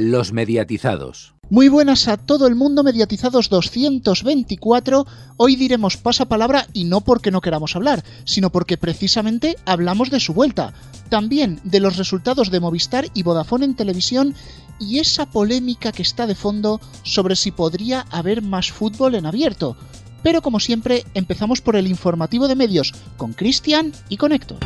Los 0.00 0.32
mediatizados. 0.32 1.34
Muy 1.50 1.68
buenas 1.68 2.06
a 2.06 2.16
todo 2.16 2.46
el 2.46 2.54
mundo, 2.54 2.84
mediatizados 2.84 3.48
224. 3.48 5.04
Hoy 5.36 5.56
diremos 5.56 5.96
pasapalabra 5.96 6.68
y 6.72 6.84
no 6.84 7.00
porque 7.00 7.32
no 7.32 7.40
queramos 7.40 7.74
hablar, 7.74 8.04
sino 8.24 8.50
porque 8.50 8.76
precisamente 8.76 9.56
hablamos 9.64 10.10
de 10.10 10.20
su 10.20 10.34
vuelta. 10.34 10.72
También 11.08 11.58
de 11.64 11.80
los 11.80 11.96
resultados 11.96 12.52
de 12.52 12.60
Movistar 12.60 13.06
y 13.12 13.24
Vodafone 13.24 13.64
en 13.64 13.74
televisión 13.74 14.36
y 14.78 15.00
esa 15.00 15.26
polémica 15.26 15.90
que 15.90 16.02
está 16.02 16.28
de 16.28 16.36
fondo 16.36 16.80
sobre 17.02 17.34
si 17.34 17.50
podría 17.50 18.06
haber 18.12 18.40
más 18.40 18.70
fútbol 18.70 19.16
en 19.16 19.26
abierto. 19.26 19.76
Pero 20.22 20.42
como 20.42 20.60
siempre, 20.60 21.04
empezamos 21.14 21.60
por 21.60 21.74
el 21.74 21.88
informativo 21.88 22.46
de 22.46 22.54
medios 22.54 22.94
con 23.16 23.32
Cristian 23.32 23.92
y 24.08 24.16
con 24.16 24.30
Héctor. 24.30 24.58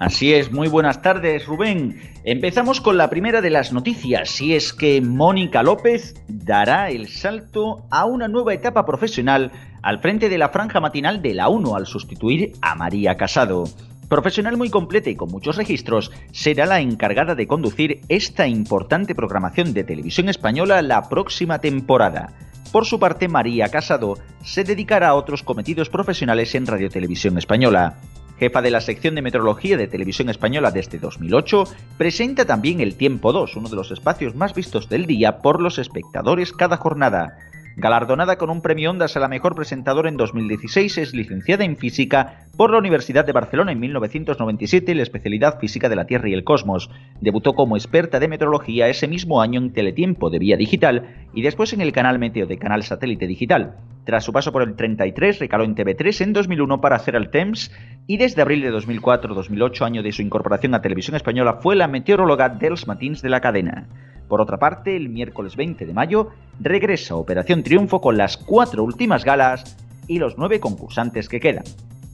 Así 0.00 0.32
es, 0.32 0.50
muy 0.50 0.66
buenas 0.66 1.02
tardes 1.02 1.44
Rubén. 1.44 2.00
Empezamos 2.24 2.80
con 2.80 2.96
la 2.96 3.10
primera 3.10 3.42
de 3.42 3.50
las 3.50 3.70
noticias, 3.70 4.40
y 4.40 4.54
es 4.54 4.72
que 4.72 5.02
Mónica 5.02 5.62
López 5.62 6.14
dará 6.26 6.88
el 6.88 7.06
salto 7.06 7.84
a 7.90 8.06
una 8.06 8.26
nueva 8.26 8.54
etapa 8.54 8.86
profesional 8.86 9.52
al 9.82 10.00
frente 10.00 10.30
de 10.30 10.38
la 10.38 10.48
franja 10.48 10.80
matinal 10.80 11.20
de 11.20 11.34
la 11.34 11.50
1 11.50 11.76
al 11.76 11.86
sustituir 11.86 12.52
a 12.62 12.76
María 12.76 13.18
Casado. 13.18 13.64
Profesional 14.08 14.56
muy 14.56 14.70
completa 14.70 15.10
y 15.10 15.16
con 15.16 15.30
muchos 15.30 15.56
registros, 15.56 16.10
será 16.32 16.64
la 16.64 16.80
encargada 16.80 17.34
de 17.34 17.46
conducir 17.46 18.00
esta 18.08 18.46
importante 18.46 19.14
programación 19.14 19.74
de 19.74 19.84
televisión 19.84 20.30
española 20.30 20.80
la 20.80 21.10
próxima 21.10 21.58
temporada. 21.58 22.32
Por 22.72 22.86
su 22.86 22.98
parte, 22.98 23.28
María 23.28 23.68
Casado 23.68 24.16
se 24.42 24.64
dedicará 24.64 25.08
a 25.08 25.14
otros 25.14 25.42
cometidos 25.42 25.90
profesionales 25.90 26.54
en 26.54 26.66
Radio 26.66 26.88
Televisión 26.88 27.36
Española 27.36 27.98
jefa 28.40 28.62
de 28.62 28.70
la 28.70 28.80
sección 28.80 29.14
de 29.14 29.20
meteorología 29.20 29.76
de 29.76 29.86
Televisión 29.86 30.30
Española 30.30 30.70
desde 30.70 30.98
2008, 30.98 31.64
presenta 31.98 32.46
también 32.46 32.80
El 32.80 32.96
Tiempo 32.96 33.34
2, 33.34 33.54
uno 33.56 33.68
de 33.68 33.76
los 33.76 33.90
espacios 33.90 34.34
más 34.34 34.54
vistos 34.54 34.88
del 34.88 35.04
día 35.04 35.42
por 35.42 35.60
los 35.60 35.78
espectadores 35.78 36.54
cada 36.54 36.78
jornada. 36.78 37.36
Galardonada 37.76 38.36
con 38.36 38.48
un 38.48 38.62
premio 38.62 38.90
Ondas 38.90 39.14
a 39.16 39.20
la 39.20 39.28
mejor 39.28 39.54
presentadora 39.54 40.08
en 40.08 40.16
2016, 40.16 40.96
es 40.96 41.12
licenciada 41.12 41.64
en 41.64 41.76
física 41.76 42.46
por 42.60 42.72
la 42.72 42.78
Universidad 42.78 43.24
de 43.24 43.32
Barcelona 43.32 43.72
en 43.72 43.80
1997 43.80 44.92
en 44.92 44.98
la 44.98 45.02
especialidad 45.02 45.58
física 45.58 45.88
de 45.88 45.96
la 45.96 46.04
Tierra 46.04 46.28
y 46.28 46.34
el 46.34 46.44
Cosmos. 46.44 46.90
Debutó 47.22 47.54
como 47.54 47.74
experta 47.74 48.20
de 48.20 48.28
meteorología 48.28 48.86
ese 48.88 49.08
mismo 49.08 49.40
año 49.40 49.58
en 49.58 49.72
Teletiempo 49.72 50.28
de 50.28 50.38
Vía 50.38 50.58
Digital 50.58 51.08
y 51.32 51.40
después 51.40 51.72
en 51.72 51.80
el 51.80 51.92
canal 51.92 52.18
Meteo 52.18 52.46
de 52.46 52.58
Canal 52.58 52.82
Satélite 52.82 53.26
Digital. 53.26 53.76
Tras 54.04 54.24
su 54.24 54.34
paso 54.34 54.52
por 54.52 54.60
el 54.60 54.76
33, 54.76 55.38
recaló 55.38 55.64
en 55.64 55.74
TV3 55.74 56.20
en 56.20 56.34
2001 56.34 56.82
para 56.82 56.96
hacer 56.96 57.14
el 57.14 57.30
TEMS 57.30 57.72
y 58.06 58.18
desde 58.18 58.42
abril 58.42 58.60
de 58.60 58.74
2004-2008, 58.74 59.86
año 59.86 60.02
de 60.02 60.12
su 60.12 60.20
incorporación 60.20 60.74
a 60.74 60.82
Televisión 60.82 61.16
Española, 61.16 61.60
fue 61.62 61.76
la 61.76 61.88
meteoróloga 61.88 62.50
dels 62.50 62.86
matins 62.86 63.22
de 63.22 63.30
la 63.30 63.40
cadena. 63.40 63.88
Por 64.28 64.42
otra 64.42 64.58
parte, 64.58 64.94
el 64.96 65.08
miércoles 65.08 65.56
20 65.56 65.86
de 65.86 65.94
mayo 65.94 66.28
regresa 66.60 67.16
Operación 67.16 67.62
Triunfo 67.62 68.02
con 68.02 68.18
las 68.18 68.36
cuatro 68.36 68.84
últimas 68.84 69.24
galas 69.24 69.78
y 70.06 70.18
los 70.18 70.36
nueve 70.36 70.60
concursantes 70.60 71.26
que 71.26 71.40
quedan. 71.40 71.64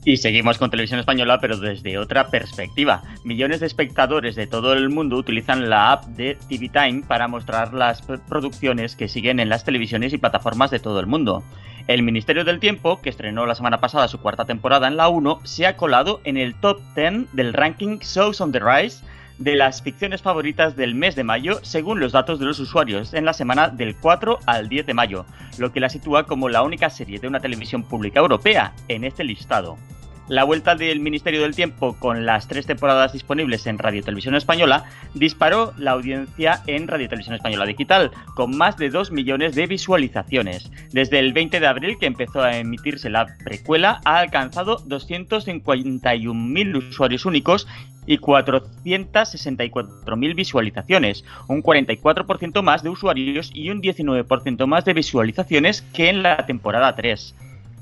Y 0.07 0.15
seguimos 0.15 0.57
con 0.57 0.69
televisión 0.69 1.01
española, 1.01 1.41
pero 1.41 1.57
desde 1.57 1.97
otra 1.97 2.29
perspectiva. 2.29 3.03
Millones 3.25 3.59
de 3.59 3.65
espectadores 3.65 4.37
de 4.37 4.47
todo 4.47 4.71
el 4.71 4.87
mundo 4.87 5.17
utilizan 5.17 5.69
la 5.69 5.91
app 5.91 6.05
de 6.05 6.37
TV 6.47 6.69
Time 6.69 7.03
para 7.05 7.27
mostrar 7.27 7.73
las 7.73 8.01
producciones 8.01 8.95
que 8.95 9.09
siguen 9.09 9.41
en 9.41 9.49
las 9.49 9.65
televisiones 9.65 10.13
y 10.13 10.17
plataformas 10.17 10.71
de 10.71 10.79
todo 10.79 11.01
el 11.01 11.07
mundo. 11.07 11.43
El 11.89 12.03
Ministerio 12.03 12.45
del 12.45 12.61
Tiempo, 12.61 13.01
que 13.01 13.09
estrenó 13.09 13.45
la 13.45 13.55
semana 13.55 13.79
pasada 13.79 14.07
su 14.07 14.21
cuarta 14.21 14.45
temporada 14.45 14.87
en 14.87 14.95
la 14.95 15.09
1, 15.09 15.41
se 15.43 15.67
ha 15.67 15.75
colado 15.75 16.21
en 16.23 16.37
el 16.37 16.55
top 16.55 16.79
10 16.95 17.33
del 17.33 17.51
ranking 17.51 17.99
Shows 17.99 18.39
on 18.39 18.53
the 18.53 18.61
Rise 18.61 19.03
de 19.39 19.57
las 19.57 19.81
ficciones 19.81 20.21
favoritas 20.21 20.77
del 20.77 20.95
mes 20.95 21.17
de 21.17 21.25
mayo 21.25 21.59
según 21.63 21.99
los 21.99 22.13
datos 22.13 22.39
de 22.39 22.45
los 22.45 22.59
usuarios 22.61 23.13
en 23.13 23.25
la 23.25 23.33
semana 23.33 23.67
del 23.67 23.97
4 23.97 24.39
al 24.45 24.69
10 24.69 24.85
de 24.85 24.93
mayo, 24.93 25.25
lo 25.57 25.73
que 25.73 25.81
la 25.81 25.89
sitúa 25.89 26.23
como 26.23 26.47
la 26.47 26.63
única 26.63 26.89
serie 26.89 27.19
de 27.19 27.27
una 27.27 27.41
televisión 27.41 27.83
pública 27.83 28.21
europea 28.21 28.73
en 28.87 29.03
este 29.03 29.25
listado. 29.25 29.77
La 30.27 30.43
vuelta 30.43 30.75
del 30.75 30.99
Ministerio 30.99 31.43
del 31.43 31.55
Tiempo 31.55 31.95
con 31.97 32.25
las 32.25 32.49
tres 32.49 32.65
temporadas 32.65 33.13
disponibles 33.13 33.65
en 33.65 33.77
Radio 33.77 34.03
Televisión 34.03 34.35
Española 34.35 34.83
disparó 35.13 35.71
la 35.77 35.91
audiencia 35.91 36.63
en 36.67 36.89
Radio 36.89 37.07
Televisión 37.07 37.35
Española 37.35 37.65
Digital, 37.65 38.11
con 38.35 38.57
más 38.57 38.75
de 38.75 38.89
2 38.89 39.11
millones 39.11 39.55
de 39.55 39.67
visualizaciones. 39.67 40.69
Desde 40.91 41.19
el 41.19 41.31
20 41.31 41.61
de 41.61 41.67
abril, 41.67 41.97
que 41.97 42.07
empezó 42.07 42.41
a 42.41 42.57
emitirse 42.57 43.09
la 43.09 43.25
precuela, 43.45 44.01
ha 44.03 44.17
alcanzado 44.17 44.79
251.000 44.79 46.75
usuarios 46.75 47.25
únicos 47.25 47.65
y 48.05 48.17
464.000 48.17 50.35
visualizaciones, 50.35 51.23
un 51.47 51.63
44% 51.63 52.61
más 52.63 52.83
de 52.83 52.89
usuarios 52.89 53.49
y 53.53 53.69
un 53.69 53.81
19% 53.81 54.67
más 54.67 54.83
de 54.83 54.93
visualizaciones 54.93 55.83
que 55.93 56.09
en 56.09 56.21
la 56.21 56.45
temporada 56.45 56.93
3 56.97 57.33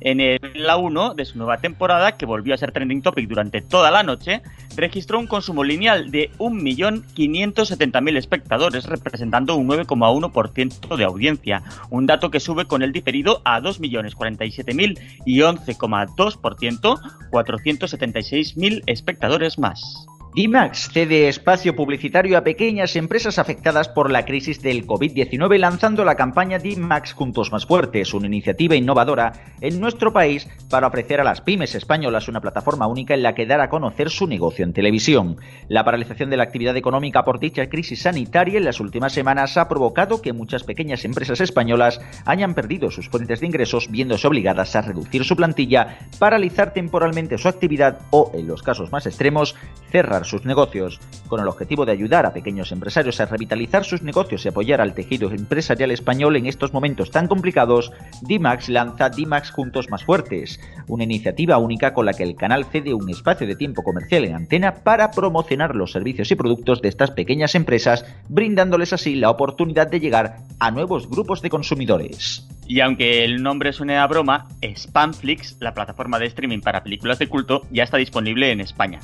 en 0.02 0.20
el, 0.20 0.40
la 0.56 0.78
1 0.78 1.16
de 1.16 1.26
su 1.26 1.38
nueva 1.38 1.58
temporada, 1.58 2.14
que 2.14 2.26
volvió 2.26 2.54
a 2.54 2.58
ser 2.58 2.72
trending 2.72 3.02
topic 3.02 3.28
durante 3.28 3.62
toda 3.62 3.92
la 3.92 4.04
noche, 4.04 4.42
registró 4.76 5.20
un 5.20 5.28
consumo 5.28 5.64
lineal 5.64 6.12
de 6.12 6.32
1.570.000 6.38 8.18
espectadores, 8.18 8.86
representando 8.86 9.56
un 9.56 9.68
9,1% 9.68 10.96
de 10.96 11.04
audiencia, 11.04 11.64
un 11.90 12.06
dato 12.06 12.32
que 12.32 12.40
sube 12.40 12.66
con 12.66 12.82
el 12.82 12.92
diferido 12.92 13.42
a 13.46 13.60
2.047.000 13.62 15.00
y 15.26 15.40
11,2%, 15.40 17.00
476.000 17.32 18.84
espectadores 18.86 19.58
más. 19.60 20.06
DIMAX 20.36 20.90
cede 20.92 21.30
espacio 21.30 21.78
publicitario 21.78 22.38
a 22.38 22.44
pequeñas 22.44 22.98
empresas 22.98 23.40
afectadas 23.40 23.88
por 23.88 24.12
la 24.12 24.26
crisis 24.26 24.62
del 24.62 24.86
COVID-19 24.86 25.58
lanzando 25.58 26.04
la 26.04 26.16
campaña 26.16 26.60
DIMAX 26.60 27.14
Juntos 27.14 27.54
Más 27.54 27.66
Fuertes, 27.66 28.14
una 28.14 28.28
iniciativa 28.28 28.76
innovadora 28.76 29.32
en 29.62 29.80
nuestro 29.80 30.12
país 30.12 30.46
para 30.70 30.88
ofrecer 30.88 31.22
a 31.22 31.24
las 31.24 31.40
pymes 31.40 31.74
españolas 31.74 32.28
una 32.28 32.42
plataforma 32.42 32.86
única 32.86 33.14
en 33.14 33.24
la 33.24 33.34
que 33.34 33.46
dar 33.46 33.62
a 33.62 33.70
conocer 33.70 34.10
su 34.10 34.28
negocio 34.28 34.66
en 34.66 34.74
televisión. 34.74 35.38
La 35.70 35.86
paralización 35.86 36.30
de 36.30 36.36
la 36.36 36.44
actividad 36.44 36.76
económica 36.76 37.24
por 37.24 37.40
dicha 37.40 37.70
crisis 37.70 38.02
sanitaria 38.02 38.58
en 38.58 38.66
las 38.66 38.82
últimas 38.82 39.14
semanas 39.14 39.56
ha 39.56 39.70
provocado 39.70 40.22
que 40.22 40.34
muchas 40.34 40.66
pequeñas 40.66 41.06
empresas 41.06 41.40
españolas 41.40 42.02
hayan 42.26 42.56
perdido 42.56 42.92
sus 42.92 43.08
fuentes 43.08 43.40
de 43.40 43.48
ingresos 43.48 43.90
viéndose 43.90 44.28
obligadas 44.28 44.76
a 44.76 44.82
reducir 44.82 45.24
su 45.24 45.38
plantilla, 45.38 45.98
paralizar 46.20 46.74
temporalmente 46.74 47.38
su 47.38 47.48
actividad 47.48 48.00
o, 48.10 48.32
en 48.34 48.48
los 48.48 48.64
casos 48.64 48.92
más 48.92 49.06
extremos, 49.06 49.56
cerrar 49.96 50.26
sus 50.26 50.44
negocios. 50.44 51.00
Con 51.30 51.40
el 51.40 51.48
objetivo 51.48 51.86
de 51.86 51.94
ayudar 51.94 52.26
a 52.26 52.34
pequeños 52.34 52.74
empresarios 52.74 53.22
a 53.22 53.28
revitalizar 53.28 53.86
sus 53.86 54.02
negocios 54.02 54.44
y 54.44 54.50
apoyar 54.50 54.82
al 54.82 54.94
tejido 54.94 55.32
empresarial 55.32 55.90
español 55.90 56.36
en 56.36 56.48
estos 56.48 56.74
momentos 56.74 57.12
tan 57.12 57.30
complicados, 57.30 57.94
DIMAX 58.24 58.68
lanza 58.68 59.10
DIMAX 59.10 59.52
Juntos 59.52 59.90
Más 59.90 60.04
Fuertes, 60.04 60.60
una 60.90 61.06
iniciativa 61.06 61.60
única 61.60 61.94
con 61.94 62.08
la 62.08 62.14
que 62.14 62.24
el 62.24 62.36
canal 62.36 62.66
cede 62.66 62.94
un 62.94 63.10
espacio 63.10 63.48
de 63.48 63.56
tiempo 63.56 63.84
comercial 63.84 64.26
en 64.26 64.36
antena 64.36 64.74
para 64.84 65.12
promocionar 65.12 65.78
los 65.78 65.94
servicios 65.94 66.30
y 66.30 66.36
productos 66.36 66.82
de 66.82 66.90
estas 66.90 67.12
pequeñas 67.12 67.56
empresas, 67.56 68.06
brindándoles 68.28 68.92
así 68.92 69.16
la 69.16 69.30
oportunidad 69.30 69.88
de 69.88 70.02
llegar 70.02 70.40
a 70.60 70.72
nuevos 70.72 71.10
grupos 71.10 71.42
de 71.42 71.50
consumidores. 71.50 72.46
Y 72.68 72.82
aunque 72.82 73.24
el 73.24 73.42
nombre 73.42 73.72
suene 73.72 73.98
a 73.98 74.08
broma, 74.08 74.50
Spamflix, 74.76 75.56
la 75.62 75.74
plataforma 75.74 76.20
de 76.20 76.26
streaming 76.26 76.60
para 76.60 76.84
películas 76.84 77.18
de 77.18 77.28
culto, 77.28 77.62
ya 77.72 77.84
está 77.84 77.96
disponible 77.96 78.52
en 78.52 78.60
España. 78.60 79.00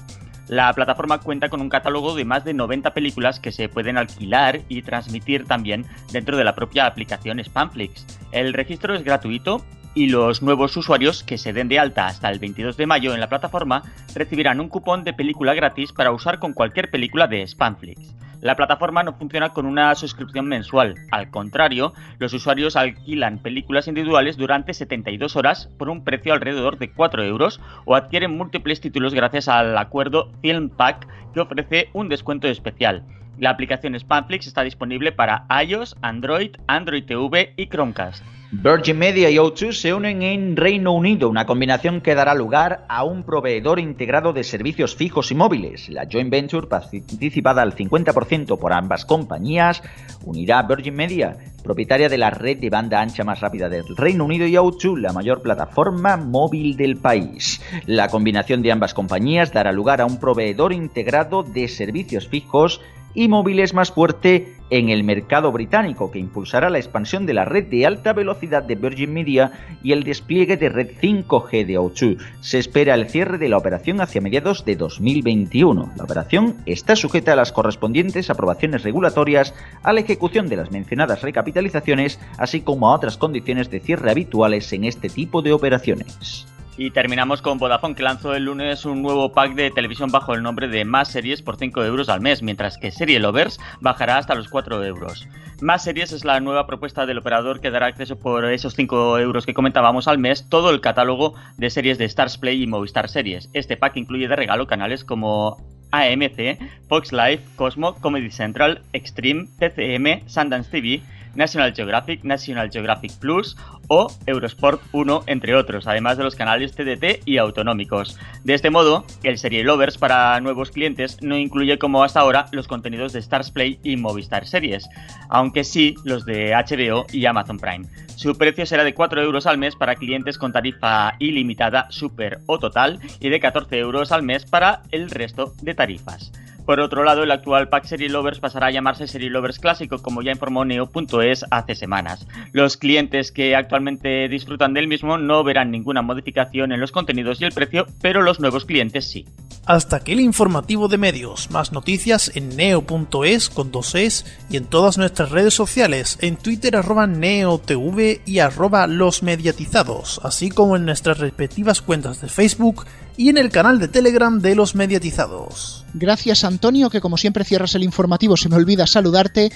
La 0.51 0.73
plataforma 0.73 1.19
cuenta 1.19 1.47
con 1.47 1.61
un 1.61 1.69
catálogo 1.69 2.13
de 2.13 2.25
más 2.25 2.43
de 2.43 2.53
90 2.53 2.93
películas 2.93 3.39
que 3.39 3.53
se 3.53 3.69
pueden 3.69 3.97
alquilar 3.97 4.59
y 4.67 4.81
transmitir 4.81 5.45
también 5.45 5.85
dentro 6.11 6.35
de 6.35 6.43
la 6.43 6.55
propia 6.55 6.87
aplicación 6.87 7.41
Spamflix. 7.41 8.05
El 8.33 8.51
registro 8.51 8.93
es 8.93 9.05
gratuito 9.05 9.63
y 9.95 10.09
los 10.09 10.41
nuevos 10.41 10.75
usuarios 10.75 11.23
que 11.23 11.37
se 11.37 11.53
den 11.53 11.69
de 11.69 11.79
alta 11.79 12.07
hasta 12.07 12.29
el 12.29 12.39
22 12.39 12.75
de 12.75 12.85
mayo 12.85 13.13
en 13.13 13.21
la 13.21 13.29
plataforma 13.29 13.83
recibirán 14.13 14.59
un 14.59 14.67
cupón 14.67 15.05
de 15.05 15.13
película 15.13 15.53
gratis 15.53 15.93
para 15.93 16.11
usar 16.11 16.37
con 16.39 16.51
cualquier 16.51 16.91
película 16.91 17.27
de 17.27 17.47
Spamflix. 17.47 18.13
La 18.41 18.55
plataforma 18.55 19.03
no 19.03 19.13
funciona 19.13 19.49
con 19.49 19.67
una 19.67 19.93
suscripción 19.93 20.47
mensual. 20.47 20.95
Al 21.11 21.29
contrario, 21.29 21.93
los 22.17 22.33
usuarios 22.33 22.75
alquilan 22.75 23.37
películas 23.37 23.87
individuales 23.87 24.35
durante 24.35 24.73
72 24.73 25.35
horas 25.35 25.69
por 25.77 25.89
un 25.89 26.03
precio 26.03 26.33
alrededor 26.33 26.79
de 26.79 26.91
4 26.91 27.23
euros 27.23 27.61
o 27.85 27.95
adquieren 27.95 28.35
múltiples 28.35 28.81
títulos 28.81 29.13
gracias 29.13 29.47
al 29.47 29.77
acuerdo 29.77 30.31
Film 30.41 30.69
Pack 30.69 31.07
que 31.35 31.39
ofrece 31.39 31.89
un 31.93 32.09
descuento 32.09 32.47
especial. 32.47 33.03
La 33.37 33.51
aplicación 33.51 33.97
Spamflix 33.97 34.47
está 34.47 34.63
disponible 34.63 35.11
para 35.11 35.45
iOS, 35.63 35.95
Android, 36.01 36.55
Android 36.67 37.05
TV 37.05 37.53
y 37.57 37.67
Chromecast. 37.67 38.23
Virgin 38.53 38.97
Media 38.97 39.29
y 39.29 39.37
O2 39.37 39.71
se 39.71 39.93
unen 39.93 40.23
en 40.23 40.57
Reino 40.57 40.91
Unido, 40.91 41.29
una 41.29 41.45
combinación 41.45 42.01
que 42.01 42.15
dará 42.15 42.35
lugar 42.35 42.83
a 42.89 43.05
un 43.05 43.23
proveedor 43.23 43.79
integrado 43.79 44.33
de 44.33 44.43
servicios 44.43 44.93
fijos 44.93 45.31
y 45.31 45.35
móviles. 45.35 45.87
La 45.87 46.05
joint 46.11 46.29
venture, 46.29 46.67
participada 46.67 47.61
al 47.61 47.73
50% 47.73 48.59
por 48.59 48.73
ambas 48.73 49.05
compañías, 49.05 49.81
unirá 50.25 50.59
a 50.59 50.63
Virgin 50.63 50.95
Media, 50.95 51.37
propietaria 51.63 52.09
de 52.09 52.17
la 52.17 52.29
red 52.29 52.57
de 52.57 52.69
banda 52.69 52.99
ancha 52.99 53.23
más 53.23 53.39
rápida 53.39 53.69
del 53.69 53.95
Reino 53.95 54.25
Unido, 54.25 54.45
y 54.45 54.55
O2, 54.55 54.99
la 54.99 55.13
mayor 55.13 55.41
plataforma 55.41 56.17
móvil 56.17 56.75
del 56.75 56.97
país. 56.97 57.61
La 57.85 58.09
combinación 58.09 58.61
de 58.61 58.73
ambas 58.73 58.93
compañías 58.93 59.53
dará 59.53 59.71
lugar 59.71 60.01
a 60.01 60.05
un 60.05 60.19
proveedor 60.19 60.73
integrado 60.73 61.43
de 61.43 61.69
servicios 61.69 62.27
fijos 62.27 62.81
y 63.13 63.27
móviles 63.27 63.73
más 63.73 63.91
fuerte 63.91 64.55
en 64.71 64.89
el 64.89 65.03
mercado 65.03 65.51
británico, 65.51 66.11
que 66.11 66.19
impulsará 66.19 66.69
la 66.69 66.79
expansión 66.79 67.25
de 67.25 67.33
la 67.33 67.45
red 67.45 67.65
de 67.65 67.85
alta 67.85 68.13
velocidad 68.13 68.63
de 68.63 68.75
Virgin 68.75 69.13
Media 69.13 69.51
y 69.83 69.91
el 69.91 70.03
despliegue 70.03 70.57
de 70.57 70.69
red 70.69 70.91
5G 71.01 71.65
de 71.65 71.77
O2. 71.77 72.17
Se 72.39 72.57
espera 72.57 72.95
el 72.95 73.09
cierre 73.09 73.37
de 73.37 73.49
la 73.49 73.57
operación 73.57 73.99
hacia 73.99 74.21
mediados 74.21 74.63
de 74.63 74.77
2021. 74.77 75.91
La 75.97 76.03
operación 76.03 76.55
está 76.65 76.95
sujeta 76.95 77.33
a 77.33 77.35
las 77.35 77.51
correspondientes 77.51 78.29
aprobaciones 78.29 78.83
regulatorias, 78.83 79.53
a 79.83 79.91
la 79.91 79.99
ejecución 79.99 80.47
de 80.47 80.55
las 80.55 80.71
mencionadas 80.71 81.21
recapitalizaciones, 81.21 82.19
así 82.37 82.61
como 82.61 82.89
a 82.89 82.95
otras 82.95 83.17
condiciones 83.17 83.69
de 83.69 83.81
cierre 83.81 84.09
habituales 84.09 84.71
en 84.71 84.85
este 84.85 85.09
tipo 85.09 85.41
de 85.41 85.51
operaciones. 85.51 86.47
Y 86.77 86.91
terminamos 86.91 87.41
con 87.41 87.57
Vodafone, 87.57 87.95
que 87.95 88.03
lanzó 88.03 88.33
el 88.33 88.45
lunes 88.45 88.85
un 88.85 89.01
nuevo 89.01 89.33
pack 89.33 89.53
de 89.55 89.71
televisión 89.71 90.09
bajo 90.09 90.33
el 90.33 90.41
nombre 90.41 90.67
de 90.67 90.85
Más 90.85 91.09
Series 91.09 91.41
por 91.41 91.57
5 91.57 91.83
euros 91.83 92.09
al 92.09 92.21
mes, 92.21 92.41
mientras 92.41 92.77
que 92.77 92.91
Serie 92.91 93.19
Lovers 93.19 93.59
bajará 93.81 94.17
hasta 94.17 94.35
los 94.35 94.47
4 94.47 94.83
euros. 94.85 95.27
Más 95.61 95.83
Series 95.83 96.11
es 96.11 96.25
la 96.25 96.39
nueva 96.39 96.65
propuesta 96.65 97.05
del 97.05 97.19
operador 97.19 97.59
que 97.59 97.71
dará 97.71 97.87
acceso 97.87 98.17
por 98.17 98.45
esos 98.45 98.73
5 98.73 99.19
euros 99.19 99.45
que 99.45 99.53
comentábamos 99.53 100.07
al 100.07 100.17
mes 100.17 100.47
todo 100.49 100.71
el 100.71 100.81
catálogo 100.81 101.35
de 101.57 101.69
series 101.69 101.97
de 101.97 102.05
Stars 102.05 102.37
Play 102.37 102.63
y 102.63 102.67
Movistar 102.67 103.09
Series. 103.09 103.49
Este 103.53 103.77
pack 103.77 103.97
incluye 103.97 104.27
de 104.27 104.35
regalo 104.35 104.65
canales 104.65 105.03
como 105.03 105.57
AMC, 105.91 106.57
Fox 106.87 107.11
Live, 107.11 107.41
Cosmo, 107.57 107.95
Comedy 107.95 108.31
Central, 108.31 108.81
Extreme, 108.93 109.47
TCM, 109.59 110.27
Sundance 110.27 110.71
TV, 110.71 111.01
National 111.35 111.73
Geographic, 111.73 112.23
National 112.23 112.69
Geographic 112.71 113.13
Plus 113.19 113.57
o 113.87 114.07
Eurosport 114.25 114.81
1, 114.91 115.23
entre 115.27 115.55
otros, 115.55 115.87
además 115.87 116.17
de 116.17 116.23
los 116.23 116.35
canales 116.35 116.73
TDT 116.73 117.23
y 117.25 117.37
autonómicos. 117.37 118.17
De 118.43 118.53
este 118.53 118.69
modo, 118.69 119.05
el 119.23 119.37
Serie 119.37 119.63
Lovers 119.63 119.97
para 119.97 120.39
nuevos 120.39 120.71
clientes 120.71 121.17
no 121.21 121.37
incluye 121.37 121.77
como 121.77 122.03
hasta 122.03 122.21
ahora 122.21 122.45
los 122.51 122.67
contenidos 122.67 123.13
de 123.13 123.19
Stars 123.19 123.51
Play 123.51 123.79
y 123.83 123.97
Movistar 123.97 124.47
Series, 124.47 124.87
aunque 125.29 125.63
sí 125.63 125.95
los 126.03 126.25
de 126.25 126.53
HBO 126.53 127.05
y 127.11 127.25
Amazon 127.25 127.57
Prime. 127.57 127.87
Su 128.15 128.37
precio 128.37 128.65
será 128.65 128.83
de 128.83 128.93
4 128.93 129.21
euros 129.21 129.45
al 129.47 129.57
mes 129.57 129.75
para 129.75 129.95
clientes 129.95 130.37
con 130.37 130.53
tarifa 130.53 131.15
ilimitada, 131.19 131.87
super 131.89 132.39
o 132.45 132.59
total 132.59 132.99
y 133.19 133.29
de 133.29 133.39
14 133.39 133.79
euros 133.79 134.11
al 134.11 134.23
mes 134.23 134.45
para 134.45 134.83
el 134.91 135.09
resto 135.09 135.53
de 135.61 135.73
tarifas. 135.73 136.31
Por 136.71 136.79
otro 136.79 137.03
lado, 137.03 137.23
el 137.23 137.31
actual 137.31 137.67
pack 137.67 137.83
Serie 137.83 138.07
Lovers 138.07 138.39
pasará 138.39 138.67
a 138.67 138.71
llamarse 138.71 139.05
Serie 139.05 139.29
Lovers 139.29 139.59
Clásico, 139.59 140.01
como 140.01 140.21
ya 140.21 140.31
informó 140.31 140.63
Neo.es 140.63 141.43
hace 141.51 141.75
semanas. 141.75 142.25
Los 142.53 142.77
clientes 142.77 143.33
que 143.33 143.57
actualmente 143.57 144.29
disfrutan 144.29 144.73
del 144.73 144.87
mismo 144.87 145.17
no 145.17 145.43
verán 145.43 145.69
ninguna 145.69 146.01
modificación 146.01 146.71
en 146.71 146.79
los 146.79 146.93
contenidos 146.93 147.41
y 147.41 147.43
el 147.43 147.51
precio, 147.51 147.87
pero 148.01 148.21
los 148.21 148.39
nuevos 148.39 148.63
clientes 148.63 149.05
sí. 149.05 149.25
Hasta 149.65 149.97
aquí 149.97 150.13
el 150.13 150.21
informativo 150.21 150.87
de 150.87 150.97
medios. 150.97 151.51
Más 151.51 151.71
noticias 151.71 152.31
en 152.33 152.55
neo.es 152.55 153.49
con 153.49 153.71
dos 153.71 153.93
es 153.93 154.25
y 154.49 154.57
en 154.57 154.65
todas 154.65 154.97
nuestras 154.97 155.29
redes 155.29 155.53
sociales, 155.53 156.17
en 156.21 156.35
Twitter 156.35 156.75
arroba 156.75 157.05
neotv 157.05 158.21
y 158.25 158.39
arroba 158.39 158.87
los 158.87 159.21
mediatizados, 159.21 160.19
así 160.23 160.49
como 160.49 160.75
en 160.75 160.85
nuestras 160.85 161.19
respectivas 161.19 161.81
cuentas 161.81 162.21
de 162.21 162.27
Facebook 162.27 162.85
y 163.17 163.29
en 163.29 163.37
el 163.37 163.51
canal 163.51 163.77
de 163.77 163.87
Telegram 163.87 164.39
de 164.39 164.55
los 164.55 164.73
mediatizados. 164.73 165.85
Gracias 165.93 166.43
Antonio, 166.43 166.89
que 166.89 167.01
como 167.01 167.17
siempre 167.17 167.45
cierras 167.45 167.75
el 167.75 167.83
informativo, 167.83 168.37
se 168.37 168.49
me 168.49 168.55
olvida 168.55 168.87
saludarte. 168.87 169.51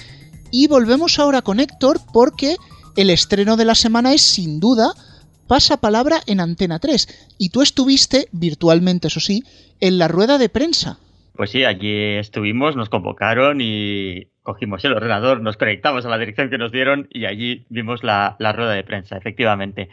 Y 0.52 0.68
volvemos 0.68 1.18
ahora 1.18 1.42
con 1.42 1.58
Héctor 1.58 2.00
porque 2.12 2.56
el 2.94 3.10
estreno 3.10 3.56
de 3.56 3.64
la 3.64 3.74
semana 3.74 4.14
es 4.14 4.22
sin 4.22 4.60
duda 4.60 4.94
Pasa 5.46 5.80
Palabra 5.80 6.16
en 6.26 6.40
Antena 6.40 6.78
3. 6.78 7.36
Y 7.38 7.50
tú 7.50 7.62
estuviste, 7.62 8.26
virtualmente 8.32 9.08
eso 9.08 9.20
sí, 9.20 9.44
en 9.80 9.98
la 9.98 10.08
rueda 10.08 10.38
de 10.38 10.48
prensa. 10.48 10.98
Pues 11.36 11.50
sí, 11.50 11.64
allí 11.64 12.16
estuvimos, 12.16 12.76
nos 12.76 12.88
convocaron 12.88 13.60
y 13.60 14.28
cogimos 14.42 14.84
el 14.84 14.94
ordenador, 14.94 15.42
nos 15.42 15.56
conectamos 15.56 16.06
a 16.06 16.08
la 16.08 16.18
dirección 16.18 16.48
que 16.48 16.56
nos 16.56 16.72
dieron 16.72 17.08
y 17.10 17.26
allí 17.26 17.66
vimos 17.68 18.02
la, 18.02 18.36
rueda 18.38 18.72
de 18.72 18.84
prensa, 18.84 19.16
efectivamente. 19.16 19.90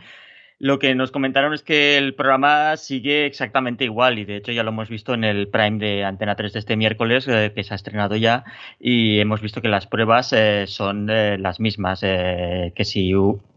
Lo 0.60 0.80
que 0.80 0.96
nos 0.96 1.12
comentaron 1.12 1.54
es 1.54 1.62
que 1.62 1.98
el 1.98 2.14
programa 2.14 2.78
sigue 2.78 3.26
exactamente 3.26 3.84
igual 3.84 4.18
y 4.20 4.26
de 4.26 4.38
hecho 4.38 4.54
ya 4.54 4.64
lo 4.64 4.70
hemos 4.70 4.88
visto 4.88 5.14
en 5.14 5.26
el 5.26 5.50
Prime 5.50 5.80
de 5.80 6.06
Antena 6.06 6.36
3 6.36 6.54
de 6.54 6.60
este 6.60 6.78
miércoles 6.78 7.28
eh, 7.28 7.52
que 7.54 7.64
se 7.64 7.74
ha 7.74 7.76
estrenado 7.76 8.16
ya 8.16 8.46
y 8.80 9.20
hemos 9.20 9.42
visto 9.42 9.62
que 9.62 9.68
las 9.68 9.88
pruebas 9.88 10.32
eh, 10.32 10.66
son 10.68 11.10
eh, 11.10 11.38
las 11.38 11.60
mismas, 11.60 12.00
que 12.02 12.86
si 12.86 13.14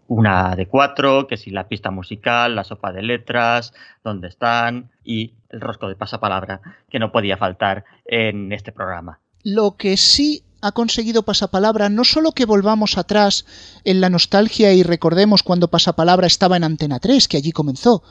una 0.09 0.55
de 0.57 0.67
cuatro, 0.67 1.27
que 1.27 1.37
si 1.37 1.51
la 1.51 1.69
pista 1.69 1.91
musical, 1.91 2.55
la 2.55 2.65
sopa 2.65 2.93
de 2.93 3.03
letras, 3.03 3.73
dónde 4.05 4.29
están 4.29 4.91
y 5.05 5.33
el 5.51 5.61
rosco 5.61 5.89
de 5.89 5.97
pasapalabra 5.97 6.61
que 6.89 6.99
no 6.99 7.13
podía 7.13 7.37
faltar 7.37 7.85
en 8.05 8.53
este 8.53 8.73
programa. 8.73 9.21
Lo 9.43 9.77
que 9.77 9.97
sí 9.97 10.43
ha 10.61 10.73
conseguido 10.73 11.23
Pasapalabra 11.23 11.89
no 11.89 12.05
solo 12.05 12.33
que 12.33 12.45
volvamos 12.45 12.99
atrás 12.99 13.45
en 13.85 14.01
la 14.01 14.11
nostalgia 14.11 14.73
y 14.73 14.83
recordemos 14.83 15.43
cuando 15.43 15.69
Pasapalabra 15.69 16.27
estaba 16.27 16.57
en 16.57 16.65
Antena 16.65 16.99
3, 16.99 17.29
que 17.29 17.37
allí 17.37 17.53
comenzó, 17.53 18.03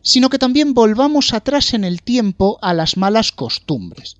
sino 0.00 0.30
que 0.30 0.38
también 0.38 0.74
volvamos 0.74 1.34
atrás 1.34 1.74
en 1.74 1.84
el 1.84 2.02
tiempo 2.02 2.58
a 2.62 2.72
las 2.72 2.96
malas 2.96 3.32
costumbres. 3.32 4.16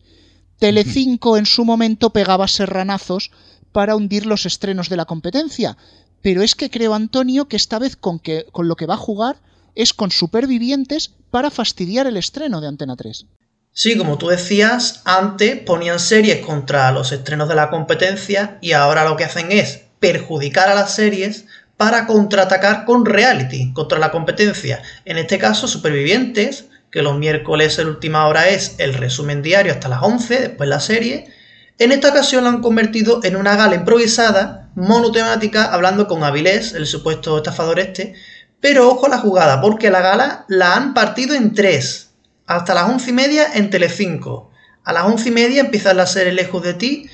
Telecinco 0.58 1.36
en 1.36 1.46
su 1.46 1.64
momento 1.64 2.10
pegaba 2.10 2.48
serranazos 2.48 3.30
para 3.72 3.94
hundir 3.94 4.26
los 4.26 4.44
estrenos 4.44 4.88
de 4.88 4.96
la 4.96 5.04
competencia, 5.04 5.76
pero 6.22 6.42
es 6.42 6.54
que 6.54 6.70
creo, 6.70 6.94
Antonio, 6.94 7.46
que 7.48 7.56
esta 7.56 7.78
vez 7.78 7.96
con, 7.96 8.18
que, 8.18 8.46
con 8.52 8.68
lo 8.68 8.76
que 8.76 8.86
va 8.86 8.94
a 8.94 8.98
jugar 8.98 9.36
es 9.74 9.92
con 9.92 10.10
supervivientes 10.10 11.14
para 11.30 11.50
fastidiar 11.50 12.06
el 12.06 12.16
estreno 12.16 12.60
de 12.60 12.68
Antena 12.68 12.96
3. 12.96 13.26
Sí, 13.72 13.96
como 13.96 14.18
tú 14.18 14.28
decías, 14.28 15.02
antes 15.04 15.60
ponían 15.60 16.00
series 16.00 16.44
contra 16.44 16.90
los 16.90 17.12
estrenos 17.12 17.48
de 17.48 17.54
la 17.54 17.70
competencia 17.70 18.58
y 18.60 18.72
ahora 18.72 19.04
lo 19.04 19.16
que 19.16 19.24
hacen 19.24 19.52
es 19.52 19.82
perjudicar 20.00 20.68
a 20.68 20.74
las 20.74 20.94
series 20.94 21.46
para 21.76 22.06
contraatacar 22.06 22.84
con 22.84 23.06
reality 23.06 23.72
contra 23.72 24.00
la 24.00 24.10
competencia. 24.10 24.82
En 25.04 25.16
este 25.16 25.38
caso, 25.38 25.68
Supervivientes, 25.68 26.66
que 26.90 27.02
los 27.02 27.16
miércoles 27.18 27.78
en 27.78 27.86
última 27.86 28.26
hora 28.26 28.48
es 28.48 28.74
el 28.78 28.94
resumen 28.94 29.42
diario 29.42 29.72
hasta 29.72 29.88
las 29.88 30.02
11, 30.02 30.40
después 30.40 30.68
la 30.68 30.80
serie. 30.80 31.32
En 31.78 31.92
esta 31.92 32.08
ocasión 32.08 32.44
la 32.44 32.50
han 32.50 32.62
convertido 32.62 33.20
en 33.22 33.36
una 33.36 33.54
gala 33.54 33.76
improvisada, 33.76 34.67
monotemática, 34.78 35.64
hablando 35.64 36.06
con 36.06 36.22
Avilés, 36.22 36.72
el 36.72 36.86
supuesto 36.86 37.36
estafador 37.36 37.80
este. 37.80 38.14
Pero 38.60 38.88
ojo 38.88 39.06
a 39.06 39.10
la 39.10 39.18
jugada, 39.18 39.60
porque 39.60 39.90
la 39.90 40.00
gala 40.00 40.44
la 40.48 40.74
han 40.74 40.94
partido 40.94 41.34
en 41.34 41.54
tres 41.54 42.10
hasta 42.46 42.74
las 42.74 42.88
once 42.88 43.10
y 43.10 43.12
media 43.12 43.46
en 43.54 43.70
Telecinco. 43.70 44.50
A 44.84 44.92
las 44.92 45.04
once 45.04 45.28
y 45.28 45.32
media 45.32 45.60
empieza 45.60 45.92
la 45.94 46.06
serie 46.06 46.32
Lejos 46.32 46.62
de 46.62 46.74
ti, 46.74 47.10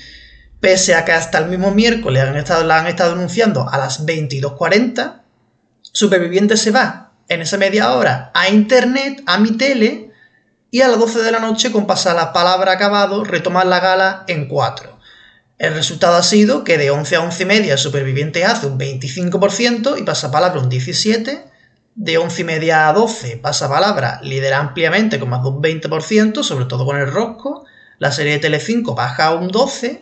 pese 0.59 0.95
a 0.95 1.03
que 1.03 1.11
hasta 1.11 1.39
el 1.39 1.47
mismo 1.47 1.71
miércoles 1.71 2.23
han 2.23 2.37
estado, 2.37 2.63
la 2.63 2.79
han 2.79 2.87
estado 2.87 3.13
anunciando 3.13 3.67
a 3.69 3.77
las 3.77 4.05
22.40. 4.05 5.21
Superviviente 5.81 6.57
se 6.57 6.71
va 6.71 7.11
en 7.27 7.41
esa 7.41 7.57
media 7.57 7.93
hora 7.93 8.31
a 8.33 8.49
internet, 8.49 9.23
a 9.25 9.37
mi 9.39 9.51
tele, 9.57 10.11
y 10.71 10.81
a 10.81 10.87
las 10.87 10.99
12 10.99 11.21
de 11.21 11.31
la 11.31 11.39
noche, 11.39 11.71
con 11.71 11.87
pasar 11.87 12.15
la 12.15 12.33
palabra 12.33 12.73
acabado, 12.73 13.23
retomar 13.23 13.65
la 13.65 13.79
gala 13.79 14.23
en 14.27 14.47
4. 14.47 14.94
El 15.57 15.73
resultado 15.73 16.17
ha 16.17 16.23
sido 16.23 16.65
que 16.65 16.77
de 16.77 16.91
11 16.91 17.15
a 17.15 17.21
11 17.21 17.43
y 17.43 17.45
media 17.45 17.77
Superviviente 17.77 18.43
hace 18.43 18.67
un 18.67 18.77
25% 18.77 19.97
y 19.97 20.03
pasa 20.03 20.31
palabra 20.31 20.59
un 20.59 20.69
17%, 20.69 21.43
de 21.95 22.17
11 22.17 22.41
y 22.41 22.43
media 22.43 22.89
a 22.89 22.93
12, 22.93 23.37
pasa 23.37 23.69
palabra, 23.69 24.19
lidera 24.21 24.59
ampliamente 24.59 25.17
con 25.17 25.29
más 25.29 25.41
de 25.43 25.49
un 25.49 25.61
20%, 25.61 26.43
sobre 26.43 26.65
todo 26.65 26.85
con 26.85 26.97
el 26.97 27.09
Rosco. 27.09 27.63
La 27.99 28.11
serie 28.11 28.33
de 28.33 28.39
Telecinco 28.39 28.95
baja 28.95 29.33
un 29.33 29.49
12%. 29.49 30.01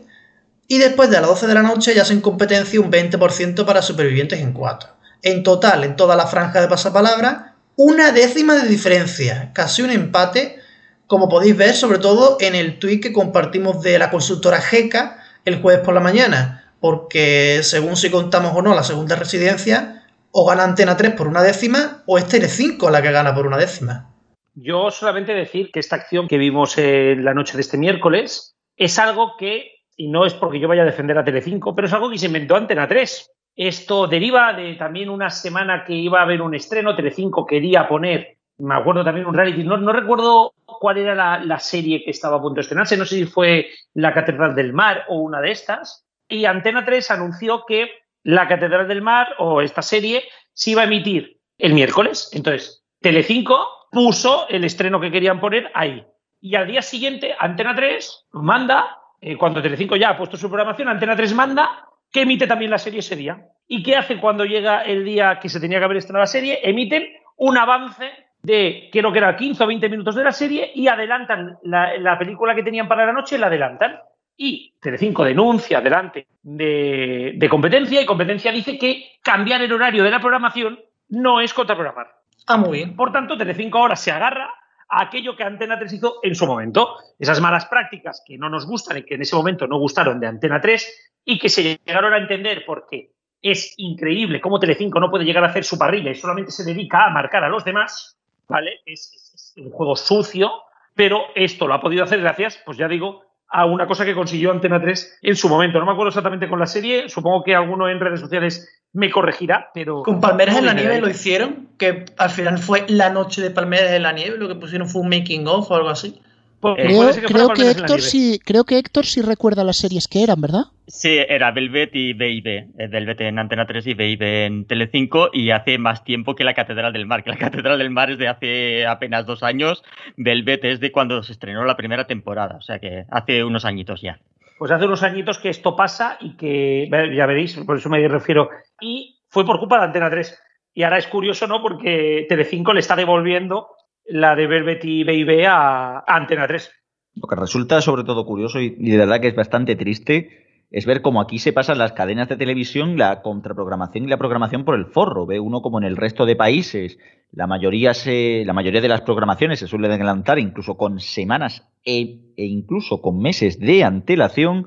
Y 0.68 0.80
después 0.80 1.12
de 1.12 1.20
las 1.20 1.28
12 1.28 1.46
de 1.46 1.54
la 1.54 1.62
noche 1.62 1.94
ya 1.94 2.04
se 2.04 2.14
en 2.14 2.22
competencia 2.22 2.82
un 2.82 2.92
20% 2.92 3.64
para 3.66 3.84
supervivientes 3.84 4.40
en 4.40 4.54
4. 4.54 4.90
En 5.22 5.44
total, 5.44 5.84
en 5.84 5.96
toda 5.96 6.16
la 6.16 6.26
franja 6.26 6.62
de 6.62 6.68
pasapalabra, 6.68 7.54
una 7.76 8.12
décima 8.12 8.56
de 8.56 8.68
diferencia, 8.68 9.52
casi 9.54 9.84
un 9.84 9.92
empate, 9.92 10.58
como 11.06 11.30
podéis 11.30 11.56
ver, 11.56 11.76
sobre 11.76 12.00
todo 12.00 12.38
en 12.40 12.56
el 12.56 12.80
tweet 12.80 13.02
que 13.02 13.14
compartimos 13.14 13.84
de 13.84 14.00
la 14.00 14.10
consultora 14.10 14.62
GECA 14.62 15.20
el 15.46 15.62
jueves 15.62 15.84
por 15.84 15.94
la 15.94 16.00
mañana, 16.00 16.74
porque 16.80 17.60
según 17.64 17.96
si 17.96 18.10
contamos 18.10 18.54
o 18.56 18.62
no 18.62 18.76
la 18.76 18.84
segunda 18.84 19.16
residencia, 19.16 20.04
o 20.32 20.46
gana 20.46 20.64
Antena 20.64 20.98
3 20.98 21.12
por 21.12 21.28
una 21.28 21.44
décima 21.44 22.04
o 22.08 22.18
es 22.18 22.28
Tele5 22.28 22.90
la 22.90 23.02
que 23.02 23.12
gana 23.12 23.34
por 23.34 23.46
una 23.46 23.58
décima. 23.58 24.10
Yo 24.56 24.92
solamente 24.92 25.34
decir 25.34 25.72
que 25.72 25.80
esta 25.80 25.96
acción 25.96 26.28
que 26.28 26.38
vimos 26.38 26.78
en 26.78 27.24
la 27.24 27.34
noche 27.34 27.56
de 27.56 27.62
este 27.62 27.78
miércoles 27.78 28.56
es 28.76 29.00
algo 29.00 29.34
que, 29.38 29.72
y 29.96 30.10
no 30.10 30.26
es 30.26 30.34
porque 30.34 30.60
yo 30.60 30.68
vaya 30.68 30.82
a 30.84 30.86
defender 30.86 31.18
a 31.18 31.26
Tele5, 31.26 31.74
pero 31.76 31.88
es 31.88 31.94
algo 31.94 32.10
que 32.10 32.18
se 32.18 32.28
inventó 32.28 32.56
Antena 32.56 32.88
3. 32.88 33.32
Esto 33.56 34.08
deriva 34.08 34.54
de 34.54 34.74
también 34.76 35.10
una 35.10 35.30
semana 35.30 35.84
que 35.86 35.94
iba 35.94 36.20
a 36.20 36.24
haber 36.24 36.42
un 36.42 36.56
estreno, 36.56 36.96
Tele5 36.96 37.46
quería 37.48 37.88
poner, 37.88 38.38
me 38.58 38.76
acuerdo 38.76 39.04
también 39.04 39.26
un 39.26 39.34
reality, 39.34 39.64
no, 39.64 39.78
no 39.78 39.92
recuerdo 39.92 40.54
cuál 40.66 40.98
era 40.98 41.16
la, 41.16 41.44
la, 41.44 41.60
serie 41.60 42.04
que 42.04 42.12
estaba 42.12 42.38
a 42.38 42.42
punto 42.42 42.56
de 42.56 42.62
estrenarse, 42.62 42.98
no 42.98 43.06
sé 43.06 43.16
si 43.16 43.26
fue 43.26 43.70
La 43.94 44.14
Catedral 44.14 44.56
del 44.56 44.74
Mar 44.74 45.06
o 45.08 45.18
una 45.22 45.42
de 45.42 45.52
estas, 45.52 46.06
y 46.28 46.46
Antena 46.46 46.86
3 46.86 47.12
anunció 47.12 47.66
que 47.66 47.90
la 48.24 48.48
Catedral 48.48 48.88
del 48.88 49.02
Mar 49.02 49.36
o 49.38 49.62
esta 49.62 49.82
serie 49.82 50.24
se 50.54 50.72
iba 50.72 50.82
a 50.82 50.86
emitir 50.86 51.40
el 51.58 51.74
miércoles. 51.74 52.30
Entonces, 52.34 52.84
Telecinco 53.02 53.68
puso 53.92 54.48
el 54.50 54.64
estreno 54.64 55.00
que 55.00 55.12
querían 55.12 55.40
poner 55.40 55.70
ahí. 55.74 56.06
Y 56.42 56.56
al 56.56 56.68
día 56.68 56.82
siguiente, 56.82 57.36
Antena 57.38 57.76
3 57.76 58.28
manda 58.34 58.98
eh, 59.22 59.38
cuando 59.38 59.62
Telecinco 59.62 59.96
ya 59.96 60.10
ha 60.10 60.18
puesto 60.18 60.38
su 60.38 60.50
programación, 60.50 60.88
Antena 60.88 61.16
3 61.16 61.34
manda 61.34 61.88
que 62.12 62.22
emite 62.22 62.48
también 62.48 62.72
la 62.72 62.78
serie 62.78 63.00
ese 63.00 63.16
día. 63.16 63.48
¿Y 63.68 63.82
qué 63.82 63.96
hace 63.96 64.20
cuando 64.20 64.46
llega 64.46 64.84
el 64.84 65.06
día 65.06 65.40
que 65.40 65.50
se 65.50 65.60
tenía 65.60 65.80
que 65.80 65.86
haber 65.86 65.98
estrenado 65.98 66.24
la 66.24 66.28
serie? 66.28 66.60
Emiten 66.64 67.08
un 67.38 67.58
avance 67.58 68.12
de, 68.44 68.90
creo 68.92 69.12
que 69.12 69.18
era 69.18 69.36
15 69.36 69.64
o 69.64 69.68
20 69.68 69.90
minutos 69.90 70.16
de 70.16 70.24
la 70.24 70.32
serie 70.32 70.72
y 70.76 70.88
adelantan 70.88 71.58
la, 71.64 72.18
película 72.20 72.54
que 72.54 72.64
tenían 72.64 72.88
para 72.88 73.06
la 73.06 73.14
noche, 73.14 73.38
la 73.38 73.48
adelantan. 73.48 74.00
Y 74.36 74.74
Telecinco 74.82 75.24
denuncia 75.24 75.80
delante 75.80 76.28
de, 76.42 77.34
de 77.36 77.50
competencia 77.50 78.02
y 78.02 78.06
competencia 78.06 78.52
dice 78.52 78.78
que 78.78 79.18
cambiar 79.22 79.62
el 79.62 79.72
horario 79.72 80.04
de 80.04 80.12
la 80.12 80.20
programación 80.20 80.80
no 81.10 81.40
es 81.40 81.54
contraprogramar. 81.54 82.08
Ah, 82.48 82.58
muy 82.58 82.80
bien. 82.80 82.96
Por 82.96 83.12
tanto, 83.12 83.38
Telecinco 83.38 83.78
ahora 83.78 83.96
se 83.96 84.12
agarra 84.12 84.54
a 84.90 85.04
aquello 85.04 85.36
que 85.36 85.44
Antena 85.44 85.78
3 85.78 85.94
hizo 85.94 86.16
en 86.24 86.36
su 86.36 86.46
momento. 86.46 86.98
Esas 87.18 87.40
malas 87.40 87.66
prácticas 87.68 88.24
que 88.26 88.38
no 88.38 88.50
nos 88.50 88.68
gustan 88.68 88.98
y 88.98 89.04
que 89.04 89.16
en 89.16 89.22
ese 89.22 89.36
momento 89.36 89.68
no 89.68 89.78
gustaron 89.78 90.20
de 90.20 90.28
Antena 90.28 90.60
3 90.60 91.14
y 91.26 91.40
que 91.40 91.50
se 91.50 91.80
llegaron 91.86 92.14
a 92.14 92.18
entender 92.18 92.64
porque 92.66 93.12
es 93.42 93.74
increíble 93.78 94.42
cómo 94.42 94.60
Telecinco 94.60 95.00
no 95.00 95.10
puede 95.10 95.26
llegar 95.26 95.44
a 95.44 95.48
hacer 95.48 95.64
su 95.64 95.78
parrilla 95.78 96.12
y 96.12 96.16
solamente 96.16 96.52
se 96.52 96.64
dedica 96.64 97.06
a 97.06 97.10
marcar 97.10 97.44
a 97.44 97.50
los 97.50 97.64
demás, 97.64 98.18
¿vale? 98.48 98.82
Es, 98.86 99.54
un 99.58 99.70
juego 99.70 99.96
sucio, 99.96 100.52
pero 100.96 101.22
esto 101.36 101.68
lo 101.68 101.74
ha 101.74 101.82
podido 101.82 102.04
hacer 102.04 102.22
gracias, 102.22 102.60
pues 102.66 102.78
ya 102.78 102.88
digo, 102.88 103.22
a 103.48 103.66
una 103.66 103.86
cosa 103.86 104.04
que 104.04 104.16
consiguió 104.16 104.52
Antena 104.52 104.82
3 104.82 105.20
en 105.22 105.36
su 105.36 105.48
momento. 105.48 105.80
No 105.80 105.86
me 105.86 105.92
acuerdo 105.92 106.10
exactamente 106.10 106.50
con 106.50 106.60
la 106.60 106.66
serie, 106.66 107.08
supongo 107.08 107.44
que 107.44 107.56
alguno 107.56 107.88
en 107.88 108.00
redes 108.00 108.20
sociales 108.20 108.84
me 108.94 109.12
corregirá, 109.12 109.70
pero... 109.74 110.04
Con 110.04 110.22
Palmeras 110.22 110.58
en 110.58 110.66
la 110.66 110.74
Nieve 110.74 111.00
lo 111.02 111.10
hicieron, 111.10 111.70
que 111.78 112.06
al 112.18 112.30
final 112.30 112.58
fue 112.58 112.86
la 112.88 113.10
noche 113.10 113.42
de 113.42 113.52
Palmeras 113.52 113.92
en 113.92 114.04
la 114.04 114.12
Nieve, 114.12 114.38
lo 114.38 114.48
que 114.48 114.56
pusieron 114.56 114.88
fue 114.88 115.02
un 115.02 115.10
making 115.10 115.48
of 115.48 115.70
o 115.70 115.76
algo 115.76 115.90
así. 115.90 116.20
Creo, 116.64 117.50
que, 117.50 117.70
Héctor 117.70 118.02
sí, 118.02 118.40
creo 118.44 118.64
que 118.64 118.78
Héctor 118.78 119.06
sí 119.06 119.22
recuerda 119.22 119.64
las 119.64 119.78
series 119.78 120.08
que 120.08 120.24
eran, 120.24 120.40
¿verdad? 120.40 120.64
Sí, 120.88 121.18
era 121.28 121.52
Velvet 121.52 121.92
y 121.94 122.14
B&B. 122.14 122.70
Eh, 122.78 122.88
Velvet 122.88 123.22
en 123.22 123.40
Antena 123.40 123.66
3 123.66 123.88
y 123.88 123.94
B&B 123.94 124.46
en 124.46 124.66
Telecinco 124.66 125.30
y 125.34 125.52
hace 125.52 125.78
más 125.78 126.04
tiempo 126.04 126.36
que 126.36 126.44
la 126.44 126.54
Catedral 126.54 126.94
del 126.94 127.06
Mar, 127.06 127.24
que 127.24 127.32
la 127.32 127.38
Catedral 127.38 127.78
del 127.78 127.90
Mar 127.90 128.12
es 128.12 128.18
de 128.18 128.28
hace 128.28 128.86
apenas 128.86 129.26
dos 129.26 129.44
años, 129.44 129.84
Velvet 130.16 130.64
es 130.66 130.80
de 130.80 130.92
cuando 130.92 131.22
se 131.24 131.34
estrenó 131.34 131.66
la 131.66 131.78
primera 131.78 132.08
temporada, 132.08 132.56
o 132.58 132.62
sea 132.62 132.80
que 132.80 133.06
hace 133.12 133.44
unos 133.44 133.66
añitos 133.66 134.02
ya. 134.02 134.20
Pues 134.58 134.72
hace 134.72 134.86
unos 134.86 135.04
añitos 135.04 135.40
que 135.40 135.50
esto 135.50 135.76
pasa 135.76 136.18
y 136.22 136.38
que, 136.38 136.88
ya 137.14 137.26
veréis, 137.26 137.58
por 137.66 137.78
eso 137.78 137.90
me 137.90 138.08
refiero, 138.08 138.50
y 138.80 139.20
fue 139.28 139.46
por 139.46 139.60
culpa 139.60 139.80
de 139.80 139.86
Antena 139.86 140.10
3. 140.10 140.40
Y 140.76 140.84
ahora 140.84 140.98
es 140.98 141.08
curioso, 141.08 141.48
¿no? 141.48 141.62
Porque 141.62 142.26
Telecinco 142.30 142.74
le 142.74 142.80
está 142.80 142.96
devolviendo 142.96 143.68
la 144.06 144.36
de 144.36 144.48
Velvet 144.48 144.84
y 144.84 145.04
Baby 145.04 145.44
a, 145.48 146.04
Antena 146.08 146.48
3. 146.48 146.72
Lo 147.16 147.28
que 147.28 147.36
resulta 147.36 147.82
sobre 147.82 148.04
todo 148.04 148.26
curioso 148.26 148.60
y, 148.60 148.70
de 148.70 148.98
verdad 148.98 149.22
que 149.22 149.28
es 149.28 149.36
bastante 149.36 149.76
triste 149.76 150.40
es 150.72 150.88
ver 150.88 151.04
cómo 151.04 151.22
aquí 151.22 151.38
se 151.38 151.54
pasan 151.54 151.78
las 151.78 151.94
cadenas 151.94 152.30
de 152.30 152.36
televisión, 152.36 152.98
la 152.98 153.22
contraprogramación 153.22 154.06
y 154.06 154.08
la 154.08 154.18
programación 154.18 154.66
por 154.66 154.74
el 154.74 154.88
forro. 154.88 155.28
Ve 155.28 155.40
uno 155.40 155.62
como 155.62 155.78
en 155.78 155.84
el 155.84 155.96
resto 155.96 156.26
de 156.26 156.36
países, 156.36 156.98
la 157.32 157.46
mayoría, 157.46 157.94
se, 157.94 158.44
la 158.44 158.54
mayoría 158.54 158.82
de 158.82 158.88
las 158.88 159.02
programaciones 159.02 159.60
se 159.60 159.68
suelen 159.68 159.92
adelantar 159.92 160.40
incluso 160.40 160.76
con 160.76 161.00
semanas 161.00 161.70
e, 161.86 162.34
e, 162.38 162.46
incluso 162.46 163.02
con 163.04 163.20
meses 163.20 163.60
de 163.60 163.84
antelación. 163.84 164.66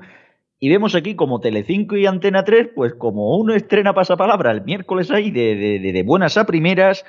Y 0.59 0.69
vemos 0.69 0.95
aquí 0.95 1.15
como 1.15 1.41
Telecinco 1.41 1.97
y 1.97 2.05
Antena 2.05 2.45
3, 2.45 2.69
pues 2.73 2.93
como 2.93 3.37
uno 3.37 3.53
estrena 3.53 3.93
pasapalabra 3.93 4.51
el 4.51 4.63
miércoles 4.63 5.11
ahí 5.11 5.29
de, 5.29 5.79
de 5.79 6.03
buenas 6.03 6.37
a 6.37 6.45
primeras, 6.45 7.03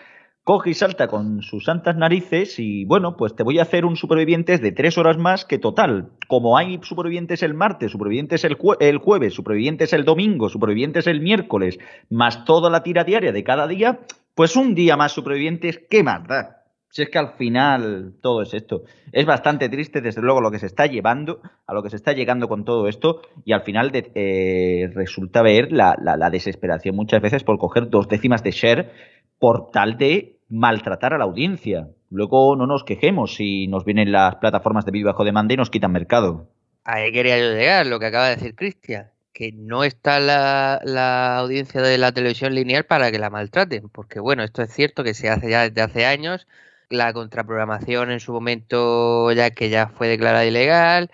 coge 0.49 0.71
y 0.71 0.75
salta 0.75 1.09
con 1.09 1.43
sus 1.43 1.64
santas 1.64 1.95
narices 1.95 2.59
y 2.59 2.87
bueno, 2.87 3.19
pues 3.19 3.37
te 3.37 3.43
voy 3.43 3.59
a 3.59 3.64
hacer 3.64 3.85
un 3.85 3.97
supervivientes 3.97 4.62
de 4.62 4.73
tres 4.73 4.97
horas 4.97 5.19
más 5.19 5.45
que 5.45 5.59
total. 5.59 6.09
Como 6.26 6.57
hay 6.57 6.81
supervivientes 6.83 7.43
el 7.43 7.52
martes, 7.52 7.93
supervivientes 7.93 8.45
el, 8.45 8.55
jueves, 8.55 9.35
supervivientes 9.35 9.93
el 9.93 10.07
domingo, 10.07 10.49
supervivientes 10.49 11.07
el 11.07 11.21
miércoles, 11.21 11.78
más 12.09 12.47
toda 12.47 12.71
la 12.71 12.83
tira 12.83 13.05
diaria 13.05 13.31
de 13.31 13.45
cada 13.45 13.67
día, 13.67 14.00
pues 14.35 14.57
un 14.57 14.75
día 14.75 14.97
más 14.97 15.12
supervivientes, 15.12 15.83
¿qué 15.90 16.02
más 16.02 16.26
da? 16.26 16.62
Si 16.88 17.02
es 17.02 17.11
que 17.11 17.19
al 17.19 17.35
final 17.37 18.14
todo 18.23 18.40
es 18.40 18.55
esto. 18.55 18.85
Es 19.12 19.26
bastante 19.26 19.69
triste, 19.69 20.00
desde 20.00 20.23
luego, 20.23 20.40
lo 20.40 20.50
que 20.50 20.59
se 20.59 20.64
está 20.64 20.87
llevando, 20.87 21.43
a 21.67 21.75
lo 21.75 21.83
que 21.83 21.90
se 21.90 21.97
está 21.97 22.14
llegando 22.14 22.49
con 22.49 22.64
todo 22.64 22.88
esto, 22.88 23.21
y 23.45 23.52
al 23.52 23.64
final 23.64 23.90
eh, 23.93 24.90
resulta 24.95 25.43
ver 25.43 25.73
la, 25.73 25.95
la 26.00 26.31
desesperación 26.31 26.97
muchas 26.97 27.21
veces 27.21 27.45
por 27.45 27.59
coger 27.59 27.90
dos 27.90 28.09
décimas 28.09 28.43
de 28.43 28.52
share 28.52 28.93
por 29.38 29.71
tal 29.71 29.99
de 29.99 30.38
maltratar 30.49 31.14
a 31.14 31.19
la 31.19 31.25
audiencia. 31.25 31.88
Luego 32.11 32.57
no 32.57 32.67
nos 32.67 32.85
quejemos 32.85 33.35
si 33.35 33.67
nos 33.69 33.85
vienen 33.85 34.12
las 34.12 34.37
plataformas 34.37 34.85
de 34.85 34.93
vídeo 34.93 35.09
bajo 35.09 35.25
demanda 35.25 35.55
y 35.55 35.57
nos 35.57 35.71
quitan 35.71 35.93
mercado. 35.93 36.49
Ahí 36.85 37.12
quería 37.12 37.38
yo 37.38 37.52
llegar, 37.52 37.87
lo 37.87 37.99
que 37.99 38.07
acaba 38.07 38.28
de 38.28 38.37
decir 38.37 38.55
Cristian, 38.55 39.11
que 39.35 39.52
no 39.52 39.85
está 39.85 40.21
la, 40.21 41.37
audiencia 41.37 41.83
de 41.83 41.99
la 41.99 42.12
televisión 42.12 42.55
lineal 42.55 42.85
para 42.85 43.11
que 43.11 43.19
la 43.19 43.28
maltraten, 43.28 43.90
porque 43.90 44.21
bueno, 44.21 44.43
esto 44.43 44.62
es 44.62 44.73
cierto 44.73 45.05
que 45.05 45.12
se 45.12 45.28
hace 45.28 45.50
ya 45.50 45.69
desde 45.69 45.83
hace 45.83 46.07
años, 46.07 46.47
la 46.88 47.12
contraprogramación 47.12 48.11
en 48.11 48.21
su 48.21 48.33
momento 48.33 49.31
ya 49.33 49.50
que 49.50 49.69
ya 49.69 49.88
fue 49.88 50.09
declarada 50.09 50.47
ilegal, 50.47 51.11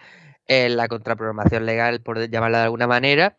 eh, 0.46 0.68
la 0.68 0.86
contraprogramación 0.86 1.66
legal 1.66 2.00
por 2.00 2.28
llamarla 2.28 2.58
de 2.58 2.64
alguna 2.64 2.86
manera, 2.86 3.36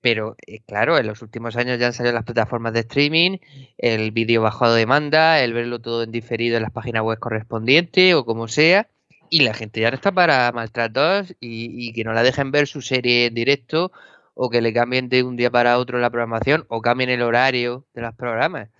pero 0.00 0.36
eh, 0.46 0.60
claro, 0.66 0.98
en 0.98 1.06
los 1.06 1.22
últimos 1.22 1.56
años 1.56 1.78
ya 1.78 1.86
han 1.86 1.92
salido 1.92 2.14
las 2.14 2.24
plataformas 2.24 2.72
de 2.72 2.80
streaming, 2.80 3.38
el 3.78 4.10
vídeo 4.12 4.42
bajo 4.42 4.64
a 4.64 4.74
demanda, 4.74 5.42
el 5.42 5.52
verlo 5.52 5.80
todo 5.80 6.02
en 6.02 6.12
diferido 6.12 6.56
en 6.56 6.62
las 6.62 6.72
páginas 6.72 7.02
web 7.02 7.18
correspondientes 7.18 8.14
o 8.14 8.24
como 8.24 8.48
sea. 8.48 8.88
Y 9.28 9.42
la 9.42 9.54
gente 9.54 9.80
ya 9.80 9.90
no 9.90 9.94
está 9.94 10.10
para 10.10 10.50
maltratos 10.52 11.32
y, 11.40 11.88
y 11.88 11.92
que 11.92 12.02
no 12.02 12.12
la 12.12 12.22
dejen 12.22 12.50
ver 12.50 12.66
su 12.66 12.82
serie 12.82 13.26
en 13.26 13.34
directo 13.34 13.92
o 14.34 14.50
que 14.50 14.60
le 14.60 14.72
cambien 14.72 15.08
de 15.08 15.22
un 15.22 15.36
día 15.36 15.50
para 15.50 15.78
otro 15.78 15.98
la 15.98 16.10
programación 16.10 16.64
o 16.68 16.80
cambien 16.80 17.10
el 17.10 17.22
horario 17.22 17.84
de 17.94 18.02
los 18.02 18.14
programas. 18.14 18.70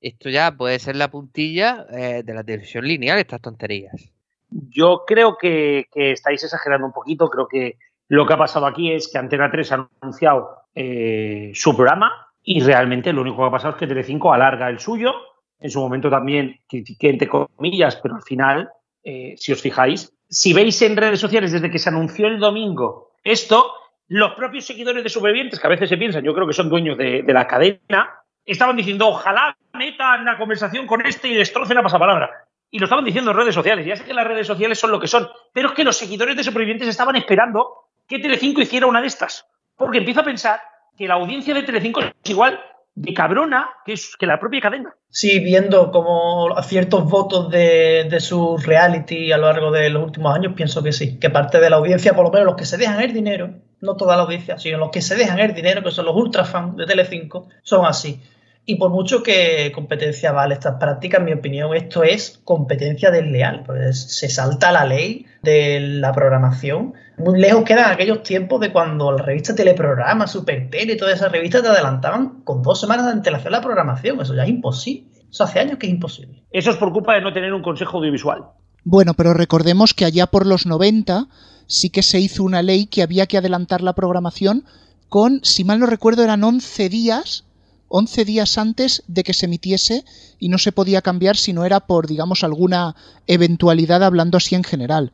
Esto 0.00 0.28
ya 0.28 0.56
puede 0.56 0.78
ser 0.78 0.94
la 0.94 1.10
puntilla 1.10 1.86
eh, 1.90 2.22
de 2.22 2.34
la 2.34 2.44
televisión 2.44 2.86
lineal, 2.86 3.18
estas 3.18 3.40
tonterías. 3.40 4.12
Yo 4.50 5.04
creo 5.06 5.36
que, 5.36 5.88
que 5.90 6.12
estáis 6.12 6.44
exagerando 6.44 6.86
un 6.86 6.92
poquito. 6.92 7.28
Creo 7.28 7.48
que 7.48 7.78
lo 8.08 8.26
que 8.26 8.34
ha 8.34 8.38
pasado 8.38 8.66
aquí 8.66 8.92
es 8.92 9.08
que 9.10 9.18
Antena 9.18 9.50
3 9.50 9.72
ha 9.72 9.88
anunciado 10.00 10.65
eh, 10.78 11.52
su 11.54 11.74
programa 11.74 12.28
y 12.42 12.60
realmente 12.60 13.12
lo 13.12 13.22
único 13.22 13.38
que 13.38 13.44
ha 13.44 13.50
pasado 13.50 13.72
es 13.72 13.80
que 13.80 13.86
Telecinco 13.86 14.32
alarga 14.32 14.68
el 14.68 14.78
suyo. 14.78 15.14
En 15.58 15.70
su 15.70 15.80
momento 15.80 16.10
también 16.10 16.60
critiqué 16.68 17.08
entre 17.08 17.28
comillas, 17.28 17.96
pero 17.96 18.16
al 18.16 18.22
final, 18.22 18.68
eh, 19.02 19.34
si 19.38 19.52
os 19.52 19.62
fijáis, 19.62 20.12
si 20.28 20.52
veis 20.52 20.80
en 20.82 20.96
redes 20.96 21.18
sociales 21.18 21.50
desde 21.50 21.70
que 21.70 21.78
se 21.78 21.88
anunció 21.88 22.26
el 22.26 22.38
domingo 22.38 23.12
esto, 23.24 23.72
los 24.08 24.34
propios 24.34 24.66
seguidores 24.66 25.02
de 25.02 25.08
Supervivientes, 25.08 25.58
que 25.58 25.66
a 25.66 25.70
veces 25.70 25.88
se 25.88 25.96
piensan, 25.96 26.22
yo 26.22 26.34
creo 26.34 26.46
que 26.46 26.52
son 26.52 26.68
dueños 26.68 26.96
de, 26.98 27.24
la 27.26 27.46
cadena, 27.46 28.10
estaban 28.44 28.76
diciendo, 28.76 29.08
ojalá 29.08 29.56
metan 29.72 30.24
la 30.24 30.36
conversación 30.38 30.86
con 30.86 31.04
este 31.04 31.28
y 31.28 31.34
destrocen 31.34 31.76
la 31.76 31.82
pasapalabra. 31.82 32.30
Y 32.70 32.78
lo 32.78 32.84
estaban 32.84 33.04
diciendo 33.04 33.30
en 33.30 33.36
redes 33.38 33.54
sociales. 33.54 33.86
Ya 33.86 33.96
sé 33.96 34.04
que 34.04 34.14
las 34.14 34.26
redes 34.26 34.46
sociales 34.46 34.78
son 34.78 34.90
lo 34.90 35.00
que 35.00 35.08
son, 35.08 35.28
pero 35.52 35.68
es 35.68 35.74
que 35.74 35.84
los 35.84 35.96
seguidores 35.96 36.36
de 36.36 36.44
Supervivientes 36.44 36.86
estaban 36.86 37.16
esperando 37.16 37.88
que 38.06 38.18
Telecinco 38.18 38.60
hiciera 38.60 38.86
una 38.86 39.00
de 39.00 39.06
estas. 39.08 39.48
Porque 39.76 39.98
empiezo 39.98 40.20
a 40.20 40.24
pensar 40.24 40.60
que 40.96 41.06
la 41.06 41.14
audiencia 41.14 41.54
de 41.54 41.62
Telecinco 41.62 42.00
es 42.00 42.12
igual 42.24 42.58
de 42.94 43.12
cabrona 43.12 43.68
que, 43.84 43.94
la 44.26 44.40
propia 44.40 44.60
cadena. 44.60 44.94
Sí, 45.10 45.38
viendo 45.40 45.90
como 45.90 46.54
ciertos 46.62 47.04
votos 47.08 47.50
de, 47.50 48.16
su 48.20 48.56
reality 48.56 49.32
a 49.32 49.36
lo 49.36 49.46
largo 49.46 49.70
de 49.70 49.90
los 49.90 50.02
últimos 50.02 50.34
años, 50.34 50.54
pienso 50.56 50.82
que 50.82 50.92
sí, 50.92 51.18
que 51.18 51.28
parte 51.28 51.60
de 51.60 51.68
la 51.68 51.76
audiencia, 51.76 52.14
por 52.14 52.24
lo 52.24 52.30
menos 52.30 52.46
los 52.46 52.56
que 52.56 52.64
se 52.64 52.78
dejan 52.78 53.02
el 53.02 53.12
dinero, 53.12 53.50
no 53.80 53.96
toda 53.96 54.16
la 54.16 54.22
audiencia, 54.22 54.58
sino 54.58 54.78
los 54.78 54.90
que 54.90 55.02
se 55.02 55.14
dejan 55.14 55.38
el 55.38 55.54
dinero, 55.54 55.82
que 55.82 55.90
son 55.90 56.06
los 56.06 56.16
ultra 56.16 56.44
fans 56.44 56.76
de 56.76 56.86
Telecinco, 56.86 57.48
son 57.62 57.84
así. 57.84 58.22
Y 58.68 58.76
por 58.76 58.90
mucho 58.90 59.22
que 59.22 59.70
competencia 59.72 60.32
vale 60.32 60.54
estas 60.54 60.74
prácticas, 60.80 61.20
en 61.20 61.26
mi 61.26 61.32
opinión, 61.32 61.72
esto 61.76 62.02
es 62.02 62.40
competencia 62.42 63.12
desleal. 63.12 63.62
Pues 63.64 64.18
se 64.18 64.28
salta 64.28 64.72
la 64.72 64.84
ley 64.84 65.26
de 65.42 65.78
la 65.78 66.12
programación. 66.12 66.94
Muy 67.18 67.40
lejos 67.40 67.64
quedan 67.64 67.90
aquellos 67.90 68.22
tiempos 68.22 68.60
de 68.60 68.72
cuando 68.72 69.10
la 69.12 69.22
revista 69.22 69.54
Teleprograma, 69.54 70.26
Super 70.26 70.68
Tele 70.70 70.94
y 70.94 70.96
todas 70.96 71.16
esas 71.16 71.32
revistas 71.32 71.62
te 71.62 71.68
adelantaban 71.68 72.42
con 72.44 72.62
dos 72.62 72.80
semanas 72.80 73.06
de 73.06 73.12
antelación 73.12 73.52
la 73.52 73.60
programación. 73.60 74.20
Eso 74.20 74.34
ya 74.34 74.44
es 74.44 74.50
imposible. 74.50 75.10
Eso 75.30 75.44
hace 75.44 75.60
años 75.60 75.78
que 75.78 75.86
es 75.86 75.92
imposible. 75.92 76.44
Eso 76.50 76.70
es 76.70 76.76
por 76.76 76.92
culpa 76.92 77.14
de 77.14 77.22
no 77.22 77.32
tener 77.32 77.52
un 77.54 77.62
consejo 77.62 77.98
audiovisual. 77.98 78.44
Bueno, 78.84 79.14
pero 79.14 79.34
recordemos 79.34 79.94
que 79.94 80.04
allá 80.04 80.26
por 80.26 80.46
los 80.46 80.66
90 80.66 81.26
sí 81.66 81.90
que 81.90 82.02
se 82.02 82.20
hizo 82.20 82.44
una 82.44 82.62
ley 82.62 82.86
que 82.86 83.02
había 83.02 83.26
que 83.26 83.38
adelantar 83.38 83.80
la 83.80 83.94
programación 83.94 84.64
con, 85.08 85.40
si 85.42 85.64
mal 85.64 85.78
no 85.80 85.86
recuerdo, 85.86 86.22
eran 86.22 86.44
11 86.44 86.88
días 86.88 87.44
11 87.88 88.24
días 88.24 88.58
antes 88.58 89.02
de 89.06 89.22
que 89.22 89.32
se 89.32 89.46
emitiese 89.46 90.04
y 90.38 90.48
no 90.48 90.58
se 90.58 90.72
podía 90.72 91.02
cambiar 91.02 91.36
si 91.36 91.52
no 91.52 91.64
era 91.64 91.80
por, 91.80 92.06
digamos, 92.06 92.42
alguna 92.42 92.96
eventualidad 93.26 94.02
hablando 94.02 94.38
así 94.38 94.54
en 94.54 94.64
general. 94.64 95.12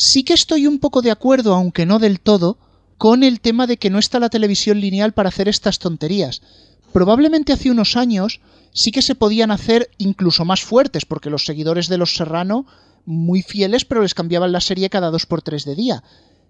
Sí 0.00 0.22
que 0.22 0.32
estoy 0.32 0.68
un 0.68 0.78
poco 0.78 1.02
de 1.02 1.10
acuerdo, 1.10 1.56
aunque 1.56 1.84
no 1.84 1.98
del 1.98 2.20
todo, 2.20 2.56
con 2.98 3.24
el 3.24 3.40
tema 3.40 3.66
de 3.66 3.78
que 3.78 3.90
no 3.90 3.98
está 3.98 4.20
la 4.20 4.28
televisión 4.28 4.80
lineal 4.80 5.12
para 5.12 5.28
hacer 5.28 5.48
estas 5.48 5.80
tonterías. 5.80 6.40
Probablemente 6.92 7.52
hace 7.52 7.72
unos 7.72 7.96
años 7.96 8.40
sí 8.72 8.92
que 8.92 9.02
se 9.02 9.16
podían 9.16 9.50
hacer 9.50 9.90
incluso 9.98 10.44
más 10.44 10.62
fuertes, 10.62 11.04
porque 11.04 11.30
los 11.30 11.44
seguidores 11.44 11.88
de 11.88 11.98
Los 11.98 12.14
Serrano, 12.14 12.64
muy 13.06 13.42
fieles, 13.42 13.84
pero 13.84 14.00
les 14.00 14.14
cambiaban 14.14 14.52
la 14.52 14.60
serie 14.60 14.88
cada 14.88 15.10
dos 15.10 15.26
por 15.26 15.42
tres 15.42 15.64
de 15.64 15.74
día. 15.74 16.04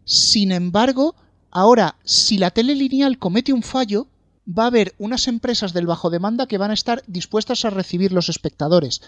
Sin 0.05 0.53
embargo, 0.53 1.15
ahora, 1.51 1.97
si 2.05 2.37
la 2.37 2.51
tele 2.51 2.75
lineal 2.75 3.19
comete 3.19 3.55
un 3.55 3.63
fallo, 3.63 4.09
va 4.47 4.65
a 4.65 4.67
haber 4.67 4.95
unas 4.99 5.27
empresas 5.27 5.73
del 5.73 5.87
bajo 5.87 6.11
demanda 6.11 6.45
que 6.49 6.59
van 6.59 6.71
a 6.71 6.75
estar 6.75 7.03
dispuestas 7.07 7.65
a 7.65 7.71
recibir 7.71 8.13
los 8.13 8.29
espectadores. 8.29 9.01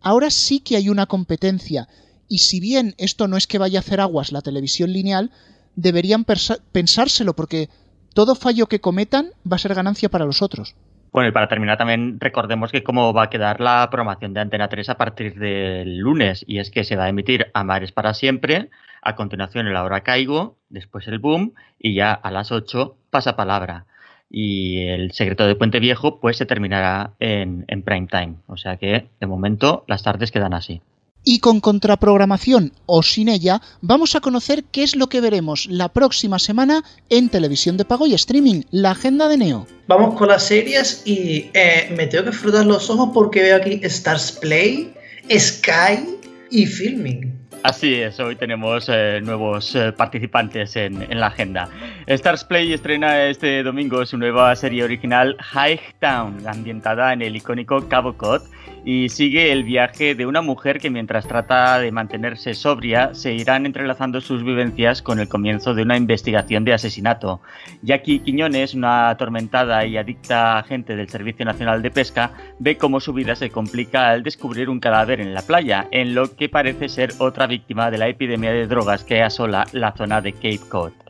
Ahora 0.00 0.30
sí 0.30 0.60
que 0.60 0.76
hay 0.76 0.88
una 0.88 1.04
competencia, 1.04 1.88
y 2.32 2.38
si 2.38 2.60
bien 2.60 2.94
esto 2.96 3.28
no 3.28 3.36
es 3.36 3.46
que 3.46 3.58
vaya 3.58 3.78
a 3.78 3.84
hacer 3.84 4.00
aguas 4.00 4.32
la 4.32 4.40
televisión 4.40 4.90
lineal, 4.90 5.30
deberían 5.76 6.24
pensárselo 6.72 7.36
porque 7.36 7.68
todo 8.14 8.34
fallo 8.34 8.68
que 8.68 8.80
cometan 8.80 9.32
va 9.44 9.56
a 9.56 9.58
ser 9.58 9.74
ganancia 9.74 10.08
para 10.08 10.24
los 10.24 10.40
otros. 10.40 10.74
Bueno, 11.12 11.28
y 11.28 11.32
para 11.32 11.48
terminar 11.48 11.76
también 11.76 12.18
recordemos 12.18 12.72
que 12.72 12.82
cómo 12.82 13.12
va 13.12 13.24
a 13.24 13.28
quedar 13.30 13.60
la 13.60 13.86
programación 13.90 14.32
de 14.32 14.40
Antena 14.40 14.68
3 14.70 14.88
a 14.88 14.96
partir 14.96 15.34
del 15.38 15.98
lunes, 15.98 16.42
y 16.48 16.58
es 16.58 16.70
que 16.70 16.84
se 16.84 16.96
va 16.96 17.04
a 17.04 17.10
emitir 17.10 17.48
Amares 17.52 17.92
para 17.92 18.14
siempre, 18.14 18.70
a 19.02 19.14
continuación 19.14 19.66
el 19.66 19.76
Ahora 19.76 20.00
Caigo, 20.00 20.56
después 20.70 21.06
el 21.08 21.18
Boom, 21.18 21.52
y 21.78 21.94
ya 21.94 22.14
a 22.14 22.30
las 22.30 22.50
8 22.50 22.96
pasa 23.10 23.36
palabra. 23.36 23.84
Y 24.30 24.86
el 24.86 25.12
secreto 25.12 25.46
de 25.46 25.54
Puente 25.54 25.80
Viejo 25.80 26.18
pues 26.18 26.38
se 26.38 26.46
terminará 26.46 27.12
en, 27.20 27.66
en 27.68 27.82
prime 27.82 28.06
time. 28.06 28.36
O 28.46 28.56
sea 28.56 28.78
que 28.78 29.10
de 29.20 29.26
momento 29.26 29.84
las 29.86 30.02
tardes 30.02 30.30
quedan 30.30 30.54
así 30.54 30.80
y 31.24 31.40
con 31.40 31.60
contraprogramación 31.60 32.72
o 32.86 33.02
sin 33.02 33.28
ella, 33.28 33.60
vamos 33.80 34.14
a 34.14 34.20
conocer 34.20 34.64
qué 34.64 34.82
es 34.82 34.96
lo 34.96 35.08
que 35.08 35.20
veremos 35.20 35.66
la 35.66 35.88
próxima 35.88 36.38
semana 36.38 36.82
en 37.08 37.28
televisión 37.28 37.76
de 37.76 37.84
pago 37.84 38.06
y 38.06 38.14
streaming, 38.14 38.62
la 38.70 38.92
agenda 38.92 39.28
de 39.28 39.38
Neo. 39.38 39.66
Vamos 39.88 40.14
con 40.16 40.28
las 40.28 40.44
series 40.44 41.02
y 41.04 41.50
eh, 41.54 41.92
me 41.96 42.06
tengo 42.06 42.26
que 42.26 42.32
frotar 42.32 42.66
los 42.66 42.88
ojos 42.90 43.10
porque 43.12 43.42
veo 43.42 43.56
aquí 43.56 43.80
Stars 43.82 44.32
Play, 44.32 44.92
Sky 45.30 46.18
y 46.50 46.66
Filming. 46.66 47.42
Así 47.62 47.94
es, 47.94 48.18
hoy 48.18 48.34
tenemos 48.34 48.88
eh, 48.88 49.20
nuevos 49.22 49.76
eh, 49.76 49.92
participantes 49.92 50.74
en, 50.74 51.00
en, 51.00 51.20
la 51.20 51.28
agenda. 51.28 51.68
Stars 52.08 52.42
Play 52.42 52.72
estrena 52.72 53.26
este 53.26 53.62
domingo 53.62 54.04
su 54.04 54.18
nueva 54.18 54.56
serie 54.56 54.82
original 54.82 55.36
High 55.38 55.78
Town, 56.00 56.38
ambientada 56.44 57.12
en 57.12 57.22
el 57.22 57.36
icónico 57.36 57.88
Cabo 57.88 58.14
Cod 58.14 58.42
y 58.84 59.08
sigue 59.08 59.52
el 59.52 59.64
viaje 59.64 60.14
de 60.14 60.26
una 60.26 60.42
mujer 60.42 60.78
que 60.80 60.90
mientras 60.90 61.26
trata 61.26 61.78
de 61.78 61.92
mantenerse 61.92 62.54
sobria 62.54 63.14
se 63.14 63.32
irán 63.32 63.66
entrelazando 63.66 64.20
sus 64.20 64.44
vivencias 64.44 65.02
con 65.02 65.20
el 65.20 65.28
comienzo 65.28 65.74
de 65.74 65.82
una 65.82 65.96
investigación 65.96 66.64
de 66.64 66.74
asesinato. 66.74 67.40
Jackie 67.82 68.20
Quiñones, 68.20 68.74
una 68.74 69.10
atormentada 69.10 69.84
y 69.86 69.96
adicta 69.96 70.58
agente 70.58 70.96
del 70.96 71.08
Servicio 71.08 71.44
Nacional 71.44 71.82
de 71.82 71.90
Pesca, 71.90 72.32
ve 72.58 72.76
cómo 72.76 73.00
su 73.00 73.12
vida 73.12 73.34
se 73.36 73.50
complica 73.50 74.10
al 74.10 74.22
descubrir 74.22 74.68
un 74.68 74.80
cadáver 74.80 75.20
en 75.20 75.34
la 75.34 75.42
playa, 75.42 75.88
en 75.90 76.14
lo 76.14 76.34
que 76.34 76.48
parece 76.48 76.88
ser 76.88 77.12
otra 77.18 77.46
víctima 77.46 77.90
de 77.90 77.98
la 77.98 78.08
epidemia 78.08 78.52
de 78.52 78.66
drogas 78.66 79.04
que 79.04 79.22
asola 79.22 79.66
la 79.72 79.92
zona 79.92 80.20
de 80.20 80.32
Cape 80.32 80.60
Cod. 80.68 81.01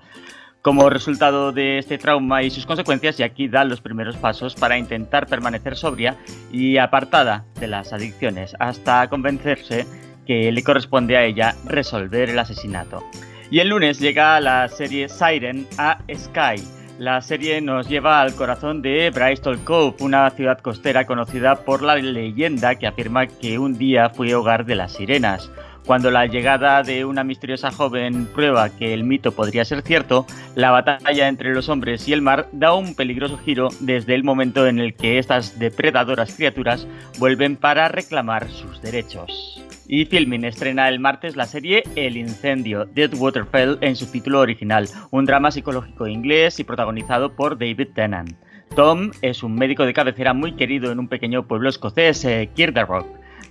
Como 0.62 0.88
resultado 0.90 1.50
de 1.50 1.78
este 1.78 1.99
trauma 1.99 2.45
y 2.45 2.50
sus 2.50 2.66
consecuencias, 2.66 3.19
Jackie 3.19 3.49
da 3.49 3.64
los 3.64 3.81
primeros 3.81 4.16
pasos 4.16 4.54
para 4.54 4.78
intentar 4.78 5.26
permanecer 5.26 5.76
sobria 5.76 6.16
y 6.52 6.76
apartada 6.76 7.45
de 7.59 7.66
las 7.66 7.92
adicciones, 7.92 8.54
hasta 8.61 9.09
convencerse 9.09 9.87
que 10.25 10.52
le 10.52 10.62
corresponde 10.62 11.16
a 11.16 11.25
ella 11.25 11.57
resolver 11.64 12.31
el 12.31 12.38
asesinato. 12.38 13.02
Y 13.50 13.59
el 13.59 13.71
lunes 13.71 13.99
llega 13.99 14.40
la 14.40 14.69
serie 14.69 15.09
Siren 15.09 15.66
a 15.78 15.99
Sky. 16.14 16.62
La 16.97 17.21
serie 17.23 17.61
nos 17.61 17.88
lleva 17.88 18.21
al 18.21 18.33
corazón 18.37 18.83
de 18.83 19.11
Bristol 19.11 19.59
Cove, 19.64 19.97
una 19.99 20.31
ciudad 20.31 20.61
costera 20.61 21.07
conocida 21.07 21.57
por 21.57 21.83
la 21.83 21.97
leyenda 21.97 22.76
que 22.76 22.87
afirma 22.87 23.26
que 23.26 23.59
un 23.59 23.76
día 23.76 24.11
fue 24.11 24.33
hogar 24.33 24.64
de 24.64 24.76
las 24.76 24.92
sirenas. 24.92 25.50
Cuando 25.86 26.12
la 26.12 26.26
llegada 26.26 26.82
de 26.84 27.04
una 27.04 27.24
misteriosa 27.24 27.72
joven 27.72 28.26
prueba 28.26 28.70
que 28.70 28.94
el 28.94 29.02
mito 29.02 29.32
podría 29.32 29.64
ser 29.64 29.82
cierto, 29.82 30.26
la 30.54 30.70
batalla 30.70 31.26
entre 31.26 31.52
los 31.52 31.68
hombres 31.68 32.06
y 32.06 32.12
el 32.12 32.22
mar 32.22 32.48
da 32.52 32.74
un 32.74 32.94
peligroso 32.94 33.36
giro 33.36 33.68
desde 33.80 34.14
el 34.14 34.22
momento 34.22 34.66
en 34.66 34.78
el 34.78 34.94
que 34.94 35.18
estas 35.18 35.58
depredadoras 35.58 36.34
criaturas 36.36 36.87
vuelven 37.18 37.57
para 37.57 37.88
reclamar 37.88 38.48
sus 38.48 38.80
derechos. 38.80 39.61
Y 39.88 40.04
Filmin 40.04 40.44
estrena 40.44 40.88
el 40.88 41.00
martes 41.00 41.35
la 41.35 41.46
serie 41.46 41.83
El 41.96 42.16
Incendio, 42.16 42.85
Dead 42.87 43.12
Waterfell 43.12 43.78
en 43.80 43.96
su 43.96 44.07
título 44.07 44.38
original, 44.38 44.88
un 45.11 45.26
drama 45.26 45.50
psicológico 45.50 46.07
inglés 46.07 46.61
y 46.61 46.64
protagonizado 46.64 47.35
por 47.35 47.59
David 47.59 47.88
Tennant. 47.92 48.37
Tom 48.76 49.11
es 49.20 49.42
un 49.42 49.54
médico 49.54 49.85
de 49.85 49.92
cabecera 49.92 50.33
muy 50.33 50.52
querido 50.52 50.92
en 50.92 51.00
un 51.00 51.09
pequeño 51.09 51.46
pueblo 51.46 51.68
escocés, 51.68 52.24
eh, 52.24 52.48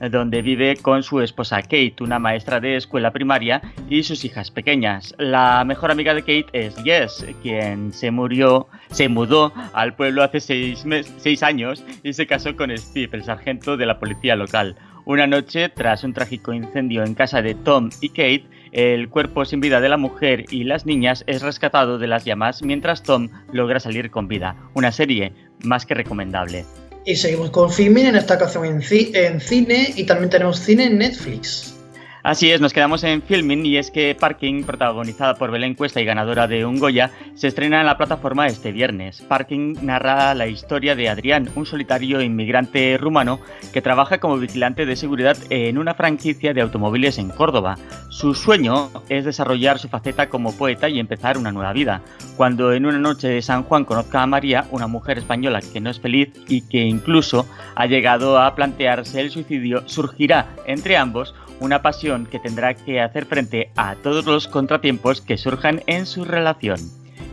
donde 0.09 0.41
vive 0.41 0.77
con 0.77 1.03
su 1.03 1.21
esposa 1.21 1.61
Kate, 1.61 1.95
una 2.01 2.19
maestra 2.19 2.59
de 2.59 2.77
escuela 2.77 3.11
primaria, 3.11 3.61
y 3.89 4.03
sus 4.03 4.25
hijas 4.25 4.51
pequeñas. 4.51 5.13
La 5.17 5.63
mejor 5.65 5.91
amiga 5.91 6.13
de 6.13 6.21
Kate 6.21 6.47
es 6.53 6.75
Jess, 6.83 7.25
quien 7.41 7.93
se 7.93 8.11
murió, 8.11 8.67
se 8.89 9.09
mudó 9.09 9.53
al 9.73 9.95
pueblo 9.95 10.23
hace 10.23 10.39
seis, 10.39 10.85
seis 11.17 11.43
años 11.43 11.83
y 12.03 12.13
se 12.13 12.27
casó 12.27 12.55
con 12.55 12.75
Steve, 12.77 13.17
el 13.17 13.23
sargento 13.23 13.77
de 13.77 13.85
la 13.85 13.99
policía 13.99 14.35
local. 14.35 14.75
Una 15.05 15.27
noche, 15.27 15.69
tras 15.69 16.03
un 16.03 16.13
trágico 16.13 16.53
incendio 16.53 17.03
en 17.03 17.15
casa 17.15 17.41
de 17.41 17.55
Tom 17.55 17.89
y 18.01 18.09
Kate, 18.09 18.45
el 18.71 19.09
cuerpo 19.09 19.45
sin 19.45 19.59
vida 19.59 19.81
de 19.81 19.89
la 19.89 19.97
mujer 19.97 20.45
y 20.51 20.63
las 20.63 20.85
niñas 20.85 21.23
es 21.27 21.41
rescatado 21.41 21.97
de 21.97 22.07
las 22.07 22.23
llamas 22.23 22.63
mientras 22.63 23.03
Tom 23.03 23.29
logra 23.51 23.79
salir 23.79 24.11
con 24.11 24.27
vida. 24.27 24.55
Una 24.73 24.91
serie 24.91 25.33
más 25.63 25.85
que 25.85 25.95
recomendable. 25.95 26.65
Y 27.05 27.15
seguimos 27.15 27.49
con 27.49 27.71
filming, 27.71 28.05
en 28.05 28.15
esta 28.15 28.35
ocasión 28.35 28.65
en, 28.65 28.81
en 28.91 29.41
cine 29.41 29.93
y 29.95 30.05
también 30.05 30.29
tenemos 30.29 30.59
cine 30.59 30.85
en 30.85 30.99
Netflix. 30.99 31.73
Así 32.23 32.51
es, 32.51 32.61
nos 32.61 32.71
quedamos 32.71 33.03
en 33.03 33.23
filming 33.23 33.65
y 33.65 33.77
es 33.77 33.89
que 33.89 34.13
Parking, 34.13 34.63
protagonizada 34.63 35.33
por 35.35 35.49
Belén 35.49 35.73
Cuesta 35.73 36.01
y 36.01 36.05
ganadora 36.05 36.47
de 36.47 36.65
un 36.65 36.77
Goya, 36.77 37.09
se 37.33 37.47
estrena 37.47 37.79
en 37.79 37.87
la 37.87 37.97
plataforma 37.97 38.45
este 38.45 38.71
viernes. 38.71 39.21
Parking 39.23 39.73
narra 39.81 40.35
la 40.35 40.45
historia 40.45 40.95
de 40.95 41.09
Adrián, 41.09 41.49
un 41.55 41.65
solitario 41.65 42.21
inmigrante 42.21 42.95
rumano 42.99 43.39
que 43.73 43.81
trabaja 43.81 44.19
como 44.19 44.37
vigilante 44.37 44.85
de 44.85 44.95
seguridad 44.95 45.35
en 45.49 45.79
una 45.79 45.95
franquicia 45.95 46.53
de 46.53 46.61
automóviles 46.61 47.17
en 47.17 47.29
Córdoba. 47.29 47.79
Su 48.09 48.35
sueño 48.35 48.91
es 49.09 49.25
desarrollar 49.25 49.79
su 49.79 49.89
faceta 49.89 50.29
como 50.29 50.55
poeta 50.55 50.89
y 50.89 50.99
empezar 50.99 51.39
una 51.39 51.51
nueva 51.51 51.73
vida. 51.73 52.01
Cuando 52.37 52.73
en 52.73 52.85
una 52.85 52.99
noche 52.99 53.29
de 53.29 53.41
San 53.41 53.63
Juan 53.63 53.83
conozca 53.83 54.21
a 54.21 54.27
María, 54.27 54.67
una 54.69 54.85
mujer 54.85 55.17
española 55.17 55.59
que 55.73 55.81
no 55.81 55.89
es 55.89 55.99
feliz 55.99 56.29
y 56.47 56.61
que 56.61 56.81
incluso 56.81 57.47
ha 57.73 57.87
llegado 57.87 58.39
a 58.39 58.53
plantearse 58.53 59.19
el 59.21 59.31
suicidio, 59.31 59.87
surgirá 59.87 60.49
entre 60.67 60.97
ambos 60.97 61.33
una 61.61 61.81
pasión 61.81 62.25
que 62.25 62.39
tendrá 62.39 62.73
que 62.73 62.99
hacer 62.99 63.25
frente 63.25 63.71
a 63.77 63.95
todos 63.95 64.25
los 64.25 64.47
contratiempos 64.47 65.21
que 65.21 65.37
surjan 65.37 65.81
en 65.85 66.05
su 66.05 66.25
relación. 66.25 66.79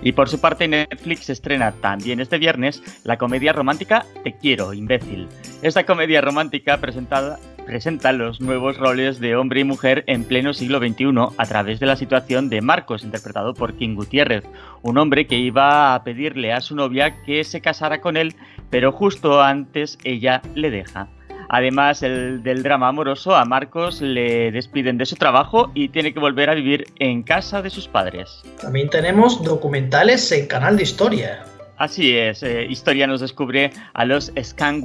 Y 0.02 0.12
por 0.12 0.28
su 0.28 0.40
parte 0.40 0.68
Netflix 0.68 1.28
estrena 1.30 1.72
también 1.72 2.20
este 2.20 2.38
viernes 2.38 2.82
la 3.02 3.16
comedia 3.16 3.52
romántica 3.52 4.06
Te 4.22 4.34
quiero, 4.34 4.72
imbécil. 4.72 5.26
Esta 5.62 5.84
comedia 5.84 6.20
romántica 6.20 6.78
presentada, 6.78 7.40
presenta 7.66 8.12
los 8.12 8.40
nuevos 8.40 8.76
roles 8.76 9.18
de 9.18 9.34
hombre 9.34 9.60
y 9.60 9.64
mujer 9.64 10.04
en 10.06 10.24
pleno 10.24 10.54
siglo 10.54 10.78
XXI 10.78 11.34
a 11.36 11.46
través 11.46 11.80
de 11.80 11.86
la 11.86 11.96
situación 11.96 12.48
de 12.48 12.60
Marcos, 12.60 13.02
interpretado 13.02 13.54
por 13.54 13.74
King 13.74 13.94
Gutiérrez, 13.94 14.44
un 14.82 14.98
hombre 14.98 15.26
que 15.26 15.38
iba 15.38 15.94
a 15.94 16.04
pedirle 16.04 16.52
a 16.52 16.60
su 16.60 16.76
novia 16.76 17.22
que 17.24 17.42
se 17.44 17.60
casara 17.60 18.00
con 18.00 18.16
él, 18.16 18.36
pero 18.70 18.92
justo 18.92 19.42
antes 19.42 19.98
ella 20.04 20.42
le 20.54 20.70
deja. 20.70 21.08
Además 21.48 22.02
el, 22.02 22.42
del 22.42 22.62
drama 22.62 22.88
amoroso, 22.88 23.34
a 23.34 23.44
Marcos 23.44 24.02
le 24.02 24.52
despiden 24.52 24.98
de 24.98 25.06
su 25.06 25.16
trabajo 25.16 25.70
y 25.74 25.88
tiene 25.88 26.12
que 26.12 26.20
volver 26.20 26.50
a 26.50 26.54
vivir 26.54 26.86
en 26.98 27.22
casa 27.22 27.62
de 27.62 27.70
sus 27.70 27.88
padres. 27.88 28.42
También 28.60 28.90
tenemos 28.90 29.42
documentales 29.42 30.30
en 30.32 30.46
Canal 30.46 30.76
de 30.76 30.82
Historia. 30.82 31.44
Así 31.78 32.16
es, 32.16 32.42
eh, 32.42 32.66
Historia 32.68 33.06
nos 33.06 33.20
descubre 33.20 33.70
a 33.94 34.04
los 34.04 34.32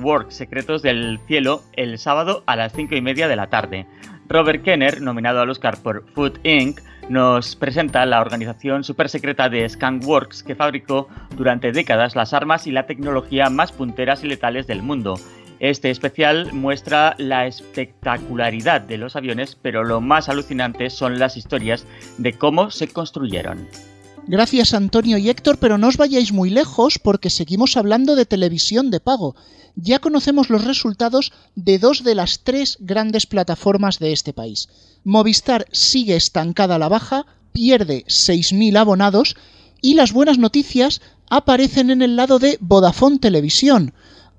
Work 0.01 0.31
Secretos 0.31 0.83
del 0.83 1.19
Cielo 1.27 1.63
el 1.73 1.97
sábado 1.97 2.43
a 2.45 2.55
las 2.55 2.71
5 2.73 2.95
y 2.95 3.01
media 3.01 3.27
de 3.27 3.35
la 3.35 3.47
tarde. 3.47 3.87
Robert 4.29 4.63
Kenner, 4.63 5.01
nominado 5.01 5.41
al 5.41 5.49
Oscar 5.49 5.77
por 5.81 6.05
Food 6.13 6.39
Inc., 6.43 6.79
nos 7.09 7.55
presenta 7.55 8.05
la 8.05 8.21
organización 8.21 8.83
supersecreta 8.83 9.49
de 9.49 9.69
Works 10.05 10.43
que 10.43 10.55
fabricó 10.55 11.09
durante 11.35 11.73
décadas 11.73 12.15
las 12.15 12.33
armas 12.33 12.65
y 12.65 12.71
la 12.71 12.85
tecnología 12.85 13.49
más 13.49 13.73
punteras 13.73 14.23
y 14.23 14.27
letales 14.27 14.67
del 14.67 14.81
mundo 14.81 15.15
este 15.59 15.89
especial 15.89 16.51
muestra 16.53 17.15
la 17.17 17.47
espectacularidad 17.47 18.81
de 18.81 18.97
los 18.97 19.15
aviones, 19.15 19.57
pero 19.61 19.83
lo 19.83 20.01
más 20.01 20.29
alucinante 20.29 20.89
son 20.89 21.19
las 21.19 21.37
historias 21.37 21.85
de 22.17 22.33
cómo 22.33 22.71
se 22.71 22.87
construyeron. 22.87 23.67
Gracias 24.25 24.73
Antonio 24.73 25.17
y 25.17 25.29
Héctor, 25.29 25.57
pero 25.57 25.77
no 25.77 25.87
os 25.89 25.97
vayáis 25.97 26.31
muy 26.31 26.49
lejos 26.49 26.97
porque 26.97 27.29
seguimos 27.29 27.75
hablando 27.75 28.15
de 28.15 28.25
televisión 28.25 28.89
de 28.89 29.01
pago. 29.01 29.35
Ya 29.75 29.99
conocemos 29.99 30.49
los 30.49 30.63
resultados 30.63 31.33
de 31.55 31.77
dos 31.77 32.03
de 32.03 32.15
las 32.15 32.43
tres 32.43 32.77
grandes 32.79 33.25
plataformas 33.25 33.99
de 33.99 34.13
este 34.13 34.31
país. 34.31 34.69
Movistar 35.03 35.65
sigue 35.71 36.15
estancada 36.15 36.75
a 36.75 36.79
la 36.79 36.87
baja, 36.87 37.25
pierde 37.51 38.05
6.000 38.07 38.77
abonados 38.77 39.35
y 39.81 39.95
las 39.95 40.13
buenas 40.13 40.37
noticias 40.37 41.01
aparecen 41.29 41.89
en 41.89 42.01
el 42.01 42.15
lado 42.15 42.39
de 42.39 42.57
Vodafone 42.61 43.19
Televisión, 43.19 43.93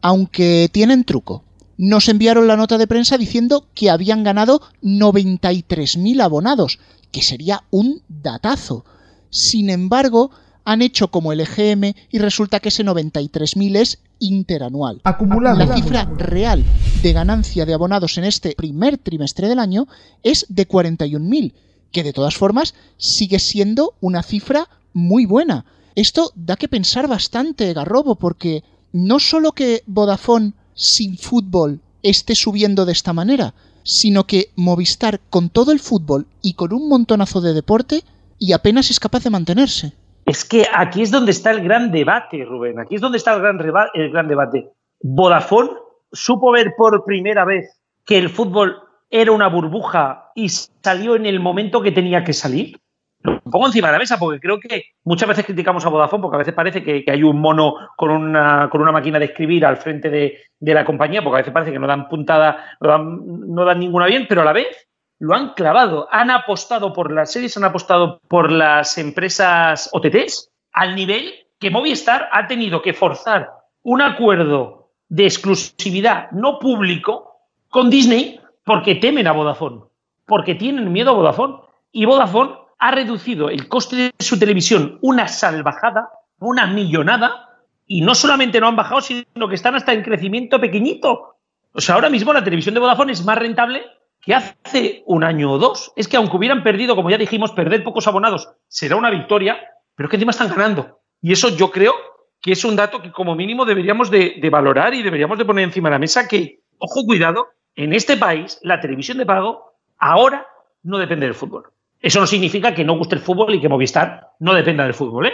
aunque 0.05 0.69
tienen 0.71 1.05
truco. 1.05 1.45
Nos 1.79 2.11
enviaron 2.11 2.47
la 2.47 2.59
nota 2.59 2.77
de 2.77 2.87
prensa 2.87 3.17
diciendo 3.17 3.69
que 3.75 3.89
habían 3.89 4.23
ganado 4.23 4.61
93.000 4.83 6.21
abonados, 6.21 6.79
que 7.11 7.23
sería 7.23 7.65
un 7.71 8.03
datazo. 8.07 8.85
Sin 9.31 9.71
embargo, 9.71 10.31
han 10.67 10.83
hecho 10.83 11.11
como 11.11 11.33
el 11.33 11.41
EGM 11.41 11.95
y 12.11 12.19
resulta 12.19 12.61
que 12.61 12.69
ese 12.69 12.85
93.000 12.85 13.77
es 13.77 13.99
interanual. 14.19 15.01
Acumulado. 15.05 15.57
La 15.57 15.75
cifra 15.75 16.05
real 16.19 16.63
de 17.03 17.13
ganancia 17.15 17.65
de 17.65 17.73
abonados 17.73 18.19
en 18.19 18.25
este 18.25 18.55
primer 18.55 18.99
trimestre 18.99 19.49
del 19.49 19.59
año 19.59 19.89
es 20.23 20.45
de 20.51 20.69
41.000, 20.69 21.55
que 21.93 22.03
de 22.03 22.13
todas 22.13 22.37
formas 22.37 22.75
sigue 22.99 23.39
siendo 23.39 23.95
una 24.03 24.23
cifra 24.23 24.69
muy 24.93 25.25
buena. 25.25 25.65
Esto 25.95 26.31
da 26.35 26.57
que 26.57 26.69
pensar 26.69 27.09
bastante, 27.09 27.73
Garrobo, 27.73 28.17
porque 28.17 28.65
no 28.95 29.19
solo 29.19 29.53
que 29.53 29.83
Vodafone 29.87 30.53
sin 30.73 31.19
fútbol 31.19 31.81
esté 32.05 32.37
subiendo 32.37 32.87
de 32.87 32.93
esta 32.93 33.13
manera, 33.13 33.53
sino 33.83 34.25
que 34.25 34.51
Movistar 34.55 35.19
con 35.31 35.51
todo 35.51 35.73
el 35.73 35.81
fútbol 35.81 36.29
y 36.41 36.55
con 36.55 36.73
un 36.73 36.89
montonazo 36.89 37.41
de 37.41 37.55
deporte 37.55 38.05
y 38.39 38.53
apenas 38.53 38.91
es 38.91 39.01
capaz 39.01 39.25
de 39.25 39.31
mantenerse. 39.31 39.95
Es 40.27 40.45
que 40.45 40.69
aquí 40.73 41.03
es 41.03 41.11
donde 41.11 41.33
está 41.33 41.51
el 41.51 41.65
gran 41.65 41.91
debate, 41.91 42.45
Rubén. 42.45 42.79
Aquí 42.79 42.95
es 42.95 43.01
donde 43.01 43.19
está 43.19 43.35
el 43.35 43.43
gran, 43.43 43.59
el 43.95 44.11
gran 44.13 44.29
debate. 44.29 44.71
Vodafone 45.03 45.71
supo 46.13 46.53
ver 46.53 46.75
por 46.79 47.05
primera 47.05 47.45
vez 47.45 47.77
que 48.07 48.17
el 48.17 48.31
fútbol 48.31 48.77
era 49.11 49.33
una 49.33 49.49
burbuja 49.49 50.31
y 50.37 50.49
salió 50.49 51.17
en 51.17 51.27
el 51.27 51.41
momento 51.41 51.83
que 51.83 51.91
tenía 51.91 52.23
que 52.23 52.33
salir. 52.33 52.79
Lo 53.25 53.41
pongo 53.51 53.67
encima 53.67 53.89
de 53.89 53.93
la 53.95 53.99
mesa 53.99 54.19
porque 54.19 54.39
creo 54.39 54.61
que 54.61 54.85
muchas 55.05 55.29
veces 55.29 55.47
criticamos 55.47 55.85
a 55.85 55.89
Vodafone 55.89 56.21
porque 56.23 56.37
a 56.37 56.39
veces 56.39 56.55
parece 56.55 56.85
que, 56.85 57.05
hay 57.11 57.23
un 57.23 57.41
mono 57.41 57.75
con 57.97 58.11
una, 58.11 58.69
con 58.71 58.83
una 58.83 58.93
máquina 58.93 59.19
de 59.19 59.25
escribir 59.25 59.65
al 59.65 59.79
frente 59.79 60.11
de, 60.11 60.39
la 60.61 60.85
compañía, 60.85 61.23
porque 61.23 61.37
a 61.37 61.41
veces 61.41 61.53
parece 61.53 61.73
que 61.73 61.79
no 61.79 61.87
dan 61.87 62.09
puntada, 62.09 62.77
no 62.81 62.89
dan, 62.89 63.21
no 63.55 63.65
dan 63.65 63.81
ninguna 63.81 64.07
bien, 64.07 64.27
pero 64.29 64.43
a 64.43 64.45
la 64.45 64.53
vez 64.53 64.89
lo 65.19 65.35
han 65.35 65.55
clavado, 65.55 66.07
han 66.11 66.31
apostado 66.31 66.93
por 66.93 67.13
las 67.13 67.33
series, 67.33 67.57
han 67.57 67.65
apostado 67.65 68.21
por 68.29 68.53
las 68.53 68.99
empresas 68.99 69.89
OTTs, 69.93 70.51
al 70.73 70.95
nivel 70.95 71.33
que 71.59 71.71
Movistar 71.71 72.29
ha 72.31 72.47
tenido 72.47 72.83
que 72.83 72.93
forzar 72.93 73.51
un 73.83 74.03
acuerdo 74.03 74.91
de 75.09 75.25
exclusividad 75.25 76.31
no 76.33 76.59
público 76.59 77.39
con 77.69 77.89
Disney 77.89 78.41
porque 78.65 78.97
temen 78.97 79.27
a 79.27 79.33
Vodafone, 79.33 79.83
porque 80.27 80.55
tienen 80.55 80.93
miedo 80.93 81.11
a 81.11 81.15
Vodafone. 81.15 81.57
Y 81.93 82.07
Vodafone 82.07 82.64
ha 82.85 82.91
reducido 82.91 83.49
el 83.49 83.67
coste 83.67 83.97
de 83.97 84.13
su 84.19 84.39
televisión 84.39 84.99
una 85.01 85.27
salvajada, 85.27 86.11
una 86.39 86.67
millonada, 86.67 87.49
y 87.87 88.03
no 88.03 88.15
solamente 88.15 88.61
no 88.61 88.69
han 88.69 88.77
bajado, 88.77 89.01
sino 89.01 89.49
que 89.49 89.55
están 89.55 89.75
hasta 89.75 89.95
en 89.95 90.03
crecimiento 90.03 90.61
pequeñito. 90.61 91.37
O 91.73 91.81
sea, 91.81 91.95
ahora 91.95 92.11
mismo 92.11 92.35
la 92.35 92.45
televisión 92.45 92.75
de 92.75 92.81
Vodafone 92.81 93.13
es 93.13 93.25
más 93.25 93.39
rentable 93.39 93.87
que 94.21 94.35
hace 94.35 95.03
un 95.07 95.25
año 95.25 95.53
o 95.53 95.59
dos. 95.59 95.95
Es 95.97 96.09
que 96.09 96.19
aunque 96.19 96.37
hubieran 96.37 96.63
perdido, 96.63 96.95
como 96.95 97.09
ya 97.09 97.17
dijimos, 97.17 97.53
perder 97.53 97.83
pocos 97.85 98.07
abonados 98.07 98.51
será 98.69 98.97
una 98.97 99.09
victoria, 99.09 99.59
pero 99.95 100.11
que 100.11 100.17
encima 100.17 100.33
están 100.33 100.51
ganando. 100.51 101.01
Y 101.23 101.33
eso 101.33 101.49
yo 101.57 101.71
creo 101.71 101.95
que 102.43 102.53
es 102.53 102.67
un 102.67 102.77
dato 102.77 103.01
que 103.01 103.13
como 103.13 103.35
mínimo 103.35 103.65
deberíamos 103.65 104.11
de, 104.11 104.37
de 104.43 104.51
valorar 104.51 104.93
y 104.93 105.03
deberíamos 105.03 105.39
de 105.39 105.47
poner 105.47 105.65
encima 105.65 105.89
de 105.89 105.95
la 105.95 106.01
mesa 106.01 106.29
que, 106.29 106.61
ojo, 106.77 107.03
cuidado, 107.07 107.49
en 107.77 107.95
este 107.95 108.19
país 108.19 108.59
la 108.63 108.79
televisión 108.79 109.17
de 109.17 109.25
pago 109.25 109.73
ahora 109.97 110.47
no 110.83 110.99
depende 110.99 111.25
del 111.25 111.35
fútbol. 111.35 111.71
Eso 112.05 112.21
no 112.21 112.27
significa 112.27 112.75
que 112.75 112.85
no 112.85 112.99
guste 112.99 113.15
el 113.15 113.23
fútbol 113.23 113.55
y 113.55 113.63
que 113.63 113.69
Movistar 113.71 114.33
no 114.39 114.53
dependa 114.53 114.85
del 114.85 114.93
fútbol, 114.93 115.25
¿eh? 115.25 115.33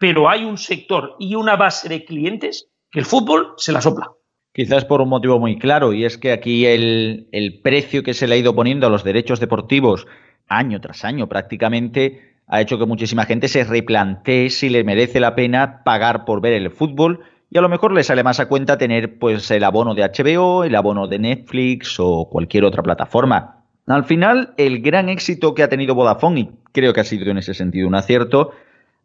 Pero 0.00 0.28
hay 0.28 0.44
un 0.44 0.58
sector 0.58 1.14
y 1.20 1.36
una 1.36 1.54
base 1.54 1.88
de 1.88 2.04
clientes 2.04 2.68
que 2.90 2.98
el 2.98 3.04
fútbol 3.04 3.54
se 3.56 3.70
la 3.70 3.80
sopla. 3.80 4.10
Quizás 4.52 4.84
por 4.84 5.00
un 5.00 5.10
motivo 5.10 5.38
muy 5.38 5.60
claro, 5.60 5.92
y 5.92 6.04
es 6.04 6.18
que 6.18 6.32
aquí 6.32 6.66
el, 6.66 7.28
el 7.30 7.60
precio 7.60 8.02
que 8.02 8.14
se 8.14 8.26
le 8.26 8.34
ha 8.34 8.38
ido 8.38 8.52
poniendo 8.52 8.88
a 8.88 8.90
los 8.90 9.04
derechos 9.04 9.38
deportivos 9.38 10.08
año 10.48 10.80
tras 10.80 11.04
año 11.04 11.28
prácticamente 11.28 12.34
ha 12.48 12.60
hecho 12.60 12.80
que 12.80 12.86
muchísima 12.86 13.24
gente 13.24 13.46
se 13.46 13.62
replantee 13.62 14.50
si 14.50 14.70
le 14.70 14.82
merece 14.82 15.20
la 15.20 15.36
pena 15.36 15.84
pagar 15.84 16.24
por 16.24 16.40
ver 16.40 16.54
el 16.54 16.72
fútbol 16.72 17.20
y 17.48 17.58
a 17.58 17.60
lo 17.60 17.68
mejor 17.68 17.92
le 17.92 18.02
sale 18.02 18.24
más 18.24 18.40
a 18.40 18.48
cuenta 18.48 18.76
tener 18.76 19.20
pues 19.20 19.48
el 19.52 19.62
abono 19.62 19.94
de 19.94 20.02
HBO, 20.02 20.64
el 20.64 20.74
abono 20.74 21.06
de 21.06 21.20
Netflix 21.20 22.00
o 22.00 22.28
cualquier 22.28 22.64
otra 22.64 22.82
plataforma. 22.82 23.57
Al 23.88 24.04
final, 24.04 24.52
el 24.56 24.82
gran 24.82 25.08
éxito 25.08 25.54
que 25.54 25.62
ha 25.62 25.68
tenido 25.68 25.94
Vodafone, 25.94 26.40
y 26.40 26.50
creo 26.72 26.92
que 26.92 27.00
ha 27.00 27.04
sido 27.04 27.30
en 27.30 27.38
ese 27.38 27.54
sentido 27.54 27.88
un 27.88 27.94
acierto, 27.94 28.52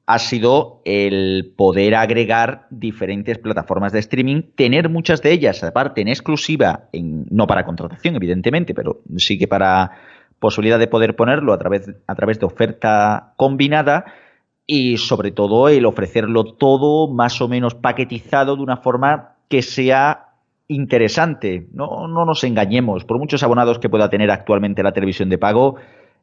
ha 0.06 0.20
sido 0.20 0.82
el 0.84 1.54
poder 1.56 1.96
agregar 1.96 2.68
diferentes 2.70 3.38
plataformas 3.38 3.94
de 3.94 4.00
streaming, 4.00 4.42
tener 4.56 4.90
muchas 4.90 5.22
de 5.22 5.32
ellas, 5.32 5.64
aparte 5.64 6.02
en 6.02 6.10
exclusiva, 6.10 6.90
no 6.92 7.48
para 7.48 7.66
contratación, 7.66 8.16
evidentemente, 8.16 8.74
pero 8.74 9.02
sí 9.16 9.38
que 9.38 9.48
para 9.48 9.92
posibilidad 10.40 10.78
de 10.78 10.88
poder 10.88 11.16
ponerlo 11.16 11.54
a 11.54 11.58
través, 11.58 11.90
a 12.06 12.16
través 12.16 12.38
de 12.40 12.46
oferta 12.46 13.34
combinada 13.38 14.04
y 14.68 14.98
sobre 14.98 15.32
todo 15.32 15.70
el 15.70 15.86
ofrecerlo 15.86 16.44
todo 16.44 17.08
más 17.08 17.42
o 17.42 17.48
menos 17.48 17.76
paquetizado 17.76 18.58
de 18.58 18.64
una 18.64 18.78
forma 18.78 19.36
que 19.48 19.62
sea 19.62 20.33
interesante. 20.68 21.68
No, 21.74 22.08
no 22.08 22.26
nos 22.26 22.44
engañemos, 22.44 23.06
por 23.06 23.20
muchos 23.20 23.44
abonados 23.44 23.80
que 23.80 23.90
pueda 23.90 24.10
tener 24.10 24.32
actualmente 24.32 24.84
la 24.84 24.94
televisión 24.94 25.30
de 25.30 25.38
pago, 25.38 25.76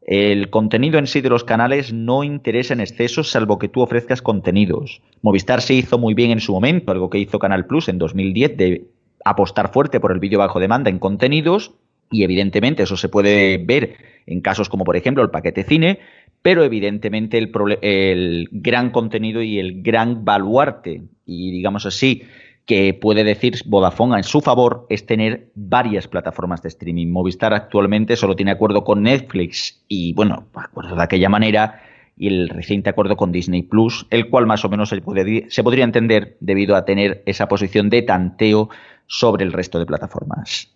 el 0.03 0.51
contenido 0.51 0.99
en 0.99 1.07
sí 1.07 1.21
de 1.21 1.29
los 1.29 1.45
canales 1.45 1.93
no 1.93 2.25
interesa 2.25 2.75
en 2.75 2.81
exceso 2.81 3.23
salvo 3.23 3.59
que 3.59 3.69
tú 3.69 3.83
ofrezcas 3.83 4.23
contenidos. 4.23 5.03
Movistar 5.23 5.61
se 5.61 5.75
hizo 5.75 5.99
muy 5.99 6.15
bien 6.15 6.31
en 6.31 6.41
su 6.41 6.53
momento, 6.53 6.91
algo 6.91 7.11
que 7.11 7.19
hizo 7.19 7.39
Canal 7.39 7.67
Plus 7.67 7.89
en 7.89 7.99
2010 7.99 8.57
de 8.57 8.87
apostar 9.25 9.73
fuerte 9.73 10.01
por 10.01 10.13
el 10.13 10.19
vídeo 10.19 10.39
bajo 10.39 10.59
demanda 10.59 10.89
en 10.89 10.99
contenidos 10.99 11.75
y 12.11 12.25
evidentemente 12.25 12.83
eso 12.83 12.97
se 12.97 13.09
puede 13.09 13.59
ver 13.59 13.97
en 14.27 14.41
casos 14.41 14.69
como 14.69 14.85
por 14.85 14.97
ejemplo 14.97 15.23
el 15.23 15.31
paquete 15.31 15.65
cine, 15.65 16.01
pero 16.43 16.65
evidentemente 16.65 17.39
el, 17.39 17.53
el 17.83 18.49
gran 18.51 18.91
contenido 18.91 19.43
y 19.43 19.59
el 19.59 19.83
gran 19.83 20.25
baluarte, 20.25 21.03
y 21.27 21.51
digamos 21.53 21.87
así, 21.87 22.23
que 22.67 22.95
puede 22.95 23.25
decir 23.25 23.55
Vodafone 23.67 24.17
en 24.17 24.23
su 24.23 24.41
favor 24.41 24.87
es 24.91 25.07
tener 25.07 25.51
varias 25.55 26.07
plataformas 26.07 26.63
de 26.63 26.69
streaming. 26.69 27.09
Movistar 27.09 27.53
actualmente 27.53 28.17
solo 28.17 28.37
tiene 28.37 28.53
acuerdo 28.53 28.85
con 28.85 29.03
Netflix 29.03 29.83
y, 29.89 30.13
bueno, 30.15 30.47
acuerdo 30.55 30.95
de 30.95 31.03
aquella 31.03 31.29
manera, 31.29 31.83
y 32.21 32.29
el 32.29 32.51
reciente 32.51 32.91
acuerdo 32.91 33.17
con 33.17 33.33
Disney 33.33 33.63
Plus, 33.63 34.07
el 34.11 34.29
cual 34.29 34.47
más 34.47 34.63
o 34.65 34.69
menos 34.69 34.91
se, 34.91 35.01
podría 35.01 35.85
entender 35.85 36.37
debido 36.41 36.77
a 36.77 36.85
tener 36.85 37.23
esa 37.25 37.49
posición 37.49 37.89
de 37.89 38.03
tanteo 38.03 38.69
sobre 39.07 39.45
el 39.45 39.53
resto 39.53 39.79
de 39.79 39.87
plataformas. 39.87 40.71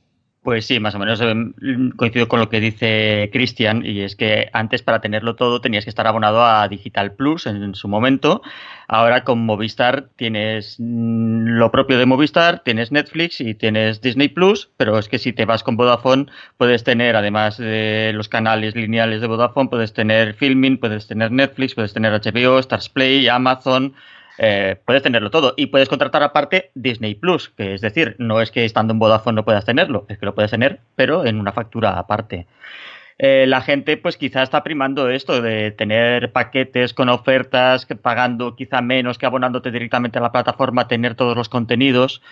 Pues 0.45 0.67
sí, 0.67 0.79
más 0.79 0.95
o 0.95 0.99
menos 0.99 1.23
em, 1.23 1.55
coincido 1.97 2.29
con 2.29 2.39
lo 2.39 2.51
que 2.51 2.61
dice 2.61 3.31
Cristian, 3.33 3.83
y 3.83 4.03
es 4.03 4.15
que 4.15 4.51
antes 4.53 4.83
para 4.83 5.01
tenerlo 5.01 5.37
todo 5.37 5.63
tenías 5.63 5.85
que 5.85 5.89
estar 5.89 6.07
abonado 6.07 6.45
a 6.45 6.69
Digital 6.69 7.13
Plus 7.13 7.47
en, 7.47 7.75
su 7.75 7.89
momento. 7.89 8.43
Ahora 8.87 9.25
con 9.25 9.47
Movistar 9.47 10.11
tienes 10.17 10.77
mm, 10.79 11.47
lo 11.47 11.71
propio 11.71 11.97
de 11.97 12.05
Movistar, 12.05 12.59
tienes 12.63 12.93
Netflix 12.93 13.41
y 13.41 13.55
tienes 13.55 14.03
Disney 14.03 14.29
Plus, 14.29 14.69
pero 14.77 14.99
es 14.99 15.09
que 15.09 15.19
si 15.19 15.33
te 15.33 15.47
vas 15.47 15.63
con 15.63 15.79
Vodafone 15.79 16.27
puedes 16.59 16.85
tener, 16.85 17.17
además 17.17 17.57
de 17.57 18.13
los 18.15 18.29
canales 18.29 18.77
lineales 18.77 19.23
de 19.23 19.27
Vodafone, 19.29 19.71
puedes 19.71 19.95
tener 19.95 20.35
Filming, 20.35 20.77
puedes 20.77 21.07
tener 21.07 21.33
Netflix, 21.33 21.75
puedes 21.75 21.95
tener 21.95 22.13
HBO, 22.13 22.59
Stars 22.59 22.91
Play, 22.91 23.29
Amazon, 23.29 23.95
eh, 24.39 24.77
puedes 24.85 25.03
tenerlo 25.03 25.31
todo. 25.31 25.55
Y 25.57 25.67
puedes 25.67 25.89
contratar 25.89 26.23
aparte 26.23 26.71
Disney 26.75 27.15
Plus, 27.15 27.51
que 27.51 27.75
es 27.75 27.81
decir, 27.81 28.17
no 28.19 28.41
es 28.41 28.51
que 28.51 28.65
estando 28.65 28.93
en 28.93 28.99
Vodafone 28.99 29.37
no 29.37 29.45
puedas 29.45 29.65
tenerlo, 29.65 30.07
es 30.09 30.19
que 30.19 30.27
lo 30.27 30.35
puedes 30.35 30.51
tener, 30.51 30.81
pero 30.97 31.25
en 31.25 31.39
una 31.39 31.53
factura 31.53 31.99
aparte. 31.99 32.47
Eh, 33.19 33.45
la 33.47 33.61
gente 33.61 33.97
pues 33.97 34.17
quizá 34.17 34.43
está 34.43 34.65
primando 34.65 35.09
esto 35.09 35.41
de 35.41 35.71
tener 35.71 36.33
paquetes 36.33 36.95
con 36.95 37.09
ofertas, 37.09 37.87
pagando 38.03 38.57
quizá 38.57 38.81
menos 38.81 39.19
que 39.19 39.27
abonándote 39.27 39.71
directamente 39.71 40.19
a 40.19 40.23
la 40.23 40.33
plataforma, 40.33 40.89
tener 40.89 41.15
todos 41.15 41.37
los 41.37 41.49
contenidos, 41.49 42.23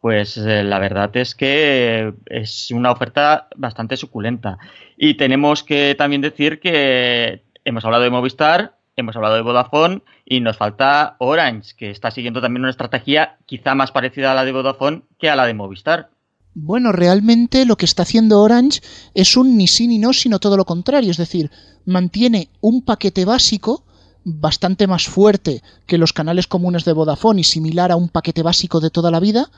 pues 0.00 0.36
eh, 0.36 0.64
la 0.64 0.80
verdad 0.80 1.16
es 1.16 1.36
que 1.36 2.12
es 2.26 2.72
una 2.72 2.90
oferta 2.90 3.46
bastante 3.54 3.96
suculenta. 3.96 4.58
Y 4.96 5.14
tenemos 5.14 5.62
que 5.62 5.94
también 5.96 6.22
decir 6.22 6.58
que 6.58 7.42
hemos 7.64 7.84
hablado 7.84 8.02
de 8.02 8.10
Movistar, 8.10 8.74
hemos 8.96 9.16
hablado 9.16 9.36
de 9.36 9.42
Vodafone 9.42 10.02
y 10.24 10.40
nos 10.40 10.56
falta 10.56 11.16
Orange, 11.18 11.74
que 11.76 11.90
está 11.90 12.10
siguiendo 12.10 12.40
también 12.40 12.62
una 12.62 12.70
estrategia 12.70 13.38
quizá 13.46 13.74
más 13.74 13.90
parecida 13.92 14.32
a 14.32 14.34
la 14.34 14.44
de 14.44 14.52
Vodafone 14.52 15.02
que 15.18 15.30
a 15.30 15.36
la 15.36 15.46
de 15.46 15.54
Movistar. 15.54 16.10
Bueno, 16.54 16.92
realmente 16.92 17.64
lo 17.64 17.76
que 17.76 17.86
está 17.86 18.02
haciendo 18.02 18.40
Orange 18.40 18.80
es 19.14 19.36
un 19.36 19.56
ni 19.56 19.66
sí 19.66 19.86
ni 19.88 19.98
no, 19.98 20.12
sino 20.12 20.38
todo 20.38 20.56
lo 20.56 20.66
contrario. 20.66 21.10
Es 21.10 21.16
decir, 21.16 21.50
mantiene 21.86 22.48
un 22.60 22.82
paquete 22.82 23.24
básico 23.24 23.84
bastante 24.24 24.86
más 24.86 25.06
fuerte 25.06 25.62
que 25.86 25.98
los 25.98 26.12
canales 26.12 26.46
comunes 26.46 26.84
de 26.84 26.92
Vodafone 26.92 27.40
y 27.40 27.44
similar 27.44 27.90
a 27.90 27.96
un 27.96 28.08
paquete 28.08 28.42
básico 28.42 28.80
de 28.80 28.90
toda 28.90 29.10
la 29.10 29.18
vida, 29.18 29.50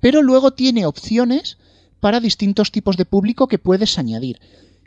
pero 0.00 0.22
luego 0.22 0.50
tiene 0.50 0.86
opciones 0.86 1.56
para 2.00 2.20
distintos 2.20 2.72
tipos 2.72 2.96
de 2.96 3.04
público 3.04 3.46
que 3.46 3.58
puedes 3.58 3.98
añadir. 3.98 4.40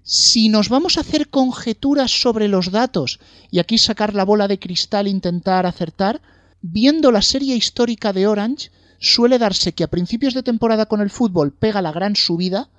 Si 0.03 0.49
nos 0.49 0.67
vamos 0.67 0.97
a 0.97 1.01
hacer 1.01 1.29
conjeturas 1.29 2.11
sobre 2.11 2.49
los 2.49 2.71
datos 2.71 3.19
y 3.51 3.59
aquí 3.59 3.77
sacar 3.77 4.13
la 4.13 4.25
bola 4.25 4.49
de 4.49 4.59
cristal 4.59 5.07
e 5.07 5.11
intentar 5.11 5.65
acertar, 5.65 6.21
viendo 6.61 7.09
la 7.09 7.21
serie 7.21 7.55
histórica 7.55 8.11
de 8.11 8.27
Orange, 8.27 8.69
suele 8.99 9.39
darse 9.39 9.71
que 9.71 9.85
a 9.85 9.89
principios 9.89 10.33
de 10.33 10.43
temporada 10.43 10.87
con 10.87 10.99
el 10.99 11.09
fútbol 11.09 11.53
pega 11.53 11.81
la 11.81 11.93
gran 11.93 12.17
subida, 12.17 12.69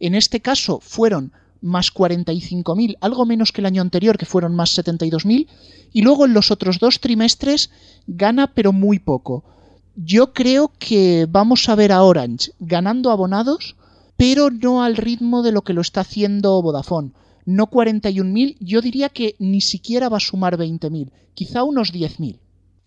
en 0.00 0.16
este 0.16 0.40
caso 0.40 0.80
fueron 0.80 1.32
más 1.60 1.94
45.000, 1.94 2.96
algo 3.00 3.26
menos 3.26 3.52
que 3.52 3.60
el 3.60 3.66
año 3.66 3.80
anterior, 3.80 4.18
que 4.18 4.26
fueron 4.26 4.56
más 4.56 4.76
72.000, 4.76 5.46
y 5.92 6.02
luego 6.02 6.26
en 6.26 6.34
los 6.34 6.50
otros 6.50 6.80
dos 6.80 6.98
trimestres 6.98 7.70
gana 8.08 8.52
pero 8.54 8.72
muy 8.72 8.98
poco. 8.98 9.44
Yo 9.94 10.32
creo 10.32 10.72
que 10.80 11.28
vamos 11.30 11.68
a 11.68 11.76
ver 11.76 11.92
a 11.92 12.02
Orange 12.02 12.50
ganando 12.58 13.12
abonados, 13.12 13.76
pero 14.16 14.50
no 14.50 14.82
al 14.82 14.96
ritmo 14.96 15.42
de 15.42 15.52
lo 15.52 15.62
que 15.62 15.72
lo 15.72 15.80
está 15.80 16.00
haciendo 16.00 16.60
Vodafone. 16.62 17.12
No 17.44 17.66
41.000, 17.66 18.56
yo 18.60 18.80
diría 18.80 19.08
que 19.08 19.34
ni 19.38 19.60
siquiera 19.60 20.08
va 20.08 20.18
a 20.18 20.20
sumar 20.20 20.56
20.000, 20.56 21.10
quizá 21.34 21.64
unos 21.64 21.92
10.000. 21.92 22.38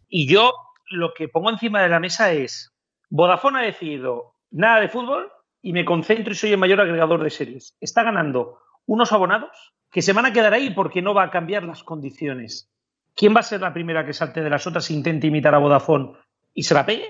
Y 0.08 0.28
yo 0.28 0.54
lo 0.90 1.14
que 1.14 1.28
pongo 1.28 1.50
encima 1.50 1.82
de 1.82 1.90
la 1.90 2.00
mesa 2.00 2.32
es, 2.32 2.74
Vodafone 3.10 3.60
ha 3.60 3.64
decidido 3.64 4.36
nada 4.52 4.80
de 4.80 4.90
fútbol 4.90 5.32
y 5.62 5.74
me 5.74 5.84
concentro 5.84 6.32
y 6.32 6.36
soy 6.36 6.52
el 6.52 6.58
mayor 6.58 6.80
agregador 6.80 7.24
de 7.24 7.30
series. 7.30 7.76
Está 7.82 8.04
ganando 8.04 8.60
unos 8.86 9.12
abonados 9.12 9.74
que 9.92 10.02
se 10.02 10.14
van 10.14 10.26
a 10.26 10.34
quedar 10.34 10.54
ahí 10.54 10.72
porque 10.72 11.02
no 11.02 11.14
va 11.14 11.24
a 11.24 11.32
cambiar 11.32 11.64
las 11.64 11.84
condiciones. 11.84 12.72
¿Quién 13.16 13.36
va 13.36 13.40
a 13.40 13.44
ser 13.44 13.62
la 13.62 13.74
primera 13.74 14.06
que 14.06 14.14
salte 14.14 14.42
de 14.42 14.50
las 14.50 14.68
otras 14.68 14.90
e 14.90 14.94
intente 14.94 15.28
imitar 15.28 15.56
a 15.56 15.60
Vodafone 15.60 16.14
y 16.54 16.64
se 16.64 16.74
la 16.74 16.86
pegue? 16.86 17.08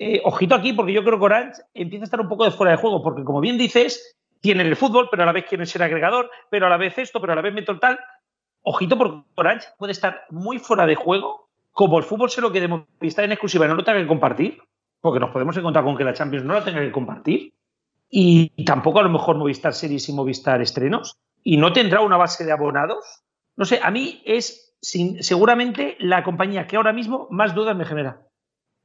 Eh, 0.00 0.20
ojito 0.24 0.54
aquí, 0.54 0.72
porque 0.72 0.92
yo 0.92 1.02
creo 1.02 1.18
que 1.18 1.24
Orange 1.24 1.62
empieza 1.74 2.04
a 2.04 2.06
estar 2.06 2.20
un 2.20 2.28
poco 2.28 2.44
de 2.44 2.52
fuera 2.52 2.70
de 2.70 2.78
juego, 2.78 3.02
porque 3.02 3.24
como 3.24 3.40
bien 3.40 3.58
dices, 3.58 4.16
tienen 4.40 4.68
el 4.68 4.76
fútbol, 4.76 5.08
pero 5.10 5.24
a 5.24 5.26
la 5.26 5.32
vez 5.32 5.46
quieren 5.46 5.66
ser 5.66 5.82
agregador, 5.82 6.30
pero 6.50 6.66
a 6.66 6.70
la 6.70 6.76
vez 6.76 6.96
esto, 6.98 7.20
pero 7.20 7.32
a 7.32 7.36
la 7.36 7.42
vez 7.42 7.52
meto 7.52 7.76
tal. 7.80 7.98
Ojito, 8.62 8.96
porque 8.96 9.22
Orange 9.34 9.66
puede 9.76 9.92
estar 9.92 10.24
muy 10.30 10.60
fuera 10.60 10.86
de 10.86 10.94
juego, 10.94 11.48
como 11.72 11.98
el 11.98 12.04
fútbol 12.04 12.30
se 12.30 12.40
lo 12.40 12.52
que 12.52 12.60
de 12.60 12.84
estar 13.00 13.24
en 13.24 13.32
exclusiva 13.32 13.66
y 13.66 13.68
no 13.68 13.74
lo 13.74 13.84
tenga 13.84 13.98
que 13.98 14.06
compartir, 14.06 14.62
porque 15.00 15.20
nos 15.20 15.30
podemos 15.30 15.56
encontrar 15.56 15.84
con 15.84 15.96
que 15.96 16.04
la 16.04 16.14
Champions 16.14 16.44
no 16.44 16.54
la 16.54 16.64
tenga 16.64 16.80
que 16.80 16.92
compartir 16.92 17.52
y 18.08 18.64
tampoco 18.64 19.00
a 19.00 19.02
lo 19.02 19.10
mejor 19.10 19.36
Movistar 19.36 19.74
Series 19.74 20.08
y 20.08 20.12
Movistar 20.12 20.62
Estrenos, 20.62 21.18
y 21.42 21.56
no 21.56 21.72
tendrá 21.72 22.00
una 22.00 22.16
base 22.16 22.44
de 22.44 22.52
abonados. 22.52 23.22
No 23.56 23.64
sé, 23.64 23.80
a 23.82 23.90
mí 23.90 24.22
es 24.24 24.76
seguramente 24.80 25.96
la 25.98 26.22
compañía 26.22 26.66
que 26.66 26.76
ahora 26.76 26.92
mismo 26.92 27.26
más 27.30 27.54
dudas 27.54 27.76
me 27.76 27.84
genera. 27.84 28.27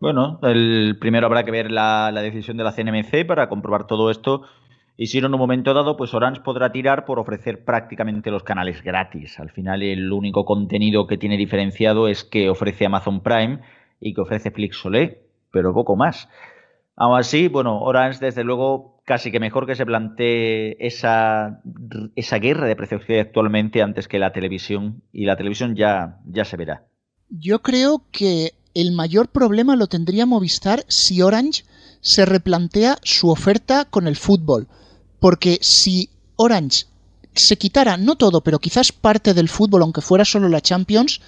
Bueno, 0.03 0.37
el 0.43 0.97
primero 0.99 1.27
habrá 1.27 1.45
que 1.45 1.51
ver 1.51 1.71
la, 1.71 2.11
decisión 2.11 2.57
de 2.57 2.65
la 2.65 2.73
CNMC 2.73 3.25
para 3.25 3.47
comprobar 3.47 3.87
todo 3.87 4.11
esto. 4.11 4.41
Y 4.97 5.07
si 5.07 5.21
no, 5.21 5.27
en 5.27 5.33
un 5.35 5.39
momento 5.39 5.73
dado, 5.73 5.95
pues 5.95 6.13
Orange 6.13 6.41
podrá 6.41 6.73
tirar 6.73 7.05
por 7.05 7.19
ofrecer 7.19 7.63
prácticamente 7.63 8.29
los 8.29 8.43
canales 8.43 8.83
gratis. 8.83 9.39
Al 9.39 9.49
final, 9.49 9.81
el 9.81 10.11
único 10.11 10.43
contenido 10.43 11.07
que 11.07 11.17
tiene 11.17 11.37
diferenciado 11.37 12.09
es 12.09 12.25
que 12.25 12.49
ofrece 12.49 12.85
Amazon 12.85 13.21
Prime 13.21 13.61
y 14.01 14.13
que 14.13 14.19
ofrece 14.19 14.51
Flixolé, 14.51 15.21
pero 15.51 15.73
poco 15.73 15.95
más. 15.95 16.27
Aún 16.97 17.17
así, 17.17 17.47
bueno, 17.47 17.79
Orange 17.79 18.19
desde 18.19 18.43
luego 18.43 18.99
casi 19.05 19.31
que 19.31 19.39
mejor 19.39 19.65
que 19.65 19.75
se 19.75 19.85
plantee 19.85 20.75
esa, 20.81 21.61
esa 22.17 22.39
guerra 22.39 22.67
de 22.67 22.75
precios 22.75 23.05
que 23.05 23.13
hay 23.13 23.19
actualmente 23.21 23.81
antes 23.81 24.09
que 24.09 24.19
la 24.19 24.33
televisión 24.33 25.01
y 25.13 25.23
la 25.23 25.37
televisión 25.37 25.77
ya, 25.77 26.19
ya 26.25 26.43
se 26.43 26.57
verá. 26.57 26.83
Yo 27.29 27.59
creo 27.61 28.03
que 28.11 28.51
el 28.73 28.91
mayor 28.91 29.29
problema 29.29 29.75
lo 29.75 29.87
tendría 29.87 30.25
Movistar 30.25 30.85
si 30.87 31.21
Orange 31.21 31.63
se 32.01 32.25
replantea 32.25 32.99
su 33.03 33.29
oferta 33.29 33.85
con 33.85 34.07
el 34.07 34.15
fútbol. 34.15 34.67
Porque 35.19 35.59
si 35.61 36.09
Orange 36.35 36.85
se 37.33 37.57
quitara, 37.57 37.97
no 37.97 38.15
todo, 38.15 38.41
pero 38.41 38.59
quizás 38.59 38.91
parte 38.91 39.33
del 39.33 39.49
fútbol, 39.49 39.83
aunque 39.83 40.01
fuera 40.01 40.25
solo 40.25 40.49
la 40.49 40.61
Champions, 40.61 41.21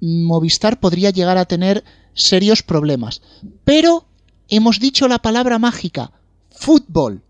Movistar 0.00 0.80
podría 0.80 1.10
llegar 1.10 1.38
a 1.38 1.44
tener 1.44 1.84
serios 2.14 2.62
problemas. 2.62 3.22
Pero 3.64 4.06
hemos 4.48 4.80
dicho 4.80 5.08
la 5.08 5.20
palabra 5.20 5.58
mágica, 5.58 6.12
fútbol. 6.50 7.22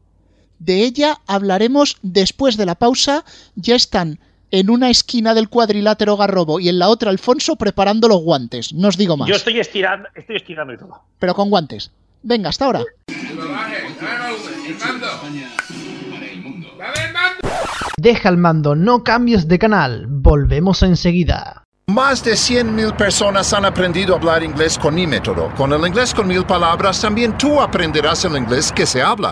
De 0.59 0.85
ella 0.85 1.21
hablaremos 1.27 1.99
después 2.03 2.57
de 2.57 2.67
la 2.67 2.77
pausa. 2.77 3.25
Ya 3.57 3.75
están 3.75 4.19
en 4.51 4.71
una 4.71 4.91
esquina 4.91 5.35
del 5.35 5.49
cuadrilátero 5.49 6.17
Garrobo 6.17 6.61
y 6.61 6.69
en 6.69 6.79
la 6.79 6.89
otra 6.89 7.11
Alfonso 7.11 7.57
preparando 7.57 8.09
los 8.09 8.23
guantes. 8.23 8.73
No 8.73 8.89
os 8.89 8.97
digo 8.97 9.17
más. 9.17 9.29
Yo 9.29 9.37
estoy 9.37 9.59
estirando, 9.59 10.09
estoy 10.15 10.37
estirando 10.37 10.73
y 10.73 10.79
todo. 10.79 11.01
Pero 11.19 11.35
con 11.35 11.51
guantes. 11.51 11.91
Venga, 12.23 12.49
hasta 12.49 12.65
ahora. 12.65 12.85
Deja 17.99 18.29
el 18.29 18.37
mando, 18.37 18.75
no 18.75 19.05
cambies 19.05 19.49
de 19.49 19.59
canal. 19.59 20.07
Volvemos 20.09 20.83
enseguida. 20.83 21.66
Más 21.89 22.25
de 22.25 22.33
100.000 22.33 22.97
personas 22.97 23.53
han 23.53 23.65
aprendido 23.65 24.15
a 24.15 24.19
hablar 24.19 24.43
inglés 24.43 24.77
con 24.77 24.93
mi 24.93 25.07
método. 25.07 25.55
Con 25.55 25.73
el 25.73 25.87
inglés 25.87 26.13
con 26.13 26.27
mil 26.27 26.45
palabras 26.45 27.01
también 27.01 27.39
tú 27.39 27.61
aprenderás 27.61 28.25
el 28.25 28.37
inglés 28.37 28.73
que 28.73 28.85
se 28.85 29.01
habla. 29.01 29.31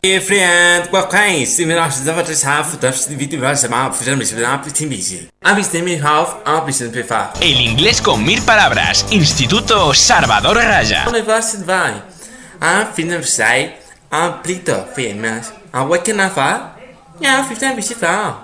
El 7.40 7.60
inglés 7.60 8.00
con 8.00 8.24
mil 8.24 8.40
palabras. 8.42 9.04
Instituto 9.10 9.92
Salvador 9.92 10.58
Raya. 10.58 11.06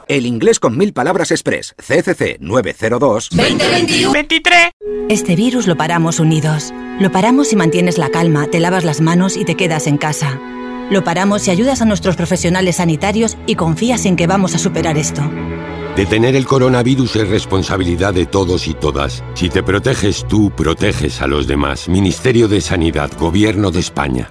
El 0.08 0.24
inglés 0.24 0.58
con 0.58 0.78
mil 0.78 0.94
palabras 0.94 1.30
express. 1.30 1.74
CCC 1.76 2.38
902 2.40 3.28
2021 3.30 4.12
23. 4.12 4.70
Este 5.10 5.36
virus 5.36 5.66
lo 5.66 5.76
paramos 5.76 6.18
unidos. 6.18 6.72
Lo 6.98 7.12
paramos 7.12 7.48
si 7.48 7.56
mantienes 7.56 7.98
la 7.98 8.08
calma, 8.08 8.46
te 8.46 8.58
lavas 8.58 8.84
las 8.84 9.02
manos 9.02 9.36
y 9.36 9.44
te 9.44 9.54
quedas 9.54 9.86
en 9.86 9.98
casa. 9.98 10.40
Lo 10.90 11.04
paramos 11.04 11.42
si 11.42 11.50
ayudas 11.50 11.82
a 11.82 11.84
nuestros 11.84 12.16
profesionales 12.16 12.76
sanitarios 12.76 13.36
y 13.46 13.54
confías 13.54 14.06
en 14.06 14.16
que 14.16 14.26
vamos 14.26 14.54
a 14.54 14.58
superar 14.58 14.96
esto. 14.96 15.22
Detener 15.94 16.34
el 16.34 16.46
coronavirus 16.46 17.16
es 17.16 17.28
responsabilidad 17.28 18.14
de 18.14 18.24
todos 18.24 18.66
y 18.66 18.72
todas. 18.72 19.22
Si 19.34 19.50
te 19.50 19.62
proteges 19.62 20.26
tú, 20.26 20.52
proteges 20.56 21.20
a 21.20 21.26
los 21.26 21.46
demás. 21.46 21.86
Ministerio 21.86 22.48
de 22.48 22.62
Sanidad, 22.62 23.10
Gobierno 23.18 23.70
de 23.70 23.80
España. 23.80 24.30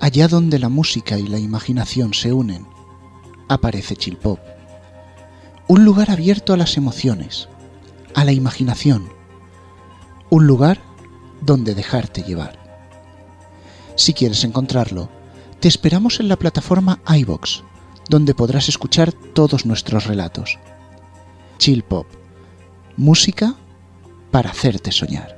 Allá 0.00 0.28
donde 0.28 0.58
la 0.58 0.68
música 0.68 1.18
y 1.18 1.26
la 1.26 1.38
imaginación 1.38 2.12
se 2.12 2.32
unen 2.32 2.75
aparece 3.48 3.96
Chilpop. 3.96 4.38
Un 5.68 5.84
lugar 5.84 6.10
abierto 6.10 6.52
a 6.52 6.56
las 6.56 6.76
emociones, 6.76 7.48
a 8.14 8.24
la 8.24 8.32
imaginación. 8.32 9.08
Un 10.30 10.46
lugar 10.46 10.80
donde 11.40 11.74
dejarte 11.74 12.22
llevar. 12.22 12.58
Si 13.96 14.12
quieres 14.12 14.44
encontrarlo, 14.44 15.08
te 15.60 15.68
esperamos 15.68 16.20
en 16.20 16.28
la 16.28 16.36
plataforma 16.36 17.00
iBox, 17.08 17.62
donde 18.08 18.34
podrás 18.34 18.68
escuchar 18.68 19.12
todos 19.12 19.66
nuestros 19.66 20.06
relatos. 20.06 20.58
Chilpop. 21.58 22.06
Música 22.96 23.56
para 24.30 24.50
hacerte 24.50 24.92
soñar. 24.92 25.36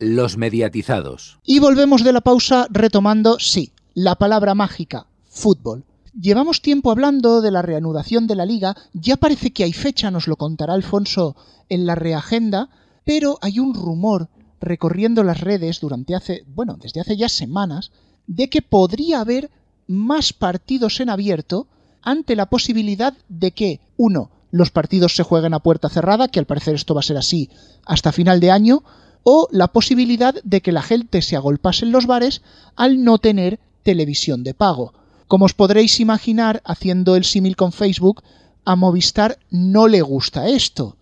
Los 0.00 0.36
mediatizados. 0.36 1.38
Y 1.44 1.60
volvemos 1.60 2.02
de 2.04 2.12
la 2.12 2.20
pausa 2.20 2.66
retomando, 2.70 3.38
sí, 3.38 3.72
la 3.94 4.16
palabra 4.16 4.54
mágica, 4.54 5.06
fútbol 5.28 5.84
Llevamos 6.20 6.62
tiempo 6.62 6.92
hablando 6.92 7.40
de 7.40 7.50
la 7.50 7.60
reanudación 7.60 8.28
de 8.28 8.36
la 8.36 8.46
liga, 8.46 8.76
ya 8.92 9.16
parece 9.16 9.52
que 9.52 9.64
hay 9.64 9.72
fecha, 9.72 10.12
nos 10.12 10.28
lo 10.28 10.36
contará 10.36 10.72
Alfonso 10.72 11.34
en 11.68 11.86
la 11.86 11.96
reagenda, 11.96 12.68
pero 13.04 13.38
hay 13.42 13.58
un 13.58 13.74
rumor 13.74 14.28
recorriendo 14.60 15.24
las 15.24 15.40
redes 15.40 15.80
durante 15.80 16.14
hace, 16.14 16.44
bueno, 16.46 16.76
desde 16.80 17.00
hace 17.00 17.16
ya 17.16 17.28
semanas, 17.28 17.90
de 18.28 18.48
que 18.48 18.62
podría 18.62 19.20
haber 19.20 19.50
más 19.88 20.32
partidos 20.32 21.00
en 21.00 21.10
abierto 21.10 21.66
ante 22.00 22.36
la 22.36 22.46
posibilidad 22.46 23.14
de 23.28 23.50
que, 23.50 23.80
uno, 23.96 24.30
los 24.52 24.70
partidos 24.70 25.16
se 25.16 25.24
jueguen 25.24 25.52
a 25.52 25.58
puerta 25.58 25.88
cerrada, 25.88 26.28
que 26.28 26.38
al 26.38 26.46
parecer 26.46 26.76
esto 26.76 26.94
va 26.94 27.00
a 27.00 27.02
ser 27.02 27.16
así 27.16 27.50
hasta 27.86 28.12
final 28.12 28.38
de 28.38 28.52
año, 28.52 28.84
o 29.24 29.48
la 29.50 29.66
posibilidad 29.66 30.36
de 30.44 30.60
que 30.60 30.70
la 30.70 30.82
gente 30.82 31.22
se 31.22 31.34
agolpase 31.34 31.84
en 31.84 31.90
los 31.90 32.06
bares 32.06 32.42
al 32.76 33.02
no 33.02 33.18
tener 33.18 33.58
televisión 33.82 34.44
de 34.44 34.54
pago. 34.54 34.92
Como 35.28 35.46
os 35.46 35.54
podréis 35.54 36.00
imaginar, 36.00 36.62
haciendo 36.64 37.16
el 37.16 37.24
símil 37.24 37.56
con 37.56 37.72
Facebook, 37.72 38.22
a 38.64 38.76
Movistar 38.76 39.38
no 39.50 39.88
le 39.88 40.02
gusta 40.02 40.48
esto. 40.48 40.96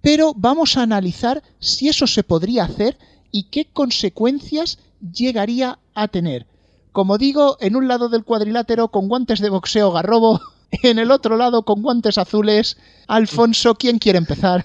Pero 0.00 0.32
vamos 0.36 0.76
a 0.76 0.82
analizar 0.82 1.42
si 1.58 1.88
eso 1.88 2.06
se 2.06 2.22
podría 2.22 2.64
hacer 2.64 2.96
y 3.30 3.50
qué 3.50 3.66
consecuencias 3.72 4.78
llegaría 5.00 5.78
a 5.94 6.08
tener. 6.08 6.46
Como 6.92 7.18
digo, 7.18 7.56
en 7.60 7.76
un 7.76 7.88
lado 7.88 8.08
del 8.08 8.24
cuadrilátero 8.24 8.88
con 8.88 9.08
guantes 9.08 9.40
de 9.40 9.50
boxeo 9.50 9.92
garrobo, 9.92 10.40
en 10.82 10.98
el 10.98 11.10
otro 11.10 11.36
lado 11.36 11.62
con 11.62 11.82
guantes 11.82 12.18
azules. 12.18 12.76
Alfonso, 13.06 13.74
¿quién 13.74 13.98
quiere 13.98 14.18
empezar? 14.18 14.64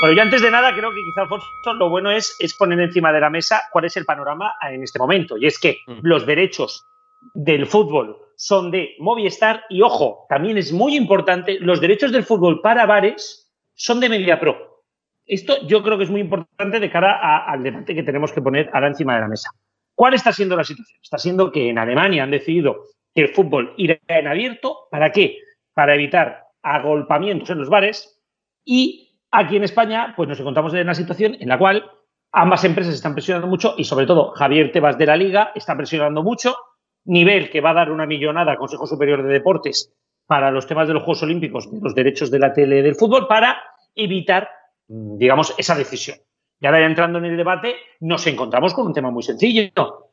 Bueno, 0.00 0.16
yo 0.16 0.22
antes 0.22 0.42
de 0.42 0.50
nada 0.50 0.74
creo 0.74 0.90
que 0.90 1.00
quizá 1.02 1.22
Alfonso 1.22 1.46
lo 1.78 1.88
bueno 1.88 2.10
es, 2.10 2.36
es 2.38 2.54
poner 2.54 2.78
encima 2.80 3.12
de 3.12 3.20
la 3.20 3.30
mesa 3.30 3.62
cuál 3.72 3.86
es 3.86 3.96
el 3.96 4.04
panorama 4.04 4.52
en 4.70 4.82
este 4.82 4.98
momento. 4.98 5.38
Y 5.38 5.46
es 5.46 5.58
que 5.58 5.78
los 6.02 6.26
derechos 6.26 6.84
del 7.34 7.66
fútbol 7.66 8.16
son 8.36 8.70
de 8.70 8.94
Movistar 8.98 9.64
y 9.70 9.82
ojo, 9.82 10.26
también 10.28 10.58
es 10.58 10.72
muy 10.72 10.96
importante, 10.96 11.58
los 11.60 11.80
derechos 11.80 12.12
del 12.12 12.24
fútbol 12.24 12.60
para 12.60 12.86
bares 12.86 13.50
son 13.74 14.00
de 14.00 14.08
MediaPro. 14.08 14.82
Esto 15.26 15.66
yo 15.66 15.82
creo 15.82 15.98
que 15.98 16.04
es 16.04 16.10
muy 16.10 16.20
importante 16.20 16.78
de 16.78 16.90
cara 16.90 17.44
al 17.46 17.62
debate 17.62 17.94
que 17.94 18.02
tenemos 18.02 18.32
que 18.32 18.42
poner 18.42 18.70
ahora 18.72 18.88
encima 18.88 19.14
de 19.14 19.20
la 19.22 19.28
mesa. 19.28 19.50
¿Cuál 19.94 20.14
está 20.14 20.32
siendo 20.32 20.56
la 20.56 20.64
situación? 20.64 21.00
Está 21.02 21.18
siendo 21.18 21.50
que 21.50 21.70
en 21.70 21.78
Alemania 21.78 22.22
han 22.22 22.30
decidido 22.30 22.84
que 23.14 23.22
el 23.22 23.28
fútbol 23.28 23.72
irá 23.78 23.98
en 24.08 24.28
abierto. 24.28 24.88
¿Para 24.90 25.10
qué? 25.10 25.38
Para 25.74 25.94
evitar 25.94 26.44
agolpamientos 26.62 27.50
en 27.50 27.58
los 27.58 27.70
bares 27.70 28.22
y 28.64 29.18
aquí 29.30 29.56
en 29.56 29.64
España 29.64 30.14
pues 30.16 30.28
nos 30.28 30.38
encontramos 30.38 30.74
en 30.74 30.80
una 30.80 30.94
situación 30.94 31.36
en 31.40 31.48
la 31.48 31.58
cual 31.58 31.90
ambas 32.32 32.64
empresas 32.64 32.94
están 32.94 33.14
presionando 33.14 33.46
mucho 33.46 33.74
y 33.78 33.84
sobre 33.84 34.06
todo 34.06 34.32
Javier 34.32 34.72
Tebas 34.72 34.98
de 34.98 35.06
la 35.06 35.16
Liga 35.16 35.52
está 35.54 35.76
presionando 35.76 36.22
mucho, 36.22 36.56
nivel 37.06 37.50
que 37.50 37.60
va 37.60 37.70
a 37.70 37.74
dar 37.74 37.90
una 37.90 38.06
millonada 38.06 38.52
al 38.52 38.58
Consejo 38.58 38.86
Superior 38.86 39.22
de 39.22 39.32
Deportes 39.32 39.92
para 40.26 40.50
los 40.50 40.66
temas 40.66 40.88
de 40.88 40.94
los 40.94 41.02
Juegos 41.02 41.22
Olímpicos, 41.22 41.70
de 41.70 41.80
los 41.80 41.94
derechos 41.94 42.30
de 42.30 42.38
la 42.38 42.52
tele 42.52 42.82
del 42.82 42.96
fútbol, 42.96 43.26
para 43.28 43.56
evitar, 43.94 44.48
mm, 44.88 45.16
digamos, 45.16 45.54
esa 45.56 45.74
decisión. 45.74 46.18
Y 46.60 46.66
ahora 46.66 46.80
ya 46.80 46.86
entrando 46.86 47.18
en 47.18 47.26
el 47.26 47.36
debate, 47.36 47.74
nos 48.00 48.26
encontramos 48.26 48.74
con 48.74 48.86
un 48.86 48.92
tema 48.92 49.10
muy 49.10 49.22
sencillo, 49.22 49.70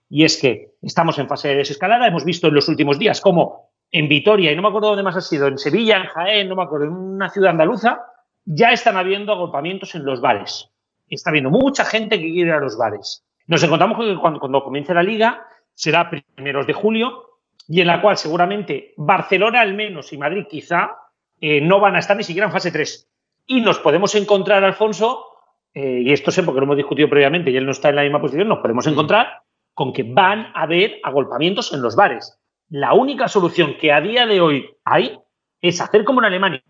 y 0.09 0.23
es 0.23 0.39
que 0.39 0.73
estamos 0.81 1.17
en 1.17 1.27
fase 1.27 1.49
de 1.49 1.55
desescalada. 1.55 2.07
Hemos 2.07 2.25
visto 2.25 2.47
en 2.47 2.53
los 2.53 2.67
últimos 2.67 2.99
días 2.99 3.21
cómo 3.21 3.71
en 3.91 4.07
Vitoria, 4.07 4.51
y 4.51 4.55
no 4.55 4.61
me 4.61 4.67
acuerdo 4.67 4.89
dónde 4.89 5.03
más 5.03 5.15
ha 5.15 5.21
sido, 5.21 5.47
en 5.47 5.57
Sevilla, 5.57 5.97
en 5.97 6.07
Jaén, 6.07 6.49
no 6.49 6.55
me 6.55 6.63
acuerdo, 6.63 6.87
en 6.87 6.93
una 6.93 7.29
ciudad 7.29 7.51
andaluza, 7.51 8.01
ya 8.45 8.71
están 8.71 8.97
habiendo 8.97 9.31
agolpamientos 9.31 9.95
en 9.95 10.03
los 10.03 10.19
bares. 10.19 10.69
Está 11.07 11.29
habiendo 11.29 11.49
mucha 11.49 11.85
gente 11.85 12.17
que 12.17 12.31
quiere 12.31 12.49
ir 12.49 12.51
a 12.51 12.59
los 12.59 12.77
bares. 12.77 13.23
Nos 13.47 13.63
encontramos 13.63 13.97
con 13.97 14.07
que 14.07 14.19
cuando, 14.19 14.39
cuando 14.39 14.63
comience 14.63 14.93
la 14.93 15.03
liga 15.03 15.45
será 15.73 16.09
primeros 16.09 16.67
de 16.67 16.73
julio 16.73 17.39
y 17.67 17.81
en 17.81 17.87
la 17.87 18.01
cual 18.01 18.17
seguramente 18.17 18.93
Barcelona 18.97 19.61
al 19.61 19.73
menos 19.73 20.11
y 20.13 20.17
Madrid 20.17 20.45
quizá 20.49 20.91
eh, 21.39 21.61
no 21.61 21.79
van 21.79 21.95
a 21.95 21.99
estar 21.99 22.15
ni 22.15 22.23
siquiera 22.23 22.47
en 22.47 22.53
fase 22.53 22.71
3. 22.71 23.09
Y 23.47 23.61
nos 23.61 23.79
podemos 23.79 24.15
encontrar, 24.15 24.63
Alfonso, 24.63 25.25
eh, 25.73 26.01
y 26.05 26.13
esto 26.13 26.31
sé 26.31 26.43
porque 26.43 26.59
lo 26.59 26.65
hemos 26.65 26.77
discutido 26.77 27.09
previamente 27.09 27.51
y 27.51 27.57
él 27.57 27.65
no 27.65 27.71
está 27.71 27.89
en 27.89 27.95
la 27.95 28.03
misma 28.03 28.21
posición, 28.21 28.47
nos 28.47 28.59
podemos 28.59 28.87
encontrar 28.87 29.41
con 29.73 29.91
que 29.91 30.03
van 30.03 30.51
a 30.53 30.63
haber 30.63 30.99
agolpamientos 31.03 31.73
en 31.73 31.81
los 31.81 31.95
bares. 31.95 32.39
La 32.69 32.93
única 32.93 33.27
solución 33.27 33.75
que 33.79 33.91
a 33.91 34.01
día 34.01 34.25
de 34.25 34.39
hoy 34.39 34.69
hay 34.85 35.19
es 35.61 35.81
hacer 35.81 36.03
como 36.03 36.21
en 36.21 36.25
Alemania, 36.25 36.63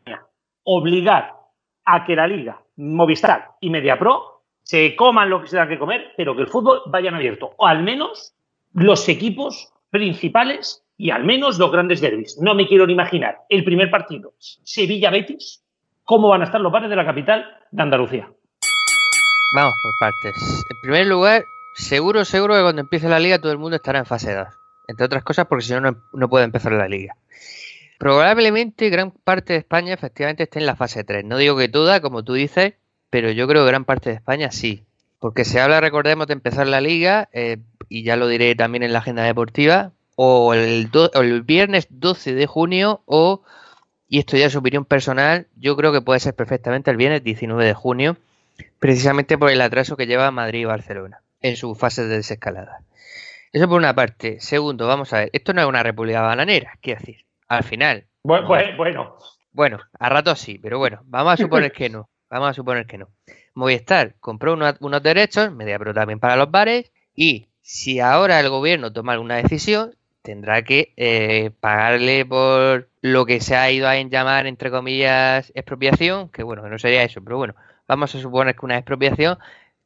obligar 0.63 1.33
a 1.85 2.05
que 2.05 2.15
la 2.15 2.27
liga, 2.27 2.61
Movistar 2.77 3.51
y 3.59 3.69
MediaPro 3.69 4.43
se 4.63 4.95
coman 4.95 5.29
lo 5.29 5.41
que 5.41 5.47
se 5.47 5.57
da 5.57 5.67
que 5.67 5.77
comer, 5.77 6.13
pero 6.15 6.35
que 6.35 6.41
el 6.41 6.47
fútbol 6.47 6.81
vaya 6.87 7.09
en 7.09 7.15
abierto. 7.15 7.53
O 7.57 7.67
al 7.67 7.83
menos 7.83 8.33
los 8.73 9.07
equipos 9.07 9.71
principales 9.89 10.83
y 10.97 11.11
al 11.11 11.23
menos 11.23 11.57
los 11.59 11.71
grandes 11.71 12.01
derbis. 12.01 12.37
No 12.39 12.55
me 12.55 12.67
quiero 12.67 12.87
ni 12.87 12.93
imaginar 12.93 13.39
el 13.49 13.63
primer 13.63 13.89
partido, 13.89 14.33
Sevilla-Betis, 14.39 15.63
cómo 16.03 16.29
van 16.29 16.41
a 16.41 16.45
estar 16.45 16.61
los 16.61 16.71
bares 16.71 16.89
de 16.89 16.95
la 16.95 17.05
capital 17.05 17.45
de 17.71 17.83
Andalucía. 17.83 18.31
Vamos 19.55 19.73
por 19.83 19.91
partes. 19.99 20.63
En 20.69 20.81
primer 20.81 21.07
lugar, 21.07 21.45
seguro, 21.75 22.25
seguro 22.25 22.55
que 22.55 22.61
cuando 22.61 22.81
empiece 22.81 23.07
la 23.07 23.19
liga 23.19 23.39
todo 23.39 23.51
el 23.51 23.59
mundo 23.59 23.75
estará 23.75 23.99
en 23.99 24.05
fase 24.05 24.33
2. 24.33 24.47
Entre 24.87 25.05
otras 25.05 25.23
cosas 25.23 25.45
porque 25.47 25.65
si 25.65 25.73
no, 25.73 25.95
no 26.11 26.29
puede 26.29 26.45
empezar 26.45 26.71
la 26.71 26.87
liga. 26.87 27.15
Probablemente 27.99 28.89
gran 28.89 29.11
parte 29.11 29.53
de 29.53 29.59
España 29.59 29.93
efectivamente 29.93 30.43
esté 30.43 30.59
en 30.59 30.65
la 30.65 30.75
fase 30.75 31.03
3. 31.03 31.23
No 31.23 31.37
digo 31.37 31.55
que 31.55 31.69
toda, 31.69 32.01
como 32.01 32.23
tú 32.23 32.33
dices, 32.33 32.73
pero 33.09 33.31
yo 33.31 33.47
creo 33.47 33.63
que 33.63 33.69
gran 33.69 33.85
parte 33.85 34.09
de 34.09 34.15
España 34.15 34.51
sí. 34.51 34.83
Porque 35.19 35.45
se 35.45 35.61
habla, 35.61 35.79
recordemos, 35.79 36.27
de 36.27 36.33
empezar 36.33 36.67
la 36.67 36.81
liga, 36.81 37.29
eh, 37.31 37.57
y 37.93 38.01
ya 38.01 38.15
lo 38.15 38.27
diré 38.27 38.55
también 38.55 38.81
en 38.81 38.91
la 38.91 38.99
agenda 38.99 39.21
deportiva, 39.21 39.91
o 40.15 40.55
el, 40.55 40.89
el 41.13 41.41
viernes 41.43 41.85
12 41.91 42.33
de 42.33 42.47
junio, 42.47 43.03
o, 43.05 43.43
y 44.07 44.17
esto 44.17 44.35
ya 44.35 44.47
es 44.47 44.55
opinión 44.55 44.83
personal, 44.83 45.45
yo 45.57 45.77
creo 45.77 45.91
que 45.91 46.01
puede 46.01 46.19
ser 46.19 46.33
perfectamente 46.33 46.89
el 46.89 46.97
viernes 46.97 47.23
19 47.23 47.63
de 47.63 47.75
junio, 47.75 48.17
precisamente 48.79 49.37
por 49.37 49.51
el 49.51 49.61
atraso 49.61 49.95
que 49.95 50.07
lleva 50.07 50.31
Madrid 50.31 50.61
y 50.61 50.65
Barcelona 50.65 51.21
en 51.39 51.55
su 51.55 51.75
fase 51.75 52.07
de 52.07 52.15
desescalada. 52.17 52.79
Eso 53.51 53.69
por 53.69 53.77
una 53.77 53.93
parte. 53.93 54.39
Segundo, 54.39 54.87
vamos 54.87 55.13
a 55.13 55.19
ver, 55.19 55.29
esto 55.31 55.53
no 55.53 55.61
es 55.61 55.67
una 55.67 55.83
república 55.83 56.21
bananera, 56.21 56.79
¿qué 56.81 56.95
decir? 56.95 57.25
Al 57.47 57.63
final. 57.63 58.07
Bueno, 58.23 58.47
bueno. 58.75 59.17
Bueno, 59.51 59.79
a 59.99 60.09
rato 60.09 60.35
sí, 60.35 60.57
pero 60.57 60.79
bueno, 60.79 61.01
vamos 61.05 61.33
a 61.33 61.37
suponer 61.37 61.71
que 61.71 61.89
no. 61.89 62.09
Vamos 62.33 62.49
a 62.49 62.53
suponer 62.55 62.87
que 62.87 62.97
no. 62.97 63.09
Movistar 63.53 64.15
compró 64.19 64.53
unos, 64.53 65.03
derechos, 65.03 65.51
pero 65.55 65.93
también 65.93 66.19
para 66.19 66.35
los 66.35 66.49
bares, 66.49 66.91
y 67.13 67.47
si 67.63 68.01
ahora 68.01 68.39
el 68.41 68.49
gobierno 68.49 68.91
toma 68.91 69.13
alguna 69.13 69.37
decisión, 69.37 69.95
tendrá 70.21 70.63
que 70.63 70.93
eh, 70.97 71.51
pagarle 71.61 72.25
por 72.25 72.89
lo 73.01 73.25
que 73.25 73.39
se 73.39 73.55
ha 73.55 73.71
ido 73.71 73.87
a 73.87 73.95
llamar, 73.95 74.47
entre 74.47 74.69
comillas, 74.69 75.51
expropiación, 75.55 76.29
que 76.29 76.43
bueno, 76.43 76.67
no 76.67 76.77
sería 76.77 77.03
eso, 77.03 77.23
pero 77.23 77.37
bueno, 77.37 77.55
vamos 77.87 78.13
a 78.13 78.19
suponer 78.19 78.55
que 78.55 78.65
una 78.65 78.77
expropiación, 78.77 79.37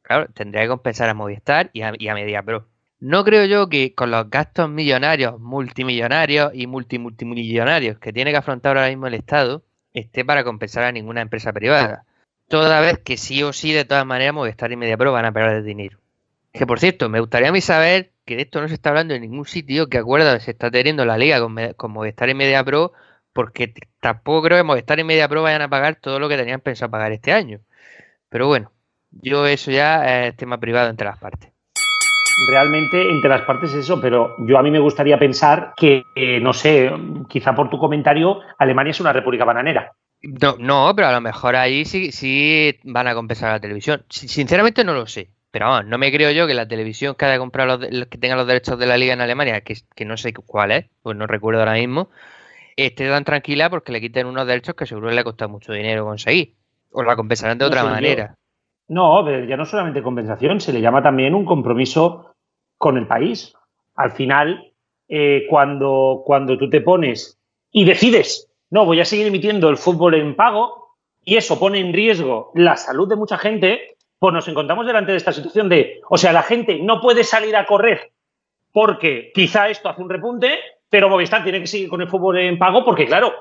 claro, 0.02 0.26
tendría 0.34 0.62
que 0.62 0.68
compensar 0.68 1.08
a 1.08 1.14
Movistar 1.14 1.70
y 1.72 1.82
a, 1.82 1.92
y 1.96 2.08
a 2.08 2.14
MediaPro. 2.14 2.66
No 2.98 3.24
creo 3.24 3.44
yo 3.44 3.68
que 3.68 3.94
con 3.94 4.10
los 4.10 4.28
gastos 4.28 4.68
millonarios, 4.68 5.38
multimillonarios 5.38 6.50
y 6.54 6.66
multimultimillonarios 6.66 7.98
que 7.98 8.12
tiene 8.12 8.32
que 8.32 8.38
afrontar 8.38 8.76
ahora 8.76 8.88
mismo 8.88 9.06
el 9.06 9.14
Estado, 9.14 9.62
esté 9.92 10.24
para 10.24 10.42
compensar 10.42 10.82
a 10.82 10.92
ninguna 10.92 11.20
empresa 11.20 11.52
privada. 11.52 12.04
Toda 12.48 12.80
vez 12.80 12.98
que 12.98 13.16
sí 13.16 13.44
o 13.44 13.52
sí, 13.52 13.72
de 13.72 13.84
todas 13.84 14.04
maneras, 14.04 14.34
Movistar 14.34 14.72
y 14.72 14.76
MediaPro 14.76 15.12
van 15.12 15.26
a 15.26 15.32
perder 15.32 15.62
dinero. 15.62 16.00
Que 16.58 16.66
por 16.66 16.80
cierto, 16.80 17.08
me 17.08 17.20
gustaría 17.20 17.50
a 17.50 17.52
mí 17.52 17.60
saber 17.60 18.10
que 18.26 18.34
de 18.34 18.42
esto 18.42 18.60
no 18.60 18.66
se 18.66 18.74
está 18.74 18.88
hablando 18.88 19.14
en 19.14 19.22
ningún 19.22 19.46
sitio, 19.46 19.88
que 19.88 19.98
acuerda 19.98 20.40
se 20.40 20.50
está 20.50 20.72
teniendo 20.72 21.04
la 21.04 21.16
liga 21.16 21.40
con, 21.40 21.56
con 21.76 21.92
Movistar 21.92 22.28
y 22.28 22.34
MediaPro, 22.34 22.92
porque 23.32 23.72
tampoco 24.00 24.42
creo 24.42 24.58
que 24.58 24.64
Movistar 24.64 24.98
y 24.98 25.04
MediaPro 25.04 25.42
vayan 25.42 25.62
a 25.62 25.68
pagar 25.68 25.96
todo 25.96 26.18
lo 26.18 26.28
que 26.28 26.36
tenían 26.36 26.60
pensado 26.60 26.90
pagar 26.90 27.12
este 27.12 27.32
año. 27.32 27.60
Pero 28.28 28.48
bueno, 28.48 28.72
yo 29.12 29.46
eso 29.46 29.70
ya 29.70 30.26
es 30.26 30.36
tema 30.36 30.58
privado 30.58 30.90
entre 30.90 31.06
las 31.06 31.18
partes 31.18 31.52
realmente 32.46 33.10
entre 33.10 33.30
las 33.30 33.42
partes 33.42 33.70
es 33.70 33.80
eso, 33.80 34.00
pero 34.00 34.36
yo 34.38 34.58
a 34.58 34.62
mí 34.62 34.70
me 34.70 34.78
gustaría 34.78 35.18
pensar 35.18 35.72
que, 35.76 36.04
eh, 36.14 36.38
no 36.40 36.52
sé, 36.52 36.90
quizá 37.28 37.54
por 37.54 37.68
tu 37.68 37.78
comentario, 37.78 38.40
Alemania 38.58 38.92
es 38.92 39.00
una 39.00 39.12
república 39.12 39.44
bananera. 39.44 39.92
No, 40.22 40.56
no, 40.58 40.92
pero 40.94 41.08
a 41.08 41.12
lo 41.12 41.20
mejor 41.20 41.56
ahí 41.56 41.84
sí, 41.84 42.12
sí 42.12 42.78
van 42.84 43.06
a 43.06 43.14
compensar 43.14 43.52
la 43.52 43.60
televisión. 43.60 44.04
Sinceramente 44.08 44.84
no 44.84 44.94
lo 44.94 45.06
sé. 45.06 45.30
Pero 45.58 45.70
vamos, 45.70 45.86
no 45.86 45.98
me 45.98 46.12
creo 46.12 46.30
yo 46.30 46.46
que 46.46 46.54
la 46.54 46.68
televisión 46.68 47.16
que 47.16 47.24
haya 47.24 47.36
comprado 47.36 47.78
los, 47.90 48.06
que 48.06 48.16
tenga 48.16 48.36
los 48.36 48.46
derechos 48.46 48.78
de 48.78 48.86
la 48.86 48.96
liga 48.96 49.14
en 49.14 49.20
Alemania, 49.20 49.60
que, 49.62 49.74
que 49.96 50.04
no 50.04 50.16
sé 50.16 50.32
cuál 50.32 50.70
es, 50.70 50.86
pues 51.02 51.16
no 51.16 51.26
recuerdo 51.26 51.58
ahora 51.58 51.72
mismo, 51.72 52.10
esté 52.76 53.08
tan 53.08 53.24
tranquila 53.24 53.68
porque 53.68 53.90
le 53.90 54.00
quiten 54.00 54.28
unos 54.28 54.46
derechos 54.46 54.76
que 54.76 54.86
seguro 54.86 55.10
le 55.10 55.18
ha 55.20 55.24
costado 55.24 55.48
mucho 55.48 55.72
dinero 55.72 56.04
conseguir. 56.04 56.54
O 56.92 57.02
la 57.02 57.16
compensarán 57.16 57.58
de 57.58 57.64
otra 57.64 57.82
manera. 57.82 58.36
No, 58.86 59.20
pero 59.24 59.46
ya 59.46 59.56
no 59.56 59.64
solamente 59.64 60.00
compensación, 60.00 60.60
se 60.60 60.72
le 60.72 60.80
llama 60.80 61.02
también 61.02 61.34
un 61.34 61.44
compromiso 61.44 62.36
con 62.76 62.96
el 62.96 63.08
país. 63.08 63.52
Al 63.96 64.12
final, 64.12 64.72
eh, 65.08 65.44
cuando, 65.50 66.22
cuando 66.24 66.56
tú 66.56 66.70
te 66.70 66.82
pones 66.82 67.36
y 67.72 67.84
decides, 67.84 68.48
no, 68.70 68.84
voy 68.84 69.00
a 69.00 69.04
seguir 69.04 69.26
emitiendo 69.26 69.70
el 69.70 69.76
fútbol 69.76 70.14
en 70.14 70.36
pago 70.36 70.94
y 71.24 71.34
eso 71.34 71.58
pone 71.58 71.80
en 71.80 71.92
riesgo 71.92 72.52
la 72.54 72.76
salud 72.76 73.08
de 73.08 73.16
mucha 73.16 73.38
gente, 73.38 73.96
pues 74.18 74.34
nos 74.34 74.48
encontramos 74.48 74.86
delante 74.86 75.12
de 75.12 75.18
esta 75.18 75.32
situación 75.32 75.68
de, 75.68 76.00
o 76.08 76.18
sea, 76.18 76.32
la 76.32 76.42
gente 76.42 76.78
no 76.80 77.00
puede 77.00 77.24
salir 77.24 77.56
a 77.56 77.66
correr 77.66 78.10
porque 78.72 79.30
quizá 79.34 79.68
esto 79.68 79.88
hace 79.88 80.02
un 80.02 80.10
repunte, 80.10 80.58
pero 80.88 81.08
Movistar 81.08 81.42
tiene 81.42 81.60
que 81.60 81.66
seguir 81.66 81.88
con 81.88 82.00
el 82.00 82.08
fútbol 82.08 82.38
en 82.38 82.58
pago 82.58 82.84
porque, 82.84 83.06
claro, 83.06 83.32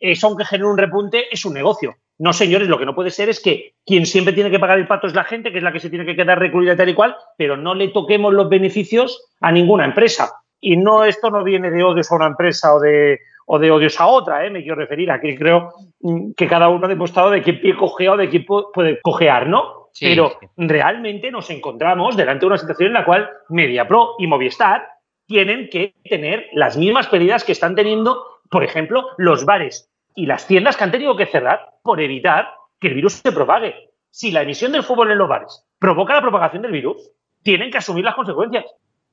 eso 0.00 0.26
aunque 0.26 0.44
genere 0.44 0.70
un 0.70 0.78
repunte 0.78 1.26
es 1.30 1.44
un 1.44 1.54
negocio. 1.54 1.96
No, 2.18 2.32
señores, 2.32 2.68
lo 2.68 2.78
que 2.78 2.86
no 2.86 2.94
puede 2.94 3.10
ser 3.10 3.28
es 3.28 3.40
que 3.40 3.74
quien 3.86 4.04
siempre 4.04 4.32
tiene 4.32 4.50
que 4.50 4.58
pagar 4.58 4.78
el 4.78 4.88
pato 4.88 5.06
es 5.06 5.14
la 5.14 5.24
gente, 5.24 5.52
que 5.52 5.58
es 5.58 5.64
la 5.64 5.72
que 5.72 5.80
se 5.80 5.88
tiene 5.90 6.04
que 6.04 6.16
quedar 6.16 6.38
recluida 6.38 6.76
tal 6.76 6.88
y 6.88 6.94
cual, 6.94 7.16
pero 7.36 7.56
no 7.56 7.74
le 7.74 7.88
toquemos 7.88 8.34
los 8.34 8.48
beneficios 8.48 9.30
a 9.40 9.52
ninguna 9.52 9.84
empresa. 9.84 10.32
Y 10.60 10.76
no, 10.76 11.04
esto 11.04 11.30
no 11.30 11.44
viene 11.44 11.70
de 11.70 11.84
odios 11.84 12.10
a 12.10 12.16
una 12.16 12.26
empresa 12.26 12.74
o 12.74 12.80
de, 12.80 13.20
o 13.46 13.58
de 13.60 13.70
odios 13.70 14.00
a 14.00 14.08
otra, 14.08 14.44
¿eh? 14.44 14.50
me 14.50 14.62
quiero 14.62 14.74
referir 14.74 15.10
a 15.12 15.20
que 15.20 15.36
creo 15.36 15.72
mm, 16.00 16.32
que 16.36 16.48
cada 16.48 16.68
uno 16.68 16.86
ha 16.86 16.88
demostrado 16.88 17.30
de 17.30 17.42
qué 17.42 17.52
pie 17.52 17.76
cogea 17.76 18.12
o 18.12 18.16
de 18.16 18.28
qué 18.28 18.40
puede 18.40 19.00
cojear, 19.00 19.46
¿no? 19.46 19.87
Pero 20.00 20.38
realmente 20.56 21.30
nos 21.30 21.50
encontramos 21.50 22.16
delante 22.16 22.40
de 22.40 22.46
una 22.46 22.58
situación 22.58 22.88
en 22.88 22.94
la 22.94 23.04
cual 23.04 23.28
MediaPro 23.48 24.16
y 24.18 24.26
Movistar 24.26 24.88
tienen 25.26 25.68
que 25.70 25.94
tener 26.08 26.46
las 26.52 26.76
mismas 26.76 27.06
pérdidas 27.08 27.44
que 27.44 27.52
están 27.52 27.74
teniendo, 27.74 28.24
por 28.50 28.64
ejemplo, 28.64 29.06
los 29.18 29.44
bares 29.44 29.90
y 30.14 30.26
las 30.26 30.46
tiendas 30.46 30.76
que 30.76 30.84
han 30.84 30.90
tenido 30.90 31.16
que 31.16 31.26
cerrar 31.26 31.74
por 31.82 32.00
evitar 32.00 32.48
que 32.80 32.88
el 32.88 32.94
virus 32.94 33.14
se 33.14 33.32
propague. 33.32 33.90
Si 34.10 34.30
la 34.30 34.42
emisión 34.42 34.72
del 34.72 34.82
fútbol 34.82 35.10
en 35.10 35.18
los 35.18 35.28
bares 35.28 35.64
provoca 35.78 36.14
la 36.14 36.22
propagación 36.22 36.62
del 36.62 36.72
virus, 36.72 37.12
tienen 37.42 37.70
que 37.70 37.78
asumir 37.78 38.04
las 38.04 38.14
consecuencias. 38.14 38.64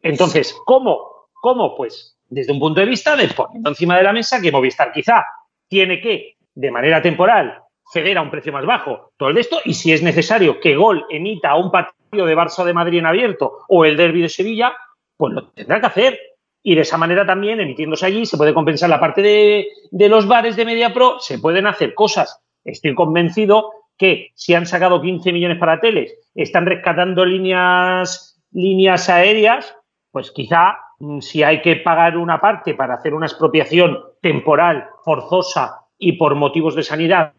Entonces, 0.01 0.55
¿cómo? 0.65 1.27
¿Cómo? 1.33 1.75
Pues 1.75 2.17
desde 2.27 2.53
un 2.53 2.59
punto 2.59 2.79
de 2.79 2.87
vista 2.87 3.15
de 3.15 3.27
poniendo 3.27 3.69
encima 3.69 3.97
de 3.97 4.03
la 4.03 4.13
mesa 4.13 4.41
que 4.41 4.51
Movistar 4.51 4.91
quizá 4.91 5.25
tiene 5.67 5.99
que, 6.01 6.37
de 6.53 6.71
manera 6.71 7.01
temporal, 7.01 7.61
ceder 7.91 8.17
a 8.17 8.21
un 8.21 8.31
precio 8.31 8.51
más 8.51 8.65
bajo 8.65 9.11
todo 9.17 9.29
el 9.29 9.35
de 9.35 9.41
esto 9.41 9.59
y 9.63 9.73
si 9.73 9.93
es 9.93 10.01
necesario 10.01 10.59
que 10.59 10.75
Gol 10.75 11.05
emita 11.09 11.55
un 11.55 11.71
partido 11.71 12.25
de 12.25 12.35
Barça 12.35 12.63
de 12.63 12.73
Madrid 12.73 12.99
en 12.99 13.05
abierto 13.05 13.59
o 13.67 13.85
el 13.85 13.97
Derby 13.97 14.21
de 14.21 14.29
Sevilla, 14.29 14.75
pues 15.17 15.33
lo 15.33 15.47
tendrá 15.49 15.79
que 15.79 15.85
hacer 15.87 16.19
y 16.67 16.73
de 16.73 16.81
esa 16.81 16.97
manera 16.97 17.27
también, 17.27 17.59
emitiéndose 17.59 18.07
allí, 18.07 18.25
se 18.25 18.37
puede 18.37 18.53
compensar 18.53 18.89
la 18.89 18.99
parte 18.99 19.21
de, 19.21 20.09
los 20.09 20.27
bares 20.27 20.55
de 20.55 20.65
MediaPro, 20.65 21.19
se 21.19 21.37
pueden 21.37 21.67
hacer 21.67 21.93
cosas. 21.93 22.41
Estoy 22.63 22.95
convencido 22.95 23.71
que 23.99 24.31
si 24.33 24.55
han 24.55 24.65
sacado 24.65 24.99
15 24.99 25.31
millones 25.31 25.59
para 25.59 25.79
teles, 25.79 26.17
están 26.33 26.65
rescatando 26.65 27.23
líneas, 27.23 28.41
líneas 28.51 29.09
aéreas, 29.09 29.77
pues 30.09 30.31
quizá 30.31 30.79
mm, 30.97 31.19
si 31.19 31.43
hay 31.43 31.61
que 31.61 31.75
pagar 31.75 32.17
una 32.17 32.41
parte 32.41 32.73
para 32.73 32.95
hacer 32.95 33.13
una 33.13 33.27
expropiación 33.27 33.99
temporal, 34.19 34.87
forzosa 35.03 35.81
y 35.99 36.13
por 36.13 36.33
motivos 36.33 36.73
de 36.73 36.81
sanidad 36.81 37.33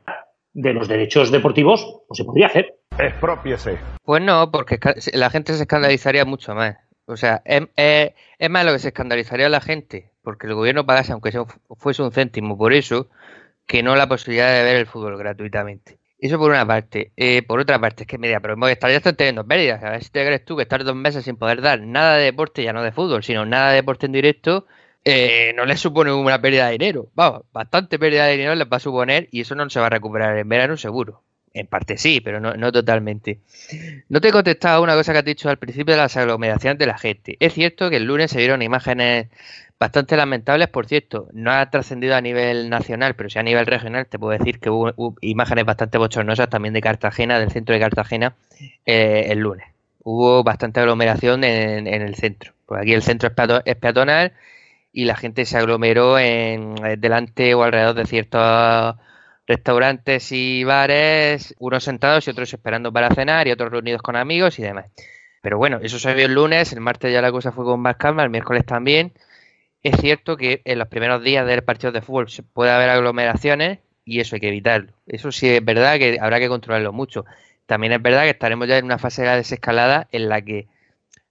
de 0.57 0.73
los 0.73 0.89
derechos 0.89 1.31
deportivos, 1.31 2.01
pues 2.09 2.17
se 2.17 2.25
podría 2.25 2.47
hacer. 2.47 2.79
Expropiese. 2.99 3.79
Pues 4.03 4.23
no, 4.23 4.51
porque 4.51 4.79
la 5.13 5.29
gente 5.29 5.53
se 5.53 5.63
escandalizaría 5.63 6.25
mucho 6.25 6.55
más. 6.55 6.77
O 7.05 7.17
sea, 7.17 7.43
es, 7.45 7.63
es, 7.77 8.51
más 8.51 8.65
lo 8.65 8.73
que 8.73 8.79
se 8.79 8.89
escandalizaría 8.89 9.47
a 9.47 9.51
la 9.51 9.61
gente, 9.61 10.11
porque 10.23 10.47
el 10.47 10.55
gobierno 10.55 10.87
pagase, 10.87 11.13
aunque 11.13 11.31
fuese 11.77 12.03
un 12.03 12.11
céntimo 12.11 12.57
por 12.57 12.73
eso, 12.73 13.09
que 13.67 13.83
no 13.83 13.97
la 13.97 14.09
posibilidad 14.09 14.53
de 14.55 14.63
ver 14.63 14.77
el 14.77 14.87
fútbol 14.87 15.19
gratuitamente. 15.19 15.99
Eso 16.19 16.39
por 16.39 16.51
una 16.51 16.67
parte. 16.67 17.13
Eh, 17.19 17.43
por 17.43 17.61
otra 17.61 17.79
parte, 17.79 18.05
es 18.05 18.07
que 18.07 18.17
media, 18.17 18.41
pero 18.41 18.57
ya 18.57 19.01
teniendo 19.13 19.47
pérdidas. 19.47 19.85
A 19.85 19.91
ver 19.91 20.03
si 20.03 20.11
te 20.11 20.25
crees 20.25 20.45
tú 20.47 20.57
que 20.57 20.63
estar 20.63 20.83
dos 20.83 20.97
meses 20.97 21.25
sin 21.25 21.37
poder 21.37 21.61
dar 21.61 21.83
nada 21.83 22.17
de 22.17 22.25
deporte, 22.25 22.63
ya 22.63 22.73
no 22.73 22.83
de 22.83 22.93
fútbol, 22.93 23.23
sino 23.23 23.45
nada 23.45 23.71
de 23.71 23.77
deporte 23.77 24.07
en 24.07 24.13
directo, 24.13 24.67
eh, 25.09 25.53
no 25.55 25.65
les 25.65 25.79
supone 25.79 26.13
una 26.13 26.41
pérdida 26.41 26.67
de 26.67 26.73
dinero. 26.73 27.07
Vamos, 27.15 27.43
bastante 27.53 27.97
pérdida 27.97 28.27
de 28.27 28.33
dinero 28.33 28.57
les 28.57 28.67
va 28.67 28.79
a 28.79 28.81
suponer 28.81 29.29
y 29.31 29.43
eso 29.43 29.55
no 29.55 29.71
se 29.71 29.79
va 29.79 29.87
a 29.87 29.91
recuperar 29.91 30.37
en 30.37 30.49
verano 30.49 30.77
seguro. 30.77 31.23
En 31.55 31.69
parte 31.69 31.97
sí, 31.97 32.21
pero 32.21 32.41
no, 32.41 32.55
no 32.55 32.73
totalmente. 32.73 33.39
No 34.09 34.21
te 34.21 34.29
he 34.29 34.33
contestado 34.33 34.83
una 34.83 34.95
cosa 34.95 35.13
que 35.13 35.21
has 35.21 35.25
dicho 35.25 35.49
al 35.49 35.59
principio 35.59 35.95
de 35.95 36.01
las 36.01 36.17
aglomeraciones 36.17 36.81
de 36.81 36.87
la 36.87 36.99
gente. 36.99 37.37
Es 37.39 37.55
cierto 37.55 37.89
que 37.89 37.99
el 37.99 38.05
lunes 38.05 38.33
se 38.33 38.39
vieron 38.39 38.63
imágenes 38.63 39.29
bastante 39.79 40.17
lamentables, 40.17 40.69
por 40.69 40.87
cierto, 40.87 41.29
no 41.33 41.53
ha 41.53 41.71
trascendido 41.71 42.17
a 42.17 42.21
nivel 42.21 42.69
nacional, 42.69 43.15
pero 43.15 43.31
sí 43.31 43.39
a 43.39 43.45
nivel 43.45 43.65
regional, 43.65 44.07
te 44.07 44.19
puedo 44.19 44.37
decir 44.37 44.59
que 44.59 44.71
hubo, 44.71 45.15
imágenes 45.21 45.65
bastante 45.65 45.99
bochornosas 45.99 46.51
también 46.51 46.75
de 46.75 46.81
Cartagena, 46.81 47.39
del 47.39 47.53
centro 47.53 47.75
de 47.75 47.81
Cartagena, 47.81 48.35
eh, 48.85 49.27
el 49.29 49.39
lunes. 49.39 49.67
Hubo 50.03 50.43
bastante 50.43 50.81
aglomeración 50.81 51.45
en, 51.45 51.87
el 51.87 52.15
centro. 52.17 52.53
Pues 52.67 52.81
aquí 52.83 52.93
el 52.93 53.03
centro 53.03 53.31
es 53.65 53.77
peatonal 53.77 54.33
y 54.97 55.05
la 55.05 55.15
gente 55.15 55.45
se 55.45 55.59
aglomeró 55.59 56.19
en 56.19 56.75
eh, 56.83 56.97
delante 56.97 57.53
o 57.53 57.63
alrededor 57.63 57.95
de 57.95 58.07
ciertos 58.07 58.97
restaurantes 59.47 60.33
y 60.33 60.65
bares, 60.65 61.55
unos 61.59 61.85
sentados 61.85 62.27
y 62.27 62.31
otros 62.31 62.51
esperando 62.55 62.91
para 62.91 63.15
cenar 63.15 63.47
y 63.47 63.51
otros 63.51 63.71
reunidos 63.71 64.01
con 64.01 64.17
amigos 64.17 64.59
y 64.59 64.63
demás. 64.63 64.87
Pero 65.43 65.59
bueno, 65.59 65.81
eso 65.83 65.99
se 65.99 66.15
vio 66.15 66.25
el 66.25 66.33
lunes, 66.33 66.73
el 66.73 66.81
martes 66.81 67.13
ya 67.13 67.21
la 67.21 67.31
cosa 67.31 67.53
fue 67.53 67.67
con 67.67 67.79
más 67.79 67.97
calma, 67.97 68.23
el 68.23 68.31
miércoles 68.31 68.65
también. 68.65 69.13
Es 69.83 70.01
cierto 70.01 70.39
que 70.39 70.63
en 70.65 70.79
los 70.79 70.89
primeros 70.89 71.23
días 71.23 71.47
del 71.47 71.63
partido 71.63 71.93
de 71.93 72.01
fútbol 72.01 72.29
puede 72.55 72.71
haber 72.71 72.89
aglomeraciones 72.89 73.81
y 74.07 74.21
eso 74.21 74.37
hay 74.37 74.41
que 74.41 74.49
evitarlo. 74.49 74.95
Eso 75.07 75.31
sí 75.31 75.47
es 75.47 75.63
verdad 75.63 75.99
que 75.99 76.17
habrá 76.23 76.39
que 76.41 76.49
controlarlo 76.49 76.95
mucho. 76.95 77.27
También 77.67 77.93
es 77.93 78.01
verdad 78.01 78.23
que 78.23 78.31
estaremos 78.31 78.67
ya 78.67 78.79
en 78.79 78.87
una 78.87 78.97
fase 78.97 79.21
de 79.21 79.29
la 79.29 79.37
desescalada 79.37 80.09
en 80.11 80.31
la 80.31 80.41
que 80.41 80.69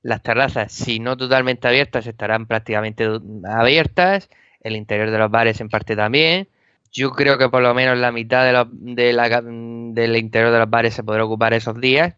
las 0.06 0.22
terrazas, 0.22 0.72
si 0.72 1.00
no 1.00 1.18
totalmente 1.18 1.68
abiertas, 1.68 2.06
estarán 2.06 2.46
prácticamente 2.46 3.10
abiertas. 3.44 4.30
El 4.62 4.76
interior 4.76 5.10
de 5.10 5.18
los 5.18 5.32
bares 5.32 5.60
en 5.62 5.70
parte 5.70 5.96
también. 5.96 6.48
Yo 6.92 7.10
creo 7.10 7.40
que 7.40 7.50
por 7.50 7.64
lo 7.64 7.74
menos 7.74 7.98
la 7.98 8.12
mitad 8.12 8.46
de, 8.46 9.12
del 9.96 10.16
interior 10.16 10.52
de 10.52 10.60
los 10.60 10.70
bares 10.70 10.94
se 10.94 11.04
podrá 11.04 11.26
ocupar 11.26 11.56
esos 11.56 11.82
días 11.82 12.14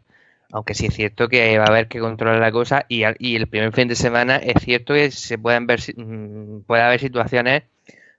aunque 0.52 0.74
sí 0.74 0.86
es 0.86 0.94
cierto 0.94 1.28
que 1.28 1.58
va 1.58 1.66
a 1.66 1.68
haber 1.68 1.90
que 1.90 2.00
controlar 2.00 2.40
la 2.40 2.54
cosa 2.54 2.86
y, 2.88 3.04
el 3.04 3.48
primer 3.48 3.74
fin 3.74 3.90
de 3.90 3.96
semana 3.96 4.38
es 4.38 4.64
cierto 4.64 4.94
que 4.94 5.12
se 5.12 5.38
pueden 5.38 5.68
ver 5.68 5.82
mm, 5.98 6.62
puede 6.62 6.84
haber 6.84 7.02
situaciones 7.02 7.64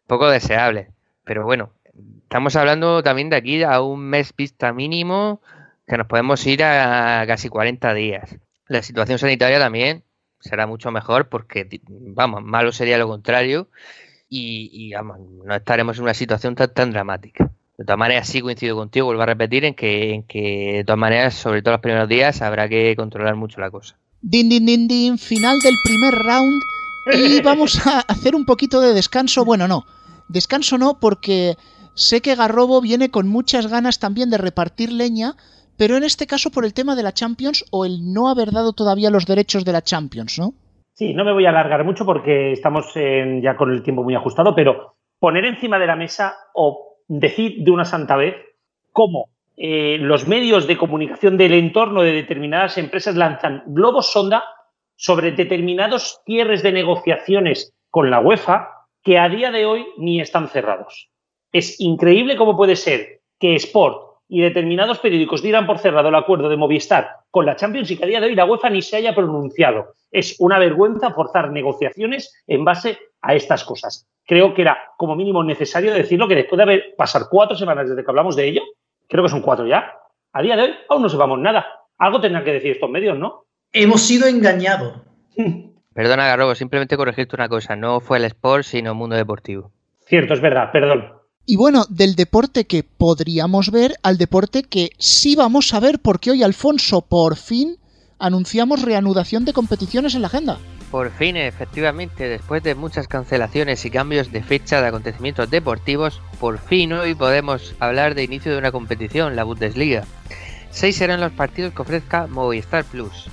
poco 0.07 0.29
deseables 0.29 0.89
pero 1.25 1.45
bueno 1.45 1.71
estamos 2.25 2.55
hablando 2.55 3.03
también 3.03 3.31
de 3.31 3.37
aquí 3.37 3.63
a 3.63 3.81
un 3.81 4.01
mes 4.01 4.35
vista 4.37 4.75
mínimo 4.75 5.41
que 5.87 5.97
nos 5.97 6.07
podemos 6.07 6.47
ir 6.47 6.65
a 6.65 7.25
casi 7.27 7.49
40 7.49 7.95
días 7.95 8.37
la 8.69 8.83
situación 8.83 9.19
sanitaria 9.19 9.59
también 9.59 10.05
será 10.41 10.67
mucho 10.67 10.91
mejor 10.91 11.29
porque 11.29 11.81
vamos 11.89 12.43
malo 12.43 12.73
sería 12.73 12.99
lo 12.99 13.09
contrario 13.09 13.69
y, 14.31 14.93
vamos 14.93 15.19
no 15.45 15.55
estaremos 15.55 15.97
en 15.97 16.05
una 16.05 16.15
situación 16.15 16.55
tan, 16.55 16.73
tan 16.73 16.91
dramática 16.91 17.51
de 17.79 17.85
todas 17.85 17.99
maneras, 17.99 18.27
sí 18.27 18.41
coincido 18.41 18.77
contigo, 18.77 19.07
vuelvo 19.07 19.23
a 19.23 19.27
repetir 19.27 19.65
en 19.65 19.75
que, 19.75 20.13
en 20.13 20.23
que 20.25 20.73
de 20.79 20.85
todas 20.85 20.99
maneras, 20.99 21.35
sobre 21.35 21.63
todo 21.63 21.73
los 21.73 21.81
primeros 21.81 22.09
días, 22.09 22.43
habrá 22.43 22.69
que 22.69 22.97
controlar 22.97 23.37
mucho 23.37 23.61
la 23.61 23.71
cosa. 23.71 23.97
Din, 24.21 24.49
din, 24.49 24.67
din, 24.67 24.89
din, 24.89 25.17
final 25.17 25.61
del 25.61 25.75
primer 25.85 26.15
round 26.15 26.61
y 27.15 27.41
vamos 27.45 27.87
a 27.87 28.01
hacer 28.01 28.35
un 28.35 28.45
poquito 28.45 28.81
de 28.81 28.95
descanso. 28.95 29.45
Bueno, 29.45 29.69
no, 29.69 29.87
descanso 30.27 30.77
no 30.77 30.99
porque 30.99 31.57
sé 31.95 32.21
que 32.21 32.35
Garrobo 32.35 32.81
viene 32.81 33.13
con 33.13 33.29
muchas 33.29 33.69
ganas 33.69 34.01
también 34.01 34.29
de 34.29 34.39
repartir 34.39 34.91
leña, 34.91 35.37
pero 35.79 35.97
en 35.97 36.05
este 36.05 36.27
caso 36.27 36.51
por 36.51 36.65
el 36.65 36.75
tema 36.75 36.97
de 36.97 37.05
la 37.05 37.13
Champions 37.13 37.65
o 37.71 37.87
el 37.87 38.13
no 38.13 38.29
haber 38.29 38.51
dado 38.51 38.73
todavía 38.73 39.11
los 39.11 39.25
derechos 39.25 39.65
de 39.65 39.73
la 39.73 39.83
Champions, 39.83 40.39
¿no? 40.39 40.53
Sí, 40.93 41.15
no 41.15 41.25
me 41.25 41.33
voy 41.33 41.47
a 41.47 41.51
alargar 41.51 41.85
mucho 41.85 42.05
porque 42.05 42.53
estamos 42.53 42.93
ya 42.95 43.57
con 43.57 43.73
el 43.73 43.85
tiempo 43.85 44.03
muy 44.03 44.17
ajustado, 44.17 44.55
pero 44.57 44.97
poner 45.21 45.45
encima 45.45 45.79
de 45.79 45.87
la 45.87 45.95
mesa 45.95 46.37
o 46.53 46.97
decir 47.07 47.63
de 47.63 47.71
una 47.71 47.85
santa 47.85 48.17
vez 48.17 48.35
cómo 48.93 49.29
eh, 49.57 49.99
los 50.01 50.27
medios 50.27 50.67
de 50.67 50.77
comunicación 50.77 51.37
del 51.37 51.55
entorno 51.55 52.03
de 52.03 52.13
determinadas 52.13 52.77
empresas 52.79 53.15
lanzan 53.15 53.63
globos 53.67 54.11
sonda 54.11 54.43
sobre 54.97 55.31
determinados 55.31 56.21
cierres 56.27 56.65
de 56.65 56.73
negociaciones 56.73 57.73
con 57.91 58.11
la 58.11 58.19
UEFA 58.19 58.69
que 59.05 59.19
a 59.19 59.29
día 59.29 59.53
de 59.53 59.67
hoy 59.67 59.87
ni 59.99 60.21
están 60.21 60.49
cerrados. 60.49 61.11
Es 61.53 61.81
increíble 61.81 62.37
cómo 62.37 62.57
puede 62.57 62.75
ser 62.75 63.21
que 63.39 63.55
Sport 63.55 64.08
y 64.29 64.43
determinados 64.43 64.99
periódicos 64.99 65.43
dieran 65.43 65.67
por 65.67 65.79
cerrado 65.79 66.09
el 66.09 66.15
acuerdo 66.15 66.49
de 66.49 66.57
Movistar 66.57 67.09
con 67.31 67.47
la 67.47 67.57
Champions 67.57 67.91
y 67.91 67.97
que 67.97 68.05
a 68.05 68.09
día 68.09 68.21
de 68.21 68.27
hoy 68.27 68.35
la 68.35 68.45
UEFA 68.45 68.71
ni 68.71 68.83
se 68.83 68.97
haya 68.97 69.15
pronunciado. 69.15 69.95
Es 70.11 70.37
una 70.39 70.59
vergüenza 70.59 71.13
forzar 71.13 71.51
negociaciones 71.51 72.35
en 72.47 72.65
base 72.65 72.99
a 73.23 73.35
estas 73.35 73.65
cosas 73.65 74.07
creo 74.29 74.53
que 74.53 74.63
era 74.63 74.79
como 74.99 75.17
mínimo 75.17 75.43
necesario 75.43 75.93
decirlo 75.93 76.29
que 76.29 76.37
después 76.37 76.59
de 76.59 76.63
haber 76.63 76.95
pasar 76.97 77.23
cuatro 77.31 77.57
semanas 77.57 77.89
desde 77.89 78.05
que 78.05 78.11
hablamos 78.11 78.37
de 78.37 78.47
ello, 78.47 78.63
creo 79.09 79.25
que 79.25 79.31
son 79.31 79.41
cuatro 79.41 79.67
ya, 79.67 79.95
a 80.33 80.43
día 80.43 80.55
de 80.55 80.63
hoy 80.65 80.75
aún 80.91 81.03
no 81.03 81.09
sepamos 81.09 81.39
nada. 81.39 81.67
Algo 81.97 82.21
tendrán 82.21 82.45
que 82.45 82.53
decir 82.53 82.73
estos 82.73 82.91
medios, 82.91 83.19
¿no? 83.19 83.47
Hemos 83.73 84.03
sido 84.03 84.29
engañados. 84.29 85.01
Perdona, 85.95 86.29
Garrobo, 86.29 86.55
simplemente 86.55 86.97
corregirte 86.97 87.35
una 87.35 87.49
cosa. 87.49 87.75
No 87.75 88.01
fue 88.01 88.19
el 88.19 88.25
Sport, 88.25 88.65
sino 88.65 88.91
el 88.91 88.97
mundo 88.97 89.17
deportivo. 89.17 89.73
Cierto, 90.07 90.35
es 90.35 90.41
verdad, 90.41 90.71
perdón. 90.71 91.18
Y 91.51 91.57
bueno, 91.57 91.87
del 91.89 92.15
deporte 92.15 92.67
que 92.67 92.83
podríamos 92.83 93.71
ver 93.71 93.95
al 94.03 94.19
deporte 94.19 94.65
que 94.65 94.91
sí 94.99 95.35
vamos 95.35 95.73
a 95.73 95.81
ver, 95.81 95.99
porque 95.99 96.31
hoy, 96.31 96.43
Alfonso, 96.43 97.01
por 97.01 97.37
fin 97.37 97.79
anunciamos 98.19 98.83
reanudación 98.83 99.47
de 99.47 99.55
competiciones 99.55 100.15
en 100.15 100.21
la 100.21 100.27
agenda. 100.27 100.59
Por 100.91 101.11
fin, 101.11 101.39
efectivamente, 101.39 102.29
después 102.29 102.63
de 102.63 102.75
muchas 102.75 103.09
cancelaciones 103.09 103.83
y 103.87 103.91
cambios 103.91 104.31
de 104.31 104.43
fecha 104.43 104.83
de 104.83 104.89
acontecimientos 104.89 105.49
deportivos, 105.49 106.21
por 106.39 106.59
fin 106.59 106.93
hoy 106.93 107.15
podemos 107.15 107.75
hablar 107.81 108.15
de 108.15 108.25
inicio 108.25 108.53
de 108.53 108.59
una 108.59 108.71
competición, 108.71 109.35
la 109.35 109.45
Bundesliga. 109.45 110.05
Seis 110.71 110.97
serán 110.97 111.23
los 111.23 111.33
partidos 111.33 111.73
que 111.73 111.81
ofrezca 111.81 112.27
Movistar 112.27 112.85
Plus. 112.85 113.25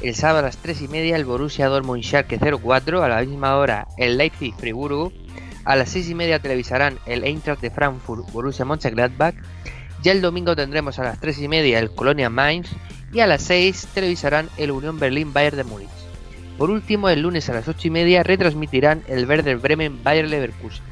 El 0.00 0.14
sábado 0.14 0.38
a 0.38 0.42
las 0.42 0.58
3 0.58 0.82
y 0.82 0.86
media 0.86 1.16
el 1.16 1.24
Borussia 1.24 1.66
Dortmund 1.66 2.04
Schalke 2.04 2.38
04, 2.38 3.02
a 3.02 3.08
la 3.08 3.22
misma 3.22 3.56
hora 3.56 3.88
el 3.98 4.16
Leipzig 4.16 4.54
Friburgo, 4.54 5.12
a 5.64 5.76
las 5.76 5.90
6 5.90 6.10
y 6.10 6.14
media 6.14 6.38
televisarán 6.38 6.98
el 7.06 7.24
Eintracht 7.24 7.60
de 7.60 7.70
Frankfurt 7.70 8.30
Borussia 8.32 8.64
Mönchengladbach, 8.64 9.34
ya 10.02 10.12
el 10.12 10.20
domingo 10.20 10.54
tendremos 10.54 10.98
a 10.98 11.04
las 11.04 11.20
3 11.20 11.40
y 11.40 11.48
media 11.48 11.78
el 11.78 11.90
Colonia 11.90 12.28
Mainz 12.28 12.70
y 13.12 13.20
a 13.20 13.26
las 13.26 13.42
6 13.42 13.88
televisarán 13.94 14.48
el 14.56 14.70
Unión 14.70 14.98
Berlín 14.98 15.32
Bayern 15.32 15.56
de 15.56 15.64
Múnich. 15.64 15.88
Por 16.58 16.70
último, 16.70 17.08
el 17.08 17.22
lunes 17.22 17.48
a 17.48 17.54
las 17.54 17.66
8 17.66 17.88
y 17.88 17.90
media 17.90 18.22
retransmitirán 18.22 19.02
el 19.08 19.26
Werder 19.26 19.56
Bremen 19.56 20.02
Bayer 20.04 20.28
Leverkusen. 20.28 20.84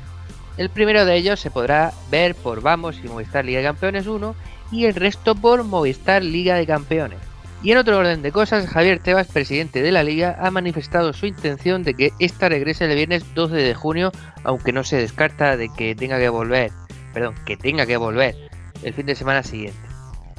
El 0.57 0.71
primero 0.71 1.05
de 1.05 1.17
ellos 1.17 1.41
se 1.41 1.51
podrá 1.51 1.93
ver 2.11 2.35
por 2.35 2.63
Vamos 2.63 2.99
y 3.03 3.09
Movistar 3.09 3.45
Liga 3.45 3.61
de 3.61 3.67
Campeones 3.67 4.07
1 4.07 4.35
y 4.73 4.87
el 4.87 4.95
resto 4.95 5.35
por 5.35 5.63
Movistar 5.65 6.23
Liga 6.23 6.57
de 6.57 6.67
Campeones. 6.67 7.32
Y 7.63 7.71
en 7.71 7.79
otro 7.79 7.99
orden 7.99 8.23
de 8.23 8.33
cosas, 8.33 8.67
Javier 8.67 8.99
Tebas, 8.99 9.29
presidente 9.29 9.83
de 9.83 9.93
la 9.93 10.03
liga, 10.03 10.37
ha 10.41 10.51
manifestado 10.51 11.13
su 11.13 11.27
intención 11.27 11.85
de 11.85 11.95
que 11.95 12.13
esta 12.19 12.49
regrese 12.49 12.87
el 12.87 12.97
viernes 12.97 13.35
12 13.35 13.55
de 13.55 13.75
junio, 13.75 14.11
aunque 14.43 14.73
no 14.73 14.83
se 14.83 14.97
descarta 14.97 15.57
de 15.57 15.69
que 15.69 15.95
tenga 15.95 16.19
que 16.19 16.29
volver, 16.29 16.73
perdón, 17.15 17.37
que 17.47 17.57
tenga 17.57 17.87
que 17.87 17.97
volver 17.97 18.35
el 18.83 18.93
fin 18.93 19.07
de 19.07 19.15
semana 19.15 19.45
siguiente. 19.45 19.79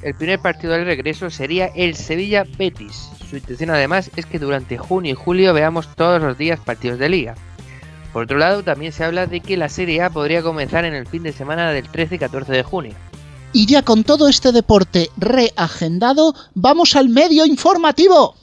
El 0.01 0.15
primer 0.15 0.39
partido 0.39 0.73
del 0.73 0.85
regreso 0.85 1.29
sería 1.29 1.67
el 1.67 1.95
Sevilla 1.95 2.43
Betis. 2.57 3.09
Su 3.29 3.37
intención 3.37 3.69
además 3.69 4.11
es 4.17 4.25
que 4.25 4.37
durante 4.37 4.77
junio 4.77 5.13
y 5.13 5.15
julio 5.15 5.53
veamos 5.53 5.95
todos 5.95 6.21
los 6.21 6.37
días 6.37 6.59
partidos 6.59 6.99
de 6.99 7.07
liga. 7.07 7.35
Por 8.11 8.23
otro 8.23 8.37
lado, 8.37 8.63
también 8.63 8.91
se 8.91 9.05
habla 9.05 9.27
de 9.27 9.39
que 9.39 9.55
la 9.55 9.69
Serie 9.69 10.01
A 10.01 10.09
podría 10.09 10.43
comenzar 10.43 10.83
en 10.83 10.93
el 10.93 11.07
fin 11.07 11.23
de 11.23 11.31
semana 11.31 11.71
del 11.71 11.87
13 11.87 12.15
y 12.15 12.19
14 12.19 12.51
de 12.51 12.63
junio. 12.63 12.93
Y 13.53 13.67
ya 13.67 13.83
con 13.83 14.03
todo 14.03 14.27
este 14.27 14.51
deporte 14.51 15.11
reagendado, 15.15 16.33
vamos 16.55 16.95
al 16.95 17.09
medio 17.09 17.45
informativo. 17.45 18.35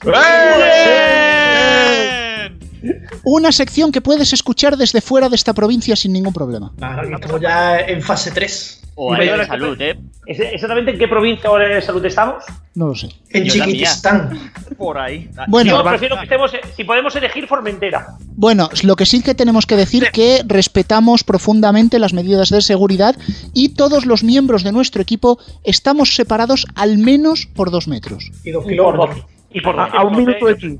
Una 3.23 3.51
sección 3.51 3.91
que 3.91 4.01
puedes 4.01 4.31
escuchar 4.33 4.77
desde 4.77 5.01
fuera 5.01 5.27
de 5.27 5.35
esta 5.35 5.53
provincia 5.53 5.95
sin 5.95 6.13
ningún 6.13 6.33
problema. 6.33 6.71
estamos 7.13 7.41
ya 7.41 7.79
en 7.79 8.01
fase 8.01 8.31
3. 8.31 8.80
O 8.95 9.13
área 9.13 9.37
de 9.37 9.45
salud, 9.45 9.79
¿eh? 9.81 9.97
¿Exactamente 10.25 10.91
en 10.91 10.99
qué 10.99 11.07
provincia 11.07 11.49
o 11.49 11.55
área 11.55 11.75
de 11.75 11.81
salud 11.81 12.03
estamos? 12.05 12.43
No 12.75 12.87
lo 12.87 12.95
sé. 12.95 13.09
En. 13.29 13.47
Chiquitistán. 13.47 14.51
Por 14.77 14.97
ahí. 14.97 15.29
Bueno, 15.47 15.77
Yo 15.77 15.83
prefiero 15.83 16.17
que 16.17 16.23
estemos, 16.23 16.51
si 16.75 16.83
podemos 16.83 17.15
elegir 17.15 17.47
Formentera. 17.47 18.07
Bueno, 18.35 18.69
lo 18.83 18.95
que 18.95 19.05
sí 19.05 19.21
que 19.21 19.33
tenemos 19.33 19.65
que 19.65 19.77
decir 19.77 20.09
que 20.11 20.41
respetamos 20.45 21.23
profundamente 21.23 21.99
las 21.99 22.13
medidas 22.13 22.49
de 22.49 22.61
seguridad 22.61 23.15
y 23.53 23.69
todos 23.69 24.05
los 24.05 24.23
miembros 24.23 24.63
de 24.63 24.71
nuestro 24.71 25.01
equipo 25.01 25.39
estamos 25.63 26.15
separados 26.15 26.65
al 26.75 26.97
menos 26.97 27.45
por 27.45 27.71
dos 27.71 27.87
metros. 27.87 28.29
Y 28.43 28.51
dos 28.51 28.65
kilómetros. 28.65 29.15
dos. 29.15 29.25
Y 29.53 29.61
por 29.61 29.79
A, 29.79 29.85
dos 29.85 29.93
a 29.95 30.03
un 30.03 30.17
minuto 30.17 30.45
de 30.45 30.55
ti. 30.55 30.79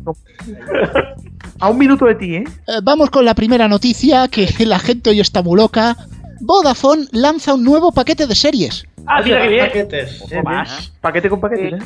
A 1.59 1.70
un 1.70 1.78
minuto 1.78 2.05
de 2.05 2.16
ti, 2.16 2.36
¿eh? 2.36 2.43
Eh, 2.68 2.72
vamos 2.84 3.09
con 3.09 3.26
la 3.26 3.36
primera 3.36 3.68
noticia, 3.68 4.28
que 4.28 4.47
la 4.66 4.80
gente 4.80 5.09
hoy 5.09 5.20
está 5.20 5.41
muy 5.41 5.57
loca. 5.57 5.97
Vodafone 6.42 7.06
lanza 7.12 7.54
un 7.54 7.64
nuevo 7.64 7.92
paquete 7.92 8.28
de 8.28 8.36
series. 8.36 8.86
Ah, 9.08 9.22
mira 9.24 9.42
qué 9.42 9.48
bien. 9.48 9.66
Paquetes. 9.68 10.24
Eh, 10.32 10.42
más. 10.44 10.92
Paquete 11.02 11.30
con 11.30 11.39
paquete, 11.39 11.70
¿eh? 11.70 11.80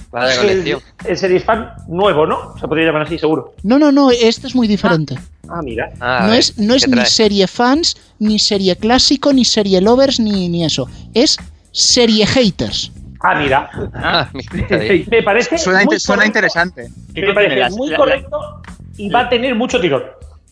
El, 0.43 0.77
el 1.05 1.17
Series 1.17 1.43
Fan 1.43 1.71
nuevo, 1.87 2.25
¿no? 2.25 2.57
Se 2.59 2.67
podría 2.67 2.87
llamar 2.87 3.03
así, 3.03 3.17
seguro. 3.17 3.53
No, 3.63 3.79
no, 3.79 3.91
no, 3.91 4.11
este 4.11 4.47
es 4.47 4.55
muy 4.55 4.67
diferente. 4.67 5.17
Ah, 5.47 5.61
mira. 5.63 5.91
Ah, 5.99 6.21
no 6.23 6.29
ver, 6.31 6.39
es, 6.39 6.57
no 6.57 6.73
es 6.73 6.85
¿qué 6.85 6.91
ni 6.91 7.05
serie 7.05 7.47
fans, 7.47 7.95
ni 8.19 8.39
serie 8.39 8.75
clásico, 8.75 9.31
ni 9.31 9.45
serie 9.45 9.79
lovers, 9.81 10.19
ni, 10.19 10.49
ni 10.49 10.65
eso. 10.65 10.89
Es 11.13 11.37
serie 11.71 12.25
haters. 12.25 12.91
Ah, 13.21 13.35
mira. 13.35 13.69
Ah, 13.93 14.29
mira. 14.33 15.05
Me 15.09 15.23
parece. 15.23 15.57
Suena, 15.57 15.83
muy 15.85 15.99
suena 15.99 16.23
correcto. 16.23 16.27
interesante. 16.39 16.89
¿Qué 17.13 17.21
Me 17.21 17.33
parece 17.33 17.55
las- 17.57 17.73
muy 17.73 17.89
la- 17.89 17.97
correcto 17.97 18.61
y 18.97 19.09
va 19.09 19.21
a 19.21 19.29
tener 19.29 19.55
mucho 19.55 19.79
tirón. 19.79 20.03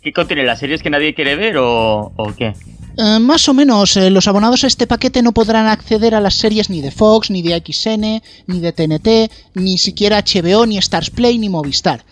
¿Qué 0.02 0.12
contiene 0.14 0.44
las 0.44 0.60
series 0.60 0.82
que 0.82 0.90
nadie 0.90 1.14
quiere 1.14 1.36
ver 1.36 1.58
o, 1.58 2.12
o 2.16 2.34
qué? 2.38 2.54
Eh, 2.96 3.20
más 3.20 3.50
o 3.50 3.54
menos, 3.54 3.98
eh, 3.98 4.10
los 4.12 4.28
abonados 4.28 4.64
a 4.64 4.68
este 4.68 4.86
paquete 4.86 5.24
no 5.24 5.32
podrán 5.32 5.66
acceder 5.68 6.14
a 6.14 6.22
las 6.22 6.36
series 6.36 6.70
ni 6.70 6.82
de 6.82 6.92
Fox, 6.92 7.32
ni 7.32 7.42
de 7.42 7.56
XN, 7.66 8.22
ni 8.48 8.60
de 8.60 8.72
TNT, 8.72 9.32
ni 9.56 9.78
siquiera 9.80 10.20
HBO, 10.24 10.66
ni 10.68 10.78
Stars 10.78 11.10
Play, 11.10 11.40
ni 11.40 11.50
Movistar. 11.50 12.06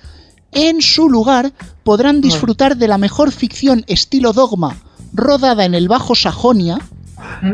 En 0.51 0.81
su 0.81 1.07
lugar, 1.07 1.53
podrán 1.83 2.19
disfrutar 2.19 2.77
de 2.77 2.87
la 2.87 2.97
mejor 2.97 3.31
ficción 3.31 3.83
estilo 3.87 4.33
dogma, 4.33 4.81
rodada 5.13 5.65
en 5.65 5.75
el 5.75 5.87
Bajo 5.87 6.15
Sajonia, 6.15 6.79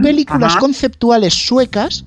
películas 0.01 0.51
Ajá. 0.53 0.59
conceptuales 0.59 1.33
suecas 1.33 2.05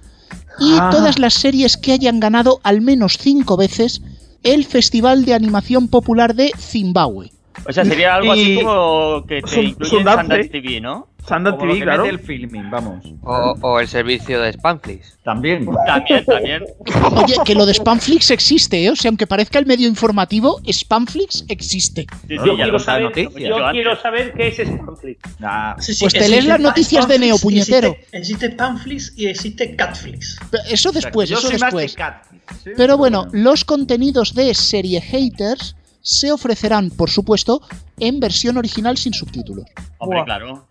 y 0.59 0.73
Ah. 0.79 0.89
todas 0.91 1.19
las 1.19 1.35
series 1.35 1.77
que 1.77 1.93
hayan 1.93 2.19
ganado 2.19 2.61
al 2.63 2.81
menos 2.81 3.19
cinco 3.19 3.57
veces 3.59 4.01
el 4.43 4.65
Festival 4.65 5.27
de 5.27 5.35
Animación 5.35 5.89
Popular 5.89 6.35
de 6.35 6.51
Zimbabue. 6.59 7.31
O 7.69 7.73
sea, 7.73 7.85
sería 7.85 8.15
algo 8.15 8.33
así 8.33 8.57
como 8.63 9.25
que 9.29 9.43
te 9.43 9.49
Sun- 9.51 9.65
incluye 9.69 9.97
en 9.97 9.99
Sundance. 9.99 10.23
Sundance 10.23 10.49
TV, 10.49 10.81
¿no? 10.81 11.09
Lo 11.29 11.59
TV, 11.59 11.75
que 11.75 11.83
claro. 11.83 12.03
mete 12.05 12.15
el 12.15 12.19
filming, 12.21 12.71
vamos. 12.71 13.05
O, 13.23 13.55
o 13.61 13.81
el 13.81 13.87
servicio 13.89 14.41
de 14.41 14.53
Spamflix. 14.53 15.19
También. 15.23 15.69
También, 15.87 16.25
también. 16.25 16.65
Oye, 17.17 17.35
que 17.45 17.55
lo 17.55 17.67
de 17.67 17.75
Spamflix 17.75 18.31
existe, 18.31 18.85
¿eh? 18.85 18.91
O 18.91 18.97
sea, 18.97 19.11
aunque 19.11 19.27
parezca 19.27 19.59
el 19.59 19.67
medio 19.67 19.87
informativo, 19.89 20.61
Spamflix 20.71 21.45
existe. 21.49 22.07
Sí, 22.27 22.29
sí, 22.29 22.35
Yo, 22.37 22.47
ya 22.47 22.55
quiero 22.57 22.73
lo 22.73 22.79
saber, 22.79 23.03
noticias. 23.05 23.35
yo 23.35 23.59
Yo 23.59 23.71
quiero 23.73 23.97
saber 24.01 24.33
qué 24.35 24.49
es 24.49 24.57
Spamflix. 24.69 25.21
Ah, 25.43 25.77
Sí, 25.79 25.95
sí, 25.95 26.05
Pues 26.05 26.13
te 26.15 26.29
lees 26.29 26.47
las 26.47 26.61
noticias 26.61 27.07
de 27.07 27.19
Neo, 27.19 27.39
puñetero. 27.39 27.89
Existe, 27.89 28.17
existe 28.19 28.51
Panflix 28.51 29.13
y 29.17 29.27
existe 29.27 29.77
Catflix. 29.77 30.39
Pero 30.51 30.63
Eso 30.69 30.91
después, 30.93 31.29
yo 31.29 31.39
eso 31.39 31.49
soy 31.49 31.59
más 31.59 31.73
de 31.75 31.83
después. 31.83 31.95
Catflix, 31.97 32.43
¿sí? 32.65 32.71
Pero 32.77 32.97
bueno, 32.99 33.29
los 33.33 33.65
contenidos 33.65 34.35
de 34.35 34.55
serie 34.55 35.01
haters 35.01 35.77
se 36.03 36.33
ofrecerán, 36.33 36.91
por 36.91 37.11
supuesto, 37.11 37.61
en 37.99 38.21
versión 38.21 38.57
original 38.57 38.97
sin 38.97 39.13
subtítulos. 39.13 39.67
Hombre, 39.99 40.25
claro. 40.25 40.67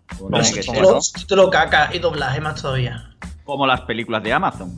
Subtítulo, 1.00 1.50
caca 1.50 1.90
y 1.92 1.98
doblaje 1.98 2.40
más 2.40 2.60
todavía. 2.60 3.14
Como 3.44 3.66
las 3.66 3.82
películas 3.82 4.22
de 4.22 4.32
Amazon. 4.32 4.76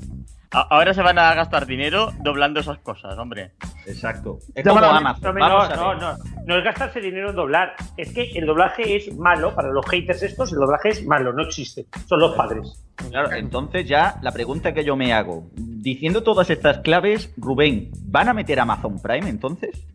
Ahora 0.55 0.93
se 0.93 1.01
van 1.01 1.19
a 1.19 1.33
gastar 1.35 1.67
dinero 1.67 2.13
doblando 2.23 2.61
esas 2.61 2.79
cosas, 2.79 3.17
hombre. 3.17 3.53
Exacto. 3.87 4.39
Es 4.55 4.67
como 4.67 4.81
Amazon. 4.81 5.35
No, 5.35 5.69
no, 5.69 5.95
no, 5.95 6.17
no 6.45 6.59
es 6.59 6.65
gastarse 6.65 7.01
dinero 7.01 7.31
en 7.31 7.37
doblar. 7.37 7.75
Es 7.97 8.13
que 8.13 8.33
el 8.35 8.45
doblaje 8.45 8.97
es 8.97 9.17
malo 9.17 9.55
para 9.55 9.71
los 9.71 9.87
haters 9.87 10.23
estos. 10.23 10.53
El 10.53 10.59
doblaje 10.59 10.91
es 10.91 11.07
malo, 11.07 11.33
no 11.33 11.43
existe. 11.43 11.87
Son 12.07 12.21
los 12.21 12.35
padres. 12.37 12.85
Claro, 12.97 13.33
entonces 13.33 13.89
ya 13.89 14.19
la 14.21 14.31
pregunta 14.31 14.75
que 14.75 14.85
yo 14.85 14.95
me 14.95 15.15
hago, 15.15 15.49
diciendo 15.55 16.23
todas 16.23 16.51
estas 16.51 16.81
claves, 16.81 17.33
Rubén, 17.39 17.91
¿van 18.05 18.29
a 18.29 18.35
meter 18.35 18.61
Amazon 18.61 19.01
Prime 19.01 19.31
entonces? 19.31 19.87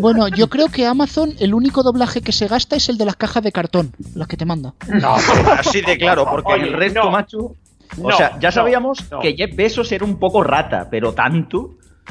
Bueno, 0.00 0.28
yo 0.28 0.48
creo 0.48 0.68
que 0.68 0.86
Amazon, 0.86 1.32
el 1.40 1.54
único 1.54 1.82
doblaje 1.82 2.20
que 2.20 2.32
se 2.32 2.46
gasta 2.46 2.76
es 2.76 2.88
el 2.88 2.98
de 2.98 3.04
las 3.04 3.16
cajas 3.16 3.42
de 3.42 3.52
cartón, 3.52 3.92
las 4.14 4.28
que 4.28 4.36
te 4.36 4.44
manda. 4.44 4.74
No, 4.88 5.14
Así 5.58 5.80
de 5.80 5.96
claro, 5.98 6.24
porque 6.30 6.52
Oye, 6.52 6.64
el 6.68 6.72
resto, 6.74 7.02
no. 7.04 7.10
macho. 7.10 7.38
O 7.38 8.10
No, 8.10 8.16
sea, 8.16 8.38
ya 8.38 8.52
sabíamos 8.52 9.10
no. 9.10 9.18
que 9.20 9.34
Jeff 9.34 9.56
Bezos 9.56 9.90
era 9.92 10.04
un 10.04 10.18
poco 10.18 10.42
rata, 10.42 10.88
pero 10.90 11.12
tanto. 11.14 11.70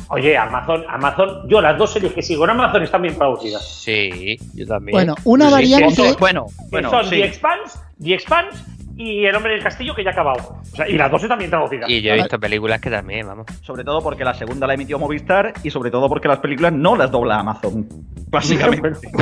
Oye, 0.09 0.37
Amazon, 0.37 0.83
Amazon, 0.89 1.47
yo 1.49 1.59
las 1.61 1.77
dos 1.77 1.91
series 1.93 2.13
que 2.13 2.21
sigo 2.21 2.43
en 2.43 2.51
Amazon 2.51 2.83
están 2.83 3.01
bien 3.01 3.15
traducidas. 3.15 3.65
Sí, 3.81 4.37
yo 4.53 4.65
también. 4.67 4.93
Bueno, 4.95 5.15
una 5.23 5.45
Sí, 5.47 5.51
variante. 5.53 5.95
son- 5.95 6.15
Bueno, 6.19 6.45
bueno, 6.69 6.89
son 6.89 7.03
sí. 7.05 7.09
The 7.11 7.25
Expanse, 7.25 7.79
The 8.03 8.13
Expanse 8.13 8.57
y 8.97 9.25
El 9.25 9.35
Hombre 9.35 9.53
del 9.53 9.63
Castillo 9.63 9.93
que 9.95 10.03
ya 10.03 10.09
ha 10.09 10.13
acabado. 10.13 10.59
O 10.61 10.75
sea, 10.75 10.87
y 10.89 10.97
las 10.97 11.11
dos 11.11 11.23
están 11.23 11.37
bien 11.37 11.51
traducidas. 11.51 11.89
Y 11.89 12.01
yo 12.01 12.13
he 12.13 12.15
visto 12.15 12.39
películas 12.39 12.81
que 12.81 12.89
también, 12.89 13.27
vamos. 13.27 13.45
Sobre 13.61 13.83
todo 13.83 14.01
porque 14.01 14.23
la 14.23 14.33
segunda 14.33 14.67
la 14.67 14.73
emitió 14.73 14.97
Movistar 14.99 15.53
y 15.63 15.69
sobre 15.69 15.91
todo 15.91 16.09
porque 16.09 16.27
las 16.27 16.39
películas 16.39 16.73
no 16.73 16.95
las 16.95 17.11
dobla 17.11 17.39
Amazon. 17.39 17.87
Básicamente. 18.29 19.09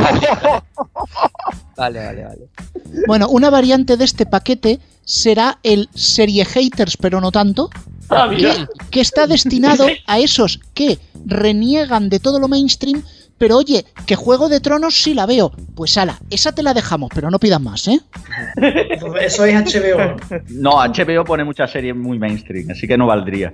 Vale, 1.78 2.06
vale, 2.06 2.24
vale. 2.24 2.48
Bueno, 3.06 3.28
una 3.28 3.50
variante 3.50 3.98
de 3.98 4.06
este 4.06 4.26
paquete 4.26 4.80
será 5.04 5.60
el 5.62 5.90
serie 5.94 6.46
haters, 6.46 6.96
pero 6.96 7.20
no 7.20 7.32
tanto, 7.34 7.70
Ah, 8.10 8.30
que 8.92 9.02
está 9.02 9.28
destinado 9.28 9.86
a 10.06 10.20
esos 10.20 10.60
que 10.74 11.00
reniegan 11.26 12.10
de 12.10 12.20
todo 12.20 12.40
lo 12.40 12.48
mainstream, 12.48 13.04
pero 13.38 13.58
oye, 13.58 13.86
que 14.06 14.16
Juego 14.16 14.50
de 14.50 14.60
Tronos 14.60 14.96
sí 14.96 15.14
la 15.14 15.26
veo. 15.26 15.52
Pues 15.76 15.98
ala, 15.98 16.20
esa 16.30 16.54
te 16.54 16.64
la 16.64 16.74
dejamos, 16.74 17.10
pero 17.14 17.30
no 17.30 17.40
pidas 17.40 17.62
más, 17.62 17.88
¿eh? 17.88 18.00
Eso 19.22 19.46
es 19.46 19.56
HBO. 19.56 20.16
No, 20.50 20.78
HBO 20.78 21.24
pone 21.26 21.44
muchas 21.44 21.72
series 21.72 21.96
muy 21.96 22.18
mainstream, 22.18 22.70
así 22.72 22.88
que 22.88 22.98
no 22.98 23.08
valdría. 23.08 23.54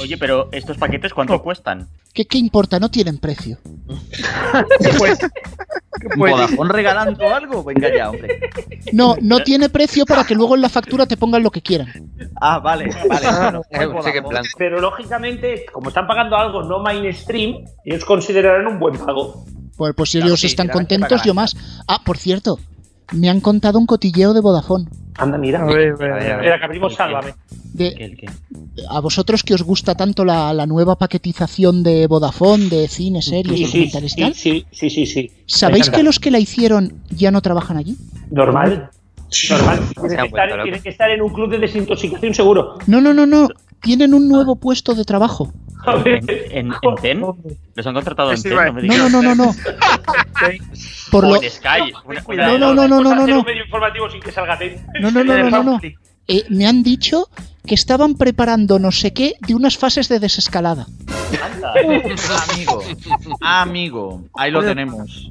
Oye, 0.00 0.16
pero 0.18 0.48
estos 0.52 0.76
paquetes, 0.76 1.14
¿cuánto 1.14 1.40
cuestan? 1.42 1.88
¿Qué, 2.12 2.26
qué 2.26 2.38
importa? 2.38 2.78
No 2.78 2.90
tienen 2.90 3.18
precio. 3.18 3.58
Pues, 4.78 4.90
¿Un 4.92 4.98
pues, 4.98 5.18
Vodafone 6.16 6.72
regalando 6.72 7.34
algo? 7.34 7.62
Venga 7.64 7.94
ya, 7.94 8.10
hombre. 8.10 8.40
No, 8.92 9.16
no 9.20 9.40
tiene 9.40 9.68
precio 9.68 10.06
para 10.06 10.24
que 10.24 10.34
luego 10.34 10.54
en 10.54 10.62
la 10.62 10.68
factura 10.68 11.06
te 11.06 11.16
pongan 11.16 11.42
lo 11.42 11.50
que 11.50 11.60
quieran. 11.60 11.88
Ah, 12.40 12.58
vale, 12.58 12.90
vale. 13.08 13.26
bueno, 13.38 13.62
Eh, 13.70 14.22
pues. 14.22 14.48
Pero 14.56 14.80
lógicamente, 14.80 15.66
como 15.72 15.88
están 15.88 16.06
pagando 16.06 16.36
algo 16.36 16.62
no 16.62 16.80
mainstream, 16.80 17.64
ellos 17.84 18.04
considerarán 18.04 18.66
un 18.66 18.78
buen 18.78 18.96
pago. 18.98 19.44
Pues, 19.76 19.94
pues 19.94 20.10
si 20.10 20.18
Claro, 20.18 20.28
ellos 20.28 20.40
sí, 20.40 20.46
están 20.46 20.68
contentos, 20.68 21.22
yo 21.24 21.34
más. 21.34 21.56
Ah, 21.88 22.00
por 22.04 22.16
cierto, 22.18 22.58
me 23.12 23.28
han 23.28 23.40
contado 23.40 23.78
un 23.78 23.86
cotilleo 23.86 24.32
de 24.32 24.40
Vodafone. 24.40 24.86
Anda, 25.16 25.38
mira. 25.38 25.62
a 25.62 25.64
ver, 25.66 25.92
a 25.92 25.96
ver, 25.96 26.12
A 26.32 26.36
ver, 26.38 26.58
que 26.58 26.64
abrimos 26.64 26.94
Sálvame. 26.94 27.34
De, 27.74 27.94
¿Qué, 27.94 28.04
el 28.04 28.16
qué? 28.16 28.26
a 28.88 29.00
vosotros 29.00 29.42
que 29.42 29.54
os 29.54 29.62
gusta 29.62 29.94
tanto 29.94 30.24
la, 30.24 30.52
la 30.54 30.66
nueva 30.66 30.96
paquetización 30.96 31.82
de 31.82 32.06
Vodafone, 32.06 32.68
de 32.68 32.88
cine, 32.88 33.22
series, 33.22 33.58
Sí, 33.58 33.66
sí, 33.66 33.78
documentales 33.86 34.12
y 34.12 34.14
sí, 34.14 34.20
tal, 34.20 34.34
sí, 34.34 34.66
sí, 34.72 34.90
sí, 34.90 35.06
sí. 35.06 35.30
¿sabéis 35.46 35.90
que 35.90 36.02
los 36.02 36.18
que 36.18 36.30
la 36.30 36.38
hicieron 36.38 37.02
ya 37.10 37.30
no 37.30 37.40
trabajan 37.40 37.76
allí? 37.76 37.96
Normal. 38.30 38.90
Normal. 39.50 39.80
Tienen 39.94 40.18
que, 40.18 40.24
estar, 40.26 40.62
tienen 40.62 40.82
que 40.82 40.88
estar 40.90 41.10
en 41.10 41.22
un 41.22 41.32
club 41.32 41.50
de 41.50 41.58
desintoxicación 41.58 42.34
seguro. 42.34 42.78
No, 42.86 43.00
no, 43.00 43.14
no, 43.14 43.26
no. 43.26 43.48
Tienen 43.80 44.12
un 44.14 44.28
nuevo 44.28 44.56
puesto 44.56 44.94
de 44.94 45.04
trabajo. 45.04 45.52
¿En, 46.04 46.24
en, 46.28 46.72
en 46.82 46.94
TEN? 47.00 47.24
¿Los 47.74 47.86
han 47.86 47.94
contratado 47.94 48.30
en 48.32 48.38
Sí, 48.38 48.48
TEN? 48.48 48.56
No 48.58 48.72
me 48.72 48.82
No, 48.82 48.94
digas. 48.94 49.10
no, 49.10 49.22
no, 49.22 49.34
no, 49.34 49.46
no. 49.46 49.54
Por 51.10 51.26
lo, 51.28 51.36
Sky. 51.42 51.92
No, 52.36 52.58
no, 52.58 52.74
no, 52.74 52.88
no, 52.88 53.00
no. 53.00 53.02
No, 53.02 53.24
no, 55.10 55.24
no, 55.24 55.24
no, 55.24 55.50
no, 55.50 55.62
no. 55.62 55.80
Eh, 56.28 56.44
me 56.50 56.66
han 56.66 56.82
dicho 56.82 57.28
que 57.66 57.74
estaban 57.74 58.14
preparando 58.14 58.78
no 58.78 58.92
sé 58.92 59.12
qué 59.12 59.34
de 59.46 59.54
unas 59.54 59.76
fases 59.76 60.08
de 60.08 60.18
desescalada. 60.18 60.86
Anda. 61.42 61.72
Amigo, 62.52 62.82
amigo, 63.40 64.22
ahí 64.34 64.50
lo 64.50 64.62
tenemos. 64.62 65.30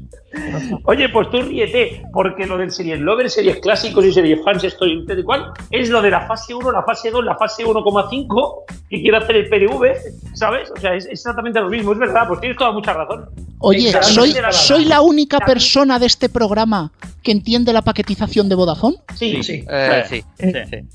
Oye, 0.86 1.10
pues 1.10 1.30
tú 1.30 1.42
ríete, 1.42 2.04
porque 2.14 2.46
lo 2.46 2.58
del 2.58 2.72
series 2.72 3.00
Lover, 3.00 3.30
series 3.30 3.60
clásicos 3.60 4.06
y 4.06 4.14
series 4.14 4.40
fans, 4.44 4.64
estoy 4.64 5.06
de 5.06 5.24
cuál, 5.24 5.52
es 5.70 5.90
lo 5.90 6.02
de 6.02 6.10
la 6.10 6.26
fase 6.26 6.54
1, 6.54 6.72
la 6.72 6.84
fase 6.84 7.12
2, 7.12 7.26
la 7.26 7.36
fase 7.36 7.66
1,5 7.66 8.64
que 8.90 9.02
quiere 9.02 9.18
hacer 9.18 9.36
el 9.36 9.50
PRV, 9.50 9.94
¿sabes? 10.34 10.72
O 10.72 10.80
sea, 10.80 10.96
es 10.96 11.06
exactamente 11.08 11.60
lo 11.60 11.70
mismo, 11.70 11.92
es 11.92 12.00
verdad, 12.00 12.28
pues 12.30 12.40
tienes 12.40 12.58
toda 12.58 12.72
mucha 12.72 12.94
razón. 12.94 13.30
Oye, 13.60 13.92
soy, 14.02 14.34
soy 14.52 14.86
la 14.86 15.02
única 15.02 15.40
persona 15.40 16.00
de 16.00 16.06
este 16.06 16.30
programa 16.30 16.92
que 17.24 17.32
entiende 17.32 17.74
la 17.74 17.82
paquetización 17.82 18.50
de 18.50 18.56
Vodafone. 18.56 18.98
Sí, 19.16 19.44
Sí. 19.44 19.64
Eh, 19.70 20.04
sí. 20.08 20.24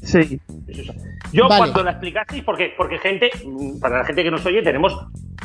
Sí. 0.02 0.22
sí. 0.24 0.40
Yo 1.32 1.48
Vale. 1.48 1.58
cuando 1.58 1.82
la 1.82 1.92
explicasteis, 1.92 2.44
porque, 2.44 2.72
porque 2.76 2.98
gente, 2.98 3.30
para 3.80 3.98
la 3.98 4.04
gente 4.04 4.22
que 4.22 4.30
nos 4.30 4.44
oye, 4.46 4.62
tenemos 4.62 4.96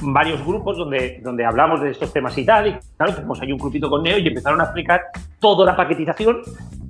varios 0.02 0.44
grupos 0.46 0.78
donde, 0.78 1.20
donde 1.24 1.46
hablamos 1.46 1.82
de 1.82 1.92
estos 1.92 2.12
temas 2.14 2.38
y 2.38 2.46
tal, 2.46 2.68
y 2.68 2.76
claro, 2.98 3.16
tenemos 3.16 3.42
ahí 3.42 3.52
un 3.52 3.60
grupito 3.60 3.90
con 3.90 4.04
Neo 4.04 4.18
y 4.18 4.28
empezaron 4.28 4.62
a 4.62 4.66
explicar 4.66 5.02
toda 5.40 5.66
la 5.66 5.76
paquetización 5.76 6.42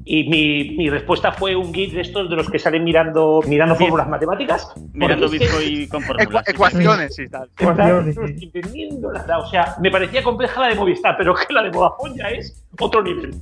y, 0.04 0.30
mi, 0.30 0.76
mi 0.78 0.90
respuesta 0.90 1.32
fue 1.32 1.56
un 1.56 1.74
GIF 1.74 1.94
de 1.94 2.02
estos 2.02 2.30
de 2.30 2.36
los 2.36 2.50
que 2.50 2.60
salen 2.60 2.84
mirando, 2.84 3.42
mirando 3.48 3.76
fórmulas 3.76 4.08
matemáticas. 4.08 4.68
Mirando 4.94 5.30
Bitcoin 5.30 5.88
con 5.88 6.02
fórmulas. 6.02 6.48
Ecuaciones 6.48 7.20
y 7.20 7.28
tal. 7.28 7.50
Ecuaciones. 7.58 8.18
O 8.18 9.48
sea, 9.48 9.76
me 9.82 9.92
parecía 9.92 10.24
compleja 10.24 10.60
la 10.62 10.68
de 10.70 10.76
Movistar, 10.76 11.16
pero 11.18 11.36
que 11.36 11.54
la 11.54 11.64
de 11.64 11.70
Vodafone 11.70 12.16
ya 12.18 12.30
es 12.30 12.66
otro 12.80 13.04
nivel. 13.04 13.34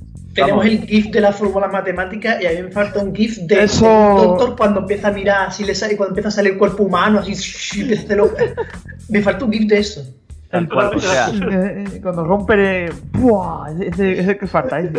Tenemos 0.44 0.66
el 0.66 0.86
GIF 0.86 1.06
de 1.10 1.20
la 1.20 1.32
fórmula 1.32 1.68
matemática 1.68 2.42
y 2.42 2.46
a 2.46 2.50
mí 2.52 2.62
me 2.62 2.70
falta 2.70 3.00
un 3.00 3.14
GIF 3.14 3.38
de, 3.38 3.64
Eso- 3.64 3.84
doctor 3.86 4.56
cuando 4.56 4.80
empieza 4.80 5.08
a 5.08 5.12
mirar, 5.12 5.48
así 5.48 5.64
le 5.64 5.74
sale, 5.74 5.96
cuando 5.96 6.10
empieza 6.12 6.28
a 6.28 6.32
salir 6.32 6.52
el 6.52 6.58
cuerpo 6.58 6.84
humano, 6.84 7.18
así. 7.20 7.34
Me 9.08 9.22
falta 9.22 9.44
un 9.44 9.52
GIF 9.52 9.66
de 9.66 9.78
eso. 9.78 10.19
Tal 10.50 10.68
cual, 10.68 10.90
o 10.96 10.98
sea, 11.00 11.28
Eh, 11.28 11.84
eh, 11.86 12.00
Cuando 12.02 12.24
rompe. 12.24 12.86
eh, 12.86 12.90
¡Buah! 13.12 13.70
Ese, 13.80 14.18
ese 14.18 14.36
que 14.36 14.46
falta, 14.48 14.80
ese. 14.80 14.90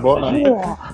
Buah. 0.00 0.32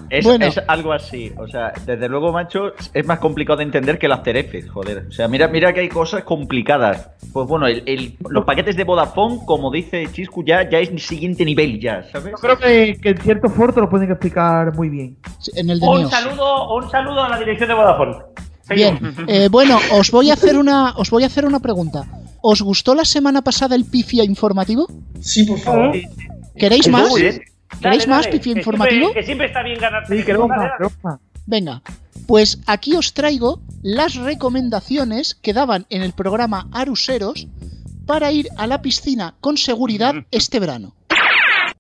Es, 0.08 0.24
Bueno. 0.24 0.46
es 0.46 0.58
algo 0.66 0.92
así. 0.94 1.32
O 1.36 1.46
sea, 1.46 1.72
desde 1.84 2.08
luego, 2.08 2.32
macho, 2.32 2.72
es 2.94 3.06
más 3.06 3.18
complicado 3.18 3.58
de 3.58 3.64
entender 3.64 3.98
que 3.98 4.08
las 4.08 4.20
After 4.20 4.68
joder. 4.68 5.06
O 5.08 5.12
sea, 5.12 5.28
mira, 5.28 5.48
mira 5.48 5.72
que 5.74 5.80
hay 5.80 5.88
cosas 5.90 6.24
complicadas. 6.24 7.10
Pues 7.32 7.46
bueno, 7.46 7.66
el- 7.66 7.82
el- 7.86 8.16
los 8.30 8.44
paquetes 8.46 8.74
de 8.76 8.84
Vodafone, 8.84 9.40
como 9.44 9.70
dice 9.70 10.06
Chiscu, 10.10 10.42
ya, 10.44 10.68
ya 10.68 10.78
es 10.78 10.88
el 10.90 10.98
siguiente 11.00 11.44
nivel, 11.44 11.78
ya, 11.78 12.02
¿sabes? 12.10 12.32
Yo 12.32 12.38
creo 12.38 12.58
que, 12.58 12.98
que 13.00 13.10
en 13.10 13.18
cierto 13.18 13.48
foro 13.50 13.74
te 13.74 13.80
lo 13.80 13.90
pueden 13.90 14.10
explicar 14.10 14.74
muy 14.74 14.88
bien. 14.88 15.16
Sí, 15.40 15.52
En 15.56 15.68
el 15.68 15.78
de 15.78 15.86
Un 15.86 15.98
Neos. 15.98 16.10
saludo, 16.10 16.74
un 16.74 16.90
saludo 16.90 17.22
a 17.22 17.28
la 17.28 17.38
dirección 17.38 17.68
de 17.68 17.74
Vodafone. 17.74 18.16
Bien, 18.70 18.98
eh, 19.28 19.48
bueno, 19.50 19.78
os 19.92 20.10
voy 20.10 20.30
a 20.30 20.32
hacer 20.32 20.56
una, 20.56 20.94
os 20.96 21.10
voy 21.10 21.22
a 21.22 21.26
hacer 21.26 21.44
una 21.44 21.60
pregunta. 21.60 22.04
¿Os 22.42 22.62
gustó 22.62 22.94
la 22.94 23.04
semana 23.04 23.42
pasada 23.42 23.74
el 23.76 23.84
pifia 23.84 24.24
informativo? 24.24 24.86
Sí, 25.20 25.44
por 25.44 25.58
favor. 25.58 25.92
¿Queréis 26.56 26.88
más? 26.88 27.12
¿Queréis 27.12 27.40
Dale, 27.80 28.06
más 28.06 28.24
dale, 28.24 28.38
pifia 28.38 28.52
que 28.54 28.60
informativo? 28.60 29.00
Siempre, 29.00 29.20
que 29.20 29.26
siempre 29.26 29.46
está 29.48 29.62
bien 29.62 29.78
ganar. 29.78 30.06
Sí, 30.06 30.22
queremos 30.22 30.48
más, 30.48 30.70
queremos 30.76 31.04
más. 31.04 31.20
Venga, 31.46 31.82
pues 32.26 32.58
aquí 32.66 32.94
os 32.96 33.12
traigo 33.12 33.60
las 33.82 34.14
recomendaciones 34.14 35.34
que 35.34 35.52
daban 35.52 35.86
en 35.90 36.02
el 36.02 36.12
programa 36.12 36.68
Aruseros 36.72 37.46
para 38.06 38.32
ir 38.32 38.48
a 38.56 38.66
la 38.66 38.82
piscina 38.82 39.34
con 39.40 39.56
seguridad 39.56 40.14
este 40.30 40.60
verano. 40.60 40.94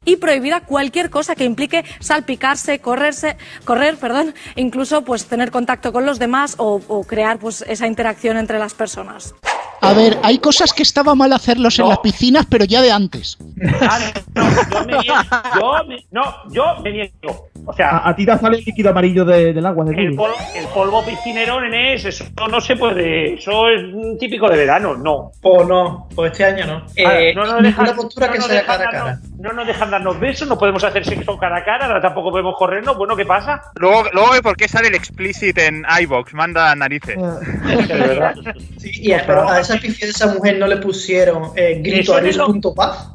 y 0.04 0.16
prohibida 0.16 0.60
cualquier 0.60 1.10
cosa 1.10 1.34
que 1.34 1.44
implique 1.44 1.84
salpicarse, 2.00 2.78
correrse, 2.80 3.36
correr, 3.64 3.96
perdón, 3.96 4.34
incluso 4.54 5.02
pues 5.02 5.26
tener 5.26 5.50
contacto 5.50 5.92
con 5.92 6.06
los 6.06 6.18
demás 6.18 6.54
o, 6.58 6.80
o 6.86 7.04
crear 7.04 7.38
pues 7.38 7.64
esa 7.66 7.86
interacción 7.86 8.36
entre 8.36 8.58
las 8.58 8.74
personas. 8.74 9.34
A 9.80 9.92
ver, 9.92 10.18
hay 10.22 10.38
cosas 10.38 10.72
que 10.72 10.82
estaba 10.82 11.14
mal 11.14 11.32
hacerlos 11.32 11.78
en 11.78 11.84
No. 11.84 11.90
las 11.90 11.98
piscinas, 11.98 12.46
pero 12.48 12.64
ya 12.64 12.82
de 12.82 12.90
antes. 12.90 13.38
Ah, 13.80 13.98
no, 14.34 14.42
yo 14.70 14.84
me 14.84 14.92
niego. 14.98 15.14
Yo 15.60 15.84
me, 15.86 16.06
no, 16.10 16.22
yo 16.50 16.64
me 16.82 16.92
niego. 16.92 17.48
O 17.64 17.72
sea, 17.72 17.90
A, 17.98 18.10
a 18.10 18.16
ti 18.16 18.24
te 18.24 18.38
sale 18.38 18.58
el 18.58 18.64
líquido 18.64 18.90
amarillo 18.90 19.24
de- 19.24 19.52
del 19.52 19.66
agua, 19.66 19.84
del 19.84 19.98
el 19.98 20.14
polvo, 20.14 20.34
el 20.54 20.66
polvo 20.68 21.04
piscinero, 21.04 21.60
nenes, 21.60 22.04
eso 22.04 22.24
no 22.50 22.60
se 22.60 22.76
puede. 22.76 23.34
Eso 23.34 23.68
es 23.68 24.18
típico 24.18 24.48
de 24.48 24.56
verano, 24.56 24.96
no. 24.96 25.32
Pues 25.42 25.66
no, 25.66 26.08
pues 26.14 26.32
este 26.32 26.44
año 26.44 26.66
no. 26.66 26.76
Ah, 27.04 27.18
Eh, 27.20 27.34
no 27.34 27.42
ninguna 27.44 27.62
dejan- 27.70 27.96
postura 27.96 28.26
no 28.28 28.32
que 28.32 28.38
nos 28.38 28.46
sea 28.48 28.64
cara 28.66 28.88
a 28.88 28.90
cara. 28.90 29.20
No 29.38 29.52
nos 29.52 29.66
dejan 29.66 29.90
darnos 29.90 30.18
besos, 30.18 30.48
no 30.48 30.58
podemos 30.58 30.82
hacer 30.82 31.04
sexo 31.04 31.36
cara 31.38 31.58
a 31.58 31.64
cara, 31.64 31.86
ahora 31.86 32.00
tampoco 32.00 32.30
podemos 32.30 32.54
corrernos. 32.56 32.96
Bueno, 32.96 33.14
¿qué 33.14 33.26
pasa? 33.26 33.60
Luego, 33.74 34.04
luego 34.12 34.32
ve 34.32 34.42
por 34.42 34.56
qué 34.56 34.66
sale 34.66 34.88
el 34.88 34.94
explicit 34.94 35.56
en 35.58 35.84
iBox, 36.02 36.32
manda 36.34 36.74
narices. 36.74 37.16
De 37.88 37.94
verdad. 37.94 38.34
Sí, 38.78 38.90
y 38.94 39.12
a, 39.12 39.26
pero 39.26 39.48
a 39.48 39.60
esa 39.60 39.74
de 39.76 39.88
esa 40.00 40.32
mujer 40.34 40.58
no 40.58 40.66
le 40.66 40.78
pusieron 40.78 41.50
eh, 41.56 41.80
grito 41.82 42.16
Eso 42.16 42.26
es 42.26 42.36
lo- 42.36 42.46
punto 42.46 42.74
paz. 42.74 43.08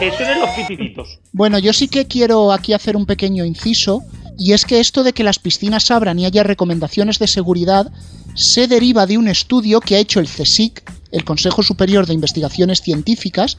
Que 0.00 0.10
suenen 0.10 0.40
los 0.40 0.50
pitiditos. 0.50 1.20
Bueno, 1.32 1.58
yo 1.60 1.72
sí 1.72 1.86
que 1.88 2.06
quiero 2.06 2.50
aquí 2.52 2.72
hacer 2.72 2.96
un 2.96 3.06
pequeño 3.06 3.44
inciso, 3.44 4.02
y 4.36 4.52
es 4.52 4.64
que 4.64 4.80
esto 4.80 5.04
de 5.04 5.12
que 5.12 5.22
las 5.22 5.38
piscinas 5.38 5.90
abran 5.92 6.18
y 6.18 6.26
haya 6.26 6.42
recomendaciones 6.42 7.20
de 7.20 7.28
seguridad 7.28 7.92
se 8.34 8.66
deriva 8.66 9.06
de 9.06 9.16
un 9.18 9.28
estudio 9.28 9.80
que 9.80 9.94
ha 9.94 10.00
hecho 10.00 10.18
el 10.18 10.26
CSIC, 10.26 10.82
el 11.12 11.24
Consejo 11.24 11.62
Superior 11.62 12.06
de 12.06 12.14
Investigaciones 12.14 12.80
Científicas, 12.80 13.56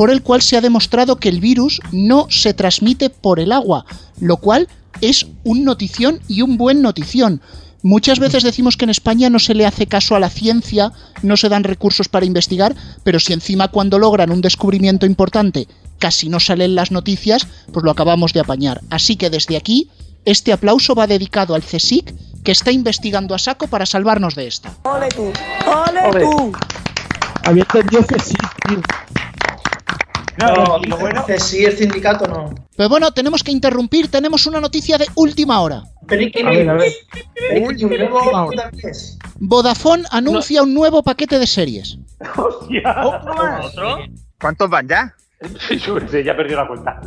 por 0.00 0.10
el 0.10 0.22
cual 0.22 0.40
se 0.40 0.56
ha 0.56 0.62
demostrado 0.62 1.16
que 1.16 1.28
el 1.28 1.40
virus 1.40 1.78
no 1.92 2.26
se 2.30 2.54
transmite 2.54 3.10
por 3.10 3.38
el 3.38 3.52
agua, 3.52 3.84
lo 4.18 4.38
cual 4.38 4.66
es 5.02 5.26
un 5.44 5.62
notición 5.62 6.20
y 6.26 6.40
un 6.40 6.56
buen 6.56 6.80
notición. 6.80 7.42
Muchas 7.82 8.18
veces 8.18 8.42
decimos 8.42 8.78
que 8.78 8.86
en 8.86 8.90
España 8.92 9.28
no 9.28 9.38
se 9.38 9.52
le 9.52 9.66
hace 9.66 9.86
caso 9.86 10.16
a 10.16 10.18
la 10.18 10.30
ciencia, 10.30 10.90
no 11.20 11.36
se 11.36 11.50
dan 11.50 11.64
recursos 11.64 12.08
para 12.08 12.24
investigar, 12.24 12.74
pero 13.04 13.20
si 13.20 13.34
encima 13.34 13.68
cuando 13.68 13.98
logran 13.98 14.30
un 14.30 14.40
descubrimiento 14.40 15.04
importante 15.04 15.68
casi 15.98 16.30
no 16.30 16.40
salen 16.40 16.74
las 16.74 16.90
noticias, 16.90 17.46
pues 17.70 17.84
lo 17.84 17.90
acabamos 17.90 18.32
de 18.32 18.40
apañar. 18.40 18.80
Así 18.88 19.16
que 19.16 19.28
desde 19.28 19.58
aquí, 19.58 19.90
este 20.24 20.54
aplauso 20.54 20.94
va 20.94 21.08
dedicado 21.08 21.54
al 21.54 21.62
CSIC, 21.62 22.14
que 22.42 22.52
está 22.52 22.72
investigando 22.72 23.34
a 23.34 23.38
saco 23.38 23.66
para 23.66 23.84
salvarnos 23.84 24.34
de 24.34 24.46
esta. 24.46 24.74
¡Ole 24.84 25.08
tú! 25.10 25.30
¡Ole 25.68 26.20
tú! 26.24 26.52
Había 27.44 27.64
entendido 27.64 28.06
que 28.06 28.18
sí, 28.18 28.34
tío. 28.66 28.80
No, 30.40 30.78
y 30.82 30.86
lo 30.86 30.96
bueno- 30.96 31.24
que 31.26 31.38
sí, 31.38 31.64
el 31.64 31.76
sindicato 31.76 32.26
no. 32.26 32.54
Pero 32.76 32.88
bueno, 32.88 33.10
tenemos 33.12 33.42
que 33.42 33.52
interrumpir, 33.52 34.10
tenemos 34.10 34.46
una 34.46 34.60
noticia 34.60 34.96
de 34.98 35.06
última 35.14 35.60
hora. 35.60 35.82
Pero 36.06 36.22
es 36.22 36.32
que 36.32 36.42
A 36.42 36.50
ver, 36.50 36.68
a 36.70 36.74
ver. 36.74 36.92
es 37.50 38.82
es. 38.82 39.18
Vodafone 39.38 40.04
anuncia 40.10 40.62
un 40.62 40.74
nuevo 40.74 41.02
paquete 41.02 41.38
de 41.38 41.46
series. 41.46 41.98
Hostia. 42.36 42.96
¿Otro? 43.04 43.98
¿Cuántos 44.40 44.68
van 44.70 44.88
ya? 44.88 45.14
Sé, 46.10 46.24
ya 46.24 46.36
perdió 46.36 46.56
la 46.56 46.66
cuenta. 46.66 47.00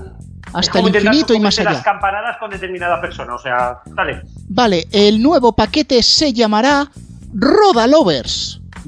Hasta 0.54 0.80
Es 0.80 0.86
el 0.86 0.96
infinito 0.96 1.34
y 1.34 1.40
más 1.40 1.58
allá. 1.60 1.72
las 1.74 1.84
campanadas 1.84 2.38
con 2.38 2.50
determinada 2.52 3.00
persona, 3.02 3.36
o 3.36 3.40
sea, 3.40 3.80
dale. 3.88 4.22
Vale, 4.50 4.88
el 4.92 5.22
nuevo 5.22 5.54
paquete 5.54 6.02
se 6.04 6.34
llamará 6.34 6.90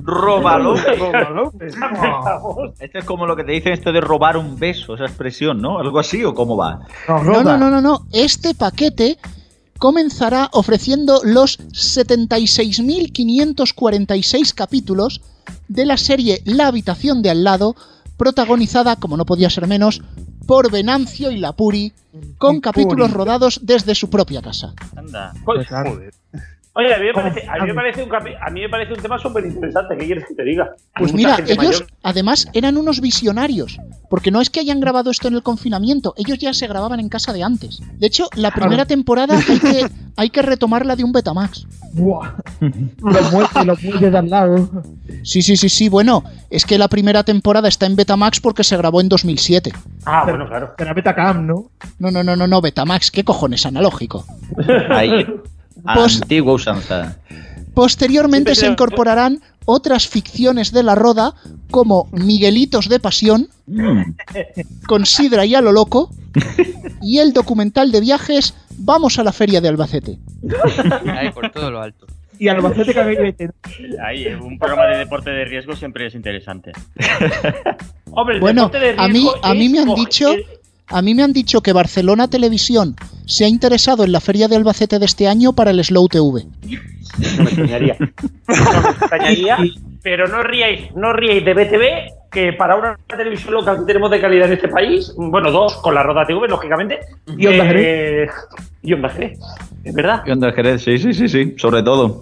Lovers. 0.03 0.99
Róbalo. 0.99 1.51
Empezamos. 1.53 2.71
Esto 2.79 2.99
es 2.99 3.05
como 3.05 3.25
lo 3.25 3.35
que 3.35 3.43
te 3.43 3.51
dicen 3.53 3.73
esto 3.73 3.91
de 3.91 4.01
robar 4.01 4.37
un 4.37 4.57
beso, 4.57 4.95
esa 4.95 5.05
expresión, 5.05 5.61
¿no? 5.61 5.79
¿Algo 5.79 5.99
así 5.99 6.23
o 6.23 6.33
cómo 6.33 6.55
va? 6.57 6.79
No, 7.07 7.23
No, 7.23 7.43
no, 7.57 7.69
no, 7.69 7.81
no. 7.81 8.05
Este 8.11 8.55
paquete 8.55 9.17
comenzará 9.77 10.49
ofreciendo 10.53 11.21
los 11.23 11.59
76.546 11.59 14.53
capítulos 14.53 15.21
de 15.67 15.85
la 15.85 15.97
serie 15.97 16.41
La 16.45 16.67
habitación 16.67 17.21
de 17.21 17.29
al 17.31 17.43
lado, 17.43 17.75
protagonizada, 18.17 18.95
como 18.95 19.17
no 19.17 19.25
podía 19.25 19.49
ser 19.49 19.67
menos, 19.67 20.01
por 20.47 20.71
Venancio 20.71 21.29
y 21.31 21.37
Lapuri, 21.37 21.91
con 22.37 22.57
Y 22.57 22.61
capítulos 22.61 23.07
Puri. 23.09 23.17
rodados 23.17 23.59
desde 23.63 23.93
su 23.95 24.09
propia 24.09 24.41
casa. 24.41 24.73
Anda. 24.95 25.33
Pues, 25.43 25.67
joder. 25.67 26.13
Oye, 26.77 26.93
a 26.93 26.97
mí 26.99 27.05
me 27.05 27.13
parece, 27.13 27.47
a 27.47 27.53
mí 27.61 27.67
me 27.67 27.73
parece, 27.73 28.03
un, 28.03 28.09
capi- 28.09 28.35
a 28.39 28.49
mí 28.51 28.61
me 28.61 28.67
parece 28.69 28.93
un 28.93 28.99
tema 29.01 29.17
súper 29.17 29.45
interesante. 29.45 29.95
¿Qué 29.97 30.05
quieres 30.07 30.25
que 30.27 30.35
te 30.35 30.43
diga? 30.43 30.71
Pues 30.97 31.13
Mucha 31.13 31.37
mira, 31.37 31.37
ellos 31.47 31.57
mayor- 31.57 31.87
además 32.03 32.47
eran 32.53 32.75
unos 32.77 32.99
visionarios, 32.99 33.77
porque 34.09 34.29
no 34.29 34.41
es 34.41 34.49
que 34.49 34.59
hayan 34.59 34.81
grabado 34.81 35.09
esto 35.09 35.29
en 35.29 35.35
el 35.35 35.41
confinamiento, 35.43 36.13
ellos 36.17 36.37
ya 36.37 36.53
se 36.53 36.67
grababan 36.67 36.99
en 36.99 37.07
casa 37.07 37.31
de 37.31 37.43
antes. 37.43 37.81
De 37.97 38.07
hecho, 38.07 38.27
la 38.35 38.51
primera 38.51 38.85
temporada 38.85 39.37
hay 39.37 39.59
que, 39.59 39.87
hay 40.17 40.29
que 40.29 40.41
retomarla 40.41 40.97
de 40.97 41.05
un 41.05 41.13
Betamax. 41.13 41.65
Buah. 41.93 42.33
Los 42.59 43.31
muertos, 43.31 43.65
los 43.65 43.81
de 43.81 44.17
al 44.17 44.29
lado. 44.29 44.69
Sí, 45.23 45.41
sí, 45.41 45.55
sí, 45.55 45.69
sí, 45.69 45.87
bueno, 45.87 46.25
es 46.49 46.65
que 46.65 46.77
la 46.77 46.89
primera 46.89 47.23
temporada 47.23 47.69
está 47.69 47.85
en 47.85 47.95
Betamax 47.95 48.41
porque 48.41 48.65
se 48.65 48.75
grabó 48.75 48.99
en 48.99 49.07
2007. 49.07 49.71
Ah, 50.03 50.25
bueno, 50.27 50.45
claro. 50.45 50.73
Pero 50.77 50.93
Betacam, 50.93 51.47
¿no? 51.47 51.69
No, 51.99 52.11
no, 52.11 52.21
no, 52.21 52.35
no, 52.35 52.47
no, 52.47 52.59
Betamax, 52.59 53.11
¿qué 53.11 53.23
cojones? 53.23 53.65
Analógico. 53.65 54.25
Ahí. 54.89 55.25
Antigua 55.85 56.53
usanza. 56.53 57.17
Posteriormente 57.73 58.55
se 58.55 58.67
incorporarán 58.67 59.41
otras 59.65 60.07
ficciones 60.07 60.71
de 60.71 60.83
la 60.83 60.95
roda 60.95 61.33
como 61.71 62.07
Miguelitos 62.11 62.87
de 62.89 62.99
Pasión, 62.99 63.49
Mm. 63.67 64.01
con 64.87 65.05
Sidra 65.07 65.43
y 65.45 65.55
a 65.55 65.61
lo 65.61 65.71
loco, 65.71 66.11
y 67.01 67.17
el 67.17 67.33
documental 67.33 67.91
de 67.91 67.99
viajes 68.01 68.53
Vamos 68.77 69.17
a 69.19 69.23
la 69.23 69.31
feria 69.31 69.61
de 69.61 69.69
Albacete. 69.69 70.19
Ahí 71.17 71.31
por 71.31 71.49
todo 71.49 71.71
lo 71.71 71.81
alto. 71.81 72.05
Y 72.37 72.49
Albacete. 72.49 72.93
Ahí, 74.05 74.25
eh, 74.25 74.35
un 74.35 74.59
programa 74.59 74.85
de 74.87 74.97
deporte 74.97 75.29
de 75.29 75.45
riesgo 75.45 75.75
siempre 75.77 76.07
es 76.07 76.13
interesante. 76.15 76.73
Hombre, 78.11 78.35
el 78.35 78.41
Bueno, 78.41 78.63
deporte 78.63 78.79
de 78.85 78.95
a 79.01 79.07
mí, 79.07 79.13
riesgo 79.13 79.39
a 79.45 79.53
mí 79.53 79.69
me 79.69 79.79
han 79.79 79.95
dicho, 79.95 80.33
es- 80.33 80.45
a 80.87 81.01
mí 81.01 81.15
me 81.15 81.23
han 81.23 81.33
dicho 81.33 81.61
que 81.61 81.73
Barcelona 81.73 82.27
Televisión 82.27 82.95
se 83.25 83.45
ha 83.45 83.47
interesado 83.47 84.03
en 84.03 84.11
la 84.11 84.19
feria 84.19 84.47
de 84.47 84.55
Albacete 84.55 84.99
de 84.99 85.05
este 85.05 85.27
año 85.27 85.53
para 85.53 85.71
el 85.71 85.83
Slow 85.83 86.07
TV. 86.07 86.45
No 87.17 87.43
me 87.43 87.43
extrañaría. 87.43 87.97
No 87.99 88.81
me 88.81 88.89
extrañaría, 88.89 89.57
pero 90.05 90.27
no 90.27 90.43
ríais, 90.43 90.95
no 90.95 91.13
ríais 91.13 91.43
de 91.43 91.55
BTV, 91.55 92.29
que 92.31 92.53
para 92.53 92.75
una 92.75 92.95
televisión 93.07 93.55
local 93.55 93.79
que 93.79 93.85
tenemos 93.85 94.11
de 94.11 94.21
calidad 94.21 94.45
en 94.45 94.53
este 94.53 94.67
país, 94.67 95.11
bueno, 95.17 95.51
dos, 95.51 95.77
con 95.77 95.95
la 95.95 96.03
Roda 96.03 96.27
TV, 96.27 96.47
lógicamente. 96.47 96.99
Y 97.35 97.47
Onda 97.47 97.71
eh, 97.71 98.27
y 98.83 98.93
Onda 98.93 99.09
Jerez, 99.09 99.39
es 99.83 99.95
verdad. 99.95 100.21
Y 100.27 100.29
Onda 100.29 100.51
Jerez, 100.51 100.83
sí, 100.83 100.99
sí, 100.99 101.11
sí, 101.11 101.27
sí, 101.27 101.55
sobre 101.57 101.81
todo. 101.81 102.21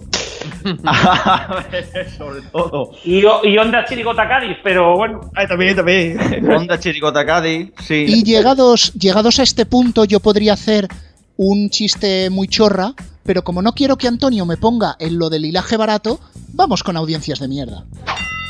sobre 2.16 2.40
todo. 2.50 2.92
Y, 3.04 3.18
y 3.18 3.58
Onda 3.58 3.84
Chirigota 3.84 4.26
Cádiz, 4.26 4.56
pero 4.64 4.96
bueno. 4.96 5.20
Ay, 5.34 5.46
también, 5.46 5.76
también. 5.76 6.18
Onda 6.50 6.80
Chiricota 6.80 7.26
Cádiz, 7.26 7.70
sí. 7.82 8.06
Y 8.08 8.24
llegados, 8.24 8.94
llegados 8.94 9.38
a 9.40 9.42
este 9.42 9.66
punto 9.66 10.06
yo 10.06 10.20
podría 10.20 10.54
hacer 10.54 10.88
un 11.36 11.68
chiste 11.68 12.30
muy 12.30 12.48
chorra, 12.48 12.94
pero 13.24 13.42
como 13.42 13.62
no 13.62 13.72
quiero 13.72 13.96
que 13.96 14.08
Antonio 14.08 14.46
me 14.46 14.56
ponga 14.56 14.96
en 14.98 15.18
lo 15.18 15.30
del 15.30 15.44
hilaje 15.44 15.76
barato, 15.76 16.20
vamos 16.52 16.82
con 16.82 16.96
audiencias 16.96 17.40
de 17.40 17.48
mierda. 17.48 17.84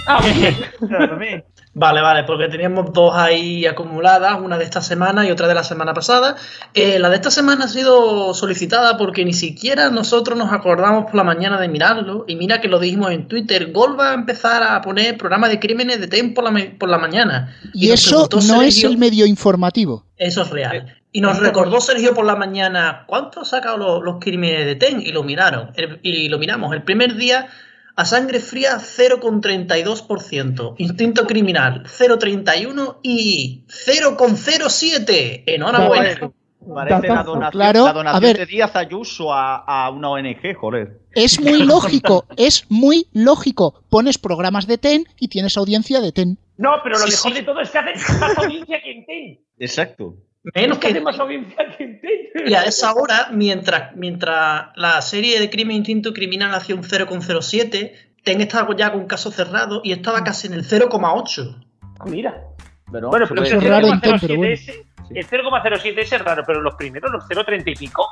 Ah, 0.07 0.21
Vale, 1.77 2.01
vale, 2.03 2.23
porque 2.23 2.47
teníamos 2.47 2.93
dos 2.93 3.13
ahí 3.17 3.67
acumuladas, 3.67 4.41
una 4.41 4.57
de 4.59 4.63
esta 4.65 4.81
semana 4.81 5.27
y 5.27 5.33
otra 5.33 5.49
de 5.49 5.55
la 5.55 5.65
semana 5.65 5.93
pasada. 5.93 6.37
Eh, 6.73 7.01
la 7.01 7.09
de 7.11 7.17
esta 7.17 7.33
semana 7.33 7.65
ha 7.65 7.69
sido 7.69 8.33
solicitada 8.33 8.97
porque 8.97 9.25
ni 9.25 9.33
siquiera 9.33 9.91
nosotros 9.91 10.39
nos 10.39 10.53
acordamos 10.53 11.07
por 11.07 11.17
la 11.17 11.25
mañana 11.25 11.61
de 11.61 11.67
mirarlo. 11.67 12.27
Y 12.29 12.37
mira 12.37 12.61
que 12.61 12.69
lo 12.69 12.79
dijimos 12.79 13.11
en 13.11 13.27
Twitter, 13.27 13.73
Gol 13.73 13.99
va 13.99 14.13
a 14.13 14.15
empezar 14.15 14.63
a 14.63 14.81
poner 14.83 15.19
programas 15.19 15.51
de 15.51 15.59
crímenes 15.59 15.99
de 15.99 16.07
TEN 16.07 16.33
por 16.33 16.45
la, 16.45 16.53
ma- 16.53 16.61
por 16.79 16.89
la 16.89 16.99
mañana. 16.99 17.57
Y, 17.73 17.91
eso 17.91 18.29
no 18.47 18.63
es 18.63 18.85
el 18.85 18.97
medio 18.97 19.27
informativo. 19.27 20.05
Eso 20.17 20.43
es 20.43 20.51
real. 20.51 20.95
Y 21.17 21.21
nos 21.21 21.39
recordó 21.39 21.81
Sergio 21.81 22.13
por 22.13 22.25
la 22.27 22.35
mañana, 22.35 23.05
¿cuánto 23.07 23.41
ha 23.43 23.45
sacado 23.45 23.77
los, 23.79 24.03
los 24.03 24.17
crímenes 24.21 24.67
de 24.67 24.75
TEN? 24.75 25.01
Y 25.01 25.13
lo 25.13 25.23
miraron. 25.23 25.71
El- 25.77 26.01
y 26.03 26.29
lo 26.29 26.41
miramos. 26.41 26.75
El 26.75 26.83
primer 26.83 27.15
día, 27.15 27.47
a 27.95 28.05
sangre 28.05 28.41
fría, 28.41 28.79
0,32%. 28.81 30.75
Instinto 30.79 31.27
criminal, 31.27 31.85
0,31%. 31.87 32.97
Y 33.03 33.65
0,07%. 33.69 35.43
Enhorabuena. 35.47 36.33
Parece 36.75 37.09
la 37.09 37.23
donación, 37.23 37.51
Claro, 37.53 38.03
la 38.03 38.11
a 38.11 38.21
ver. 38.21 38.39
de 38.39 38.47
Díaz 38.47 38.75
Ayuso 38.75 39.33
a, 39.33 39.59
a 39.59 39.91
una 39.91 40.09
ONG, 40.11 40.55
joder. 40.59 40.99
Es 41.13 41.39
muy 41.39 41.63
lógico, 41.63 42.25
es 42.39 42.65
muy 42.71 43.07
lógico. 43.13 43.83
Pones 43.91 44.17
programas 44.17 44.67
de 44.67 44.79
TEN 44.79 45.05
y 45.21 45.29
tienes 45.29 45.59
audiencia 45.59 46.01
de 46.01 46.11
TEN. 46.11 46.39
No, 46.57 46.71
pero 46.83 46.99
lo 46.99 47.07
Sí, 47.07 47.11
mejor 47.13 47.33
sí. 47.33 47.39
de 47.39 47.43
todo 47.45 47.61
es 47.61 47.71
que 47.71 47.79
hacen 47.79 48.19
más 48.19 48.39
audiencia 48.39 48.81
que 48.83 48.91
en 48.93 49.05
TEN. 49.07 49.41
Exacto. 49.59 50.17
Menos 50.55 50.79
que 50.79 51.01
más 51.01 51.19
audiencia 51.19 51.57
que. 51.79 52.01
Y 52.47 52.55
a 52.55 52.63
esa 52.65 52.93
hora, 52.93 53.29
mientras, 53.33 53.95
mientras 53.97 54.67
la 54.77 55.01
serie 55.01 55.41
de 55.41 55.49
Crimen 55.49 55.77
Instinto 55.79 56.13
Criminal 56.13 56.55
hacía 56.55 56.75
un 56.75 56.83
0,07, 56.83 57.93
Ten 58.23 58.41
estaba 58.41 58.75
ya 58.77 58.91
con 58.91 59.01
un 59.03 59.07
caso 59.07 59.31
cerrado 59.31 59.83
y 59.85 59.93
estaba 59.93 60.25
casi 60.25 60.47
en 60.47 60.55
el 60.55 60.65
0,8. 60.65 61.65
Ah, 62.01 62.05
Mira. 62.07 62.43
Pero, 62.91 63.09
Bueno, 63.11 63.27
pero 63.29 63.43
es 63.43 63.63
raro 63.65 63.87
en 63.89 64.01
TEN, 64.01 64.19
pero 64.21 64.35
0,07 64.35 64.37
bueno. 64.37 64.55
ese- 64.55 64.87
el 65.15 65.27
0,07 65.27 66.01
ese 66.01 66.17
es 66.17 66.23
raro, 66.23 66.43
pero 66.47 66.61
los 66.63 66.75
primeros, 66.75 67.11
los 67.13 67.25
0,30 67.29 67.71
y 67.71 67.75
pico, 67.75 68.09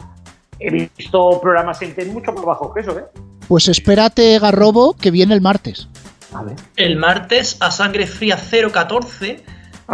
he 0.59 0.71
visto 0.71 1.41
programas 1.41 1.81
en 1.83 1.95
TEN 1.95 2.13
mucho 2.13 2.33
más 2.33 2.45
bajos 2.45 2.75
que 2.75 2.81
eso, 2.81 2.99
¿eh? 2.99 3.05
Pues 3.49 3.69
espérate, 3.69 4.39
Garrobo, 4.39 4.95
que 4.95 5.11
viene 5.11 5.35
el 5.35 5.41
martes. 5.41 5.89
A 6.35 6.43
ver. 6.43 6.57
El 6.77 6.97
martes, 6.97 7.57
a 7.61 7.71
sangre 7.71 8.07
fría 8.07 8.37
0,14, 8.37 9.41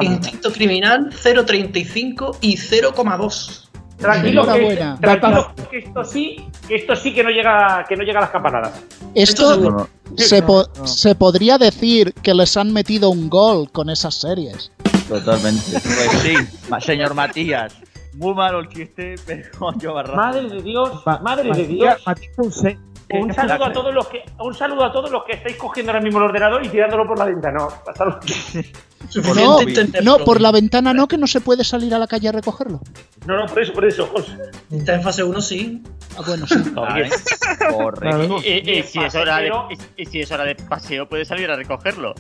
Instinto 0.01 0.53
Criminal 0.53 1.11
0,35 1.11 2.37
y 2.41 2.57
0,2. 2.57 3.65
Tranquilo, 3.99 4.45
que, 4.45 4.51
Enhorabuena. 4.51 4.99
tranquilo 5.01 5.53
que 5.71 5.79
esto 5.79 6.05
sí, 6.05 6.37
que 6.69 6.77
esto 6.77 6.95
sí 6.95 7.13
que 7.13 7.25
no 7.25 7.31
llega, 7.31 7.85
que 7.89 7.97
no 7.97 8.05
llega 8.05 8.19
a 8.19 8.23
las 8.23 8.31
campanadas. 8.31 8.81
Esto 9.15 9.55
Esto 9.55 9.71
No, 9.71 9.71
no. 9.79 9.89
se, 10.17 10.41
po- 10.43 10.69
no. 10.79 10.87
se 10.87 11.15
podría 11.17 11.59
decir 11.59 12.13
que 12.23 12.33
les 12.33 12.57
han 12.57 12.73
metido 12.73 13.11
un 13.11 13.29
gol 13.29 13.69
con 13.73 13.91
esas 13.91 14.15
series. 14.15 14.71
Totalmente. 15.09 15.63
Pues 15.73 16.11
sí, 16.23 16.35
ma- 16.69 16.81
señor 16.81 17.15
Matías. 17.15 17.75
Muy 18.15 18.35
malo 18.35 18.61
el 18.61 18.69
chiste, 18.69 19.17
pero 19.27 19.49
yo 19.81 19.95
barra. 19.95 20.15
Madre 20.15 20.49
de 20.49 20.63
Dios, 20.63 21.03
Ma- 21.05 21.19
madre 21.19 21.45
de 21.45 21.51
Matías- 21.51 21.69
Dios. 21.69 22.03
Matías. 22.07 22.77
Un 23.11 23.33
saludo 23.33 23.65
a 23.65 23.73
todos 23.73 23.95
los 23.95 24.07
que, 24.09 24.23
un 24.39 24.55
saludo 24.55 24.85
a 24.85 24.93
todos 24.93 25.11
los 25.11 25.25
que 25.25 25.33
estáis 25.33 25.57
cogiendo 25.57 25.93
ahora 25.93 26.03
mismo 26.03 26.19
el 26.19 26.27
ordenador 26.27 26.65
y 26.65 26.69
tirándolo 26.69 27.07
por 27.07 27.19
la 27.19 27.25
ventana. 27.25 27.59
No, 27.59 28.21
No, 30.03 30.19
por 30.25 30.41
la 30.41 30.53
ventana 30.53 30.93
no, 30.93 31.09
que 31.09 31.17
no 31.17 31.27
se 31.27 31.41
puede 31.41 31.65
salir 31.65 31.95
a 31.95 31.99
la 31.99 32.07
calle 32.07 32.29
a 32.29 32.33
recogerlo. 32.33 32.81
no, 33.27 33.37
no, 33.37 33.47
por 33.47 33.63
eso, 33.63 33.73
por 33.73 33.85
eso. 33.87 34.07
José. 34.09 34.37
Está 34.71 34.97
en 34.97 35.03
fase 35.03 35.23
1, 35.23 35.41
sí. 35.41 35.83
Ah, 36.17 36.23
bueno, 36.27 36.47
sí. 36.47 36.57
Correcto. 37.73 38.37
Y, 38.45 38.71
y- 38.71 38.79
y 38.81 38.83
si 38.83 38.99
es 39.03 39.15
hora 39.15 39.39
de, 39.39 39.49
Paseo. 39.51 39.69
y, 39.97 40.03
y 40.03 40.07
si 40.07 40.21
es 40.21 40.31
hora 40.33 40.45
de 40.45 40.55
paseo, 40.57 41.09
puedes 41.09 41.29
salir 41.29 41.51
a 41.51 41.57
recogerlo. 41.57 42.15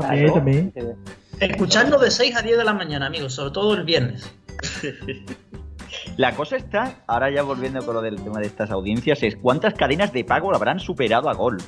También, 0.00 0.32
también. 0.32 0.72
Escuchadnos 1.40 2.00
de 2.00 2.10
6 2.12 2.36
a 2.36 2.42
10 2.42 2.58
de 2.58 2.64
la 2.64 2.72
mañana, 2.74 3.06
amigos, 3.06 3.34
sobre 3.34 3.50
todo 3.50 3.74
el 3.74 3.82
viernes. 3.84 4.30
La 6.16 6.34
cosa 6.36 6.56
está, 6.56 6.96
ahora 7.06 7.30
ya 7.30 7.42
volviendo 7.42 7.84
con 7.84 7.94
lo 7.94 8.00
del 8.02 8.16
tema 8.22 8.38
de 8.40 8.46
estas 8.46 8.70
audiencias, 8.70 9.22
es 9.22 9.36
cuántas 9.36 9.74
cadenas 9.74 10.12
de 10.12 10.24
pago 10.24 10.50
lo 10.50 10.56
habrán 10.56 10.78
superado 10.78 11.28
a 11.28 11.34
Gol. 11.34 11.58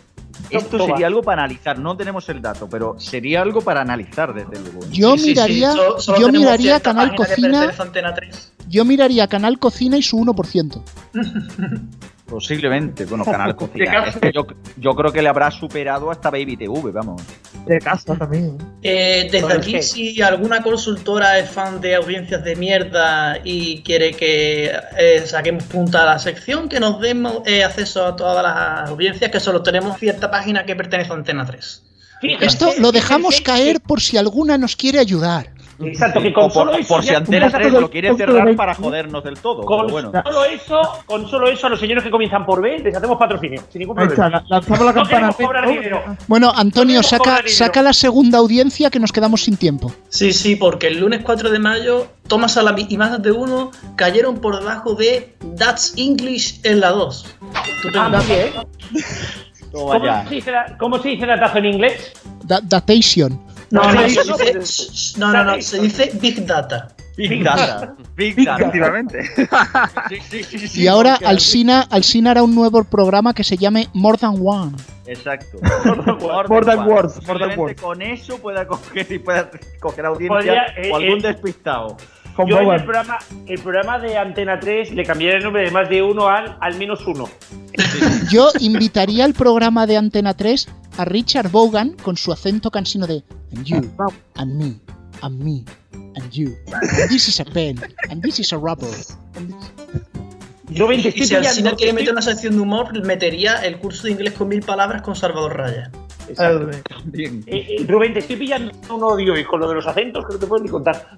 Esto 0.51 0.77
Toma. 0.79 0.93
sería 0.95 1.07
algo 1.09 1.23
para 1.23 1.43
analizar, 1.43 1.79
no 1.79 1.97
tenemos 1.97 2.29
el 2.29 2.41
dato, 2.43 2.69
pero 2.69 2.95
sería 3.01 3.43
algo 3.43 3.61
para 3.63 3.81
analizar 3.81 4.33
desde 4.35 4.61
luego. 4.63 4.81
Yo 4.93 5.13
Sí, 5.17 5.19
sí, 5.19 5.25
sí, 5.25 5.29
miraría, 5.31 5.73
solo- 5.73 5.99
solo 5.99 6.21
yo 6.21 6.29
miraría 6.29 6.79
Canal 6.81 7.15
Cocina, 7.17 7.49
pertenece 7.61 7.83
a 7.83 7.85
Antena 7.85 8.15
3. 8.15 8.53
yo 8.69 8.85
miraría 8.85 9.27
Canal 9.27 9.59
Cocina 9.59 9.97
y 9.97 10.03
su 10.03 10.19
1%. 10.19 10.83
Posiblemente, 12.27 13.05
bueno, 13.05 13.25
Canal 13.25 13.55
Cocina. 13.55 14.07
Es 14.07 14.17
que 14.17 14.33
yo, 14.33 14.47
yo 14.77 14.95
creo 14.97 15.13
que 15.13 15.23
le 15.23 15.29
habrá 15.29 15.49
superado 15.51 16.11
hasta 16.11 16.29
Baby 16.29 16.57
TV, 16.57 16.91
vamos. 16.91 17.23
De 17.67 17.79
casa 17.79 18.17
también. 18.17 18.59
Eh, 18.83 19.29
desde 19.31 19.53
aquí, 19.53 19.83
si 19.83 20.21
alguna 20.23 20.61
consultora 20.63 21.39
es 21.39 21.49
fan 21.49 21.81
de 21.81 21.95
audiencias 21.95 22.43
de 22.43 22.57
mierda 22.57 23.39
y 23.45 23.83
quiere 23.83 24.13
que 24.13 24.73
eh, 24.99 25.23
saquemos 25.25 25.65
punta 25.65 26.03
a 26.03 26.07
la 26.07 26.19
sección, 26.19 26.69
que 26.69 26.81
nos 26.81 27.01
demos 27.01 27.43
eh, 27.47 27.63
acceso 27.63 28.05
a 28.05 28.17
todas 28.17 28.43
las 28.43 28.91
audiencias, 28.91 29.31
que 29.31 29.39
solo 29.39 29.63
tenemos 29.63 29.97
cierta 29.99 30.29
página 30.29 30.67
que 30.67 30.75
pertenece 30.75 31.13
a 31.13 31.15
Antena 31.15 31.47
3. 31.47 31.83
Fíjate, 32.21 32.47
Esto 32.47 32.73
lo 32.79 32.91
dejamos 32.91 33.41
caer 33.41 33.81
por 33.81 34.01
si 34.01 34.17
alguna 34.17 34.59
nos 34.59 34.75
quiere 34.75 34.99
ayudar. 34.99 35.51
Exacto, 35.81 36.23
que 36.23 36.33
con 36.33 36.45
por, 36.45 36.53
solo 36.53 36.75
eso 36.75 36.89
por 36.95 37.03
si 37.05 37.15
Antena 37.15 37.47
un 37.47 37.53
3 37.53 37.67
poco 37.69 37.81
lo 37.83 37.91
quiere 37.91 38.15
cerrar 38.17 38.57
para 38.57 38.75
jodernos 38.75 39.23
del 39.25 39.39
todo. 39.39 39.63
Con 39.65 39.81
Pero 39.87 39.93
bueno. 39.93 40.13
solo 40.25 40.45
eso, 40.45 40.81
con 41.07 41.29
solo 41.29 41.49
eso 41.49 41.67
a 41.67 41.71
los 41.71 41.81
señores 41.81 42.03
que 42.03 42.11
comienzan 42.11 42.47
por 42.47 42.63
B 42.63 42.79
les 42.79 42.97
hacemos 42.97 43.19
patrocinio, 43.19 43.63
sin 43.71 43.81
ningún 43.81 43.97
problema. 43.97 44.29
la- 44.31 44.45
lanzamos 44.49 44.81
la 44.81 44.87
No 44.87 44.95
campana. 44.95 45.09
queremos 45.09 45.37
cobrar 45.37 45.69
dinero. 45.69 46.03
Bueno, 46.29 46.53
Antonio, 46.55 47.03
saca, 47.03 47.19
cobrar 47.19 47.37
dinero. 47.45 47.57
saca 47.57 47.83
la 47.83 47.93
segunda 47.93 48.39
audiencia 48.39 48.91
que 48.91 48.99
nos 48.99 49.13
quedamos 49.13 49.43
sin 49.45 49.57
tiempo. 49.57 49.93
Sí, 50.09 50.33
sí, 50.33 50.57
porque 50.57 50.87
el 50.89 50.99
lunes 51.01 51.21
4 51.23 51.51
de 51.51 51.59
mayo, 51.59 52.07
Thomas 52.27 52.53
Salami 52.53 52.87
y 52.89 52.97
más 52.97 53.23
de 53.23 53.31
uno 53.33 53.71
cayeron 53.97 54.39
por 54.41 54.59
debajo 54.59 54.95
de 54.95 55.35
That's 55.59 55.95
English 55.97 56.61
en 56.65 56.81
la 56.81 56.91
2. 56.91 57.27
Ah, 57.55 58.11
¿Cómo 59.73 60.01
se, 60.29 60.35
dice 60.35 60.51
la- 60.53 60.77
¿Cómo 60.79 60.99
se 61.03 61.09
dice 61.11 61.27
datazo 61.27 61.59
en 61.59 61.67
inglés? 61.67 62.13
Da- 62.45 62.61
datation. 62.63 63.39
No, 63.71 63.83
No, 63.83 63.93
no, 63.95 64.01
no, 64.03 64.09
se 64.09 64.59
dice, 64.59 65.19
no, 65.19 65.33
no, 65.33 65.45
no, 65.45 65.63
se 65.63 65.81
dice 65.81 66.11
Big 66.21 66.47
Data. 66.47 66.89
Big 67.17 67.43
Data. 67.43 67.95
Big 68.17 68.37
Data. 68.45 68.63
Efectivamente. 68.63 69.25
Sí, 70.09 70.19
sí, 70.21 70.45
sí, 70.45 70.69
sí, 70.69 70.83
Y 70.83 70.87
ahora 70.87 71.19
Alsina, 71.25 71.81
Alsina 71.91 72.31
hará 72.31 72.43
un 72.43 72.55
nuevo 72.55 72.85
programa 72.85 73.35
que 73.35 73.43
se 73.43 73.57
llame 73.57 73.89
More 73.93 74.17
Than 74.19 74.37
One. 74.41 74.77
Exacto. 75.07 75.59
More 76.49 76.65
than 76.65 76.87
words, 76.87 77.27
more 77.27 77.39
than 77.39 77.57
Posiblemente 77.57 77.57
words. 77.57 77.81
con 77.81 78.03
eso 78.03 78.39
pueda 78.39 78.67
coger 78.67 79.11
y 79.11 79.19
pueda 79.19 79.51
coger 79.81 80.07
audiencia 80.07 80.37
Podría, 80.37 80.65
eh, 80.77 80.91
o 80.93 80.97
algún 80.97 81.19
eh, 81.25 81.29
despistado. 81.29 81.97
Con 82.37 82.47
Yo 82.49 82.61
en 82.61 82.71
el 82.71 82.85
programa, 82.85 83.19
el 83.47 83.59
programa 83.61 83.99
de 83.99 84.19
Antena 84.19 84.61
3 84.61 84.93
le 84.93 85.05
cambiaré 85.05 85.39
el 85.39 85.45
nombre 85.45 85.63
de 85.63 85.71
más 85.71 85.89
de 85.89 86.03
uno 86.03 86.29
al 86.29 86.57
al 86.61 86.77
menos 86.77 87.07
uno. 87.07 87.29
Yo 88.31 88.51
invitaría 88.61 89.25
al 89.25 89.33
programa 89.33 89.87
de 89.87 89.97
Antena 89.97 90.35
3 90.35 90.69
a 90.99 91.05
Richard 91.07 91.51
Vaughan 91.51 91.95
con 92.03 92.17
su 92.19 92.33
acento 92.33 92.71
cansino 92.71 93.07
de 93.07 93.23
And 93.57 93.65
you, 93.65 93.91
and 94.35 94.55
me, 94.55 94.75
and 95.23 95.43
me, 95.43 95.65
and 95.93 96.31
you. 96.31 96.55
And 96.73 97.09
this 97.09 97.27
is 97.29 97.41
a 97.41 97.45
pen, 97.45 97.81
and 98.11 98.23
this 98.23 98.39
is 98.39 98.53
a 98.53 98.57
rubber. 98.57 98.87
and 99.37 99.49
this- 99.55 99.73
Yo 100.69 100.87
20 100.89 101.09
Y 101.09 101.13
si 101.25 101.35
Alcina 101.35 101.53
pillando- 101.71 101.77
quiere 101.77 101.93
meter 101.93 102.13
una 102.13 102.23
sección 102.23 102.57
de 102.57 102.61
humor, 102.61 103.07
metería 103.07 103.65
el 103.65 103.79
curso 103.79 104.03
de 104.05 104.11
inglés 104.13 104.35
con 104.35 104.49
mil 104.49 104.61
palabras 104.63 105.01
con 105.01 105.15
Salvador 105.15 105.57
Raya. 105.57 105.91
Exacto. 106.29 106.71
Bien. 107.05 107.45
Eh, 107.47 107.77
eh, 107.79 107.85
Rubén, 107.89 108.13
te 108.13 108.19
estoy 108.19 108.35
pillando 108.35 108.73
un 108.93 109.03
odio 109.05 109.39
y 109.39 109.45
con 109.45 109.61
lo 109.61 109.69
de 109.69 109.77
los 109.77 109.87
acentos 109.87 110.27
que 110.27 110.33
no 110.35 110.39
te 110.41 110.47
puedo 110.49 110.63
ni 110.65 110.69
contar. 110.69 111.17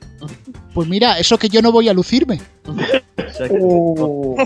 Pues 0.78 0.86
mira, 0.88 1.18
eso 1.18 1.36
que 1.38 1.48
yo 1.48 1.60
no 1.60 1.72
voy 1.72 1.88
a 1.88 1.92
lucirme. 1.92 2.40
Oh. 3.60 4.36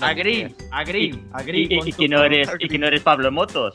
Agree, 0.00 0.54
agree, 0.72 1.22
agree. 1.30 1.66
Y, 1.68 1.74
y- 1.74 1.88
y 1.90 1.92
que 1.92 2.08
no 2.08 2.24
eres, 2.24 2.48
y 2.58 2.66
que 2.68 2.78
no 2.78 2.86
eres 2.86 3.02
Pablo 3.02 3.30
Motos. 3.30 3.74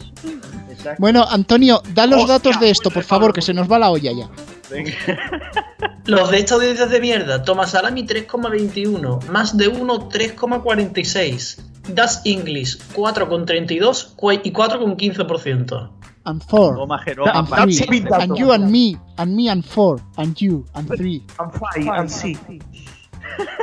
Exacto. 0.72 0.96
Bueno, 1.00 1.24
Antonio, 1.30 1.84
da 1.94 2.08
los 2.08 2.22
Hostia, 2.22 2.34
datos 2.34 2.60
de 2.60 2.72
esto, 2.72 2.90
por 2.90 3.04
favor, 3.04 3.32
que 3.32 3.44
se 3.44 3.54
nos 3.54 3.72
va 3.72 3.78
la 3.78 3.92
olla 3.92 4.12
ya. 4.12 4.28
Venga. 4.72 4.92
Los 6.08 6.32
de 6.32 6.40
estas 6.40 6.54
audiencias 6.54 6.90
de 6.90 7.00
mierda, 7.00 7.44
Thomas 7.44 7.70
Salami 7.70 8.08
3,21, 8.08 9.28
más 9.28 9.56
de 9.56 9.68
1 9.68 10.10
3,46, 10.10 11.62
Das 11.94 12.22
English 12.26 12.80
4,32 12.96 14.16
cue- 14.16 14.42
y 14.44 14.52
4,15%. 14.52 15.92
And 16.30 16.42
four, 16.44 16.74
Jeroma, 16.76 17.00
and 17.06 17.48
three, 17.70 18.06
and 18.12 18.38
you 18.38 18.52
and 18.52 18.70
me, 18.72 18.98
and 19.18 19.36
me 19.36 19.50
and 19.50 19.64
four, 19.66 20.00
and 20.18 20.36
you 20.40 20.64
and 20.76 20.88
three. 20.88 21.24
And 21.40 21.52
five, 21.54 22.00
and 22.00 22.10
six. 22.10 22.40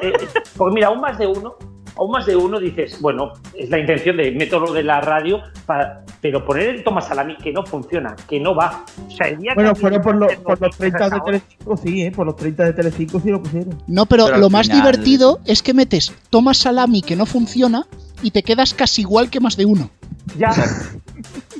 Eh, 0.02 0.12
porque 0.56 0.74
mira, 0.74 0.90
un 0.90 1.00
más 1.00 1.18
de 1.18 1.26
uno 1.26 1.54
a 1.98 2.02
un 2.02 2.10
más 2.10 2.26
de 2.26 2.36
uno 2.36 2.60
dices, 2.60 3.00
bueno, 3.00 3.32
es 3.54 3.70
la 3.70 3.78
intención 3.78 4.18
de 4.18 4.30
método 4.32 4.70
de 4.74 4.82
la 4.82 5.00
radio, 5.00 5.40
para, 5.64 6.04
pero 6.20 6.44
poner 6.44 6.68
el 6.68 6.84
toma 6.84 7.00
salami 7.00 7.36
que 7.38 7.52
no 7.54 7.64
funciona, 7.64 8.14
que 8.28 8.38
no 8.38 8.54
va. 8.54 8.84
O 9.08 9.10
sea, 9.10 9.28
el 9.28 9.38
día 9.38 9.52
Bueno, 9.54 9.72
que 9.72 9.80
fueron 9.80 10.02
por, 10.02 10.14
los- 10.16 10.34
por 10.36 10.60
los 10.60 10.76
30 10.76 11.08
de 11.08 11.20
Telecinco, 11.22 11.76
sí, 11.78 12.02
¿eh? 12.02 12.12
Por 12.12 12.26
los 12.26 12.36
30 12.36 12.64
de 12.64 12.72
Telecinco 12.74 13.18
sí 13.18 13.30
lo 13.30 13.42
pusieron. 13.42 13.82
No, 13.86 14.04
pero, 14.04 14.28
lo 14.36 14.50
más 14.50 14.66
final- 14.66 14.82
divertido 14.82 15.40
es 15.46 15.62
que 15.62 15.72
metes 15.72 16.12
toma 16.28 16.52
salami 16.52 17.00
que 17.00 17.16
no 17.16 17.24
funciona 17.24 17.86
y 18.22 18.30
te 18.30 18.42
quedas 18.42 18.74
casi 18.74 19.00
igual 19.00 19.30
que 19.30 19.40
más 19.40 19.56
de 19.56 19.64
uno. 19.64 19.88
Ya, 20.36 20.52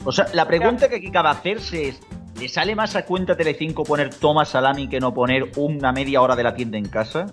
O 0.06 0.12
sea, 0.12 0.26
la 0.32 0.46
pregunta 0.46 0.88
que 0.88 0.96
aquí 0.96 1.10
cabe 1.10 1.28
hacerse 1.28 1.88
es: 1.88 2.00
¿le 2.40 2.48
sale 2.48 2.74
más 2.74 2.94
a 2.96 3.04
cuenta 3.04 3.36
Telecinco 3.36 3.82
poner 3.84 4.14
toma 4.14 4.44
salami 4.44 4.88
que 4.88 5.00
no 5.00 5.12
poner 5.12 5.50
una 5.56 5.92
media 5.92 6.22
hora 6.22 6.36
de 6.36 6.44
la 6.44 6.54
tienda 6.54 6.78
en 6.78 6.88
casa? 6.88 7.26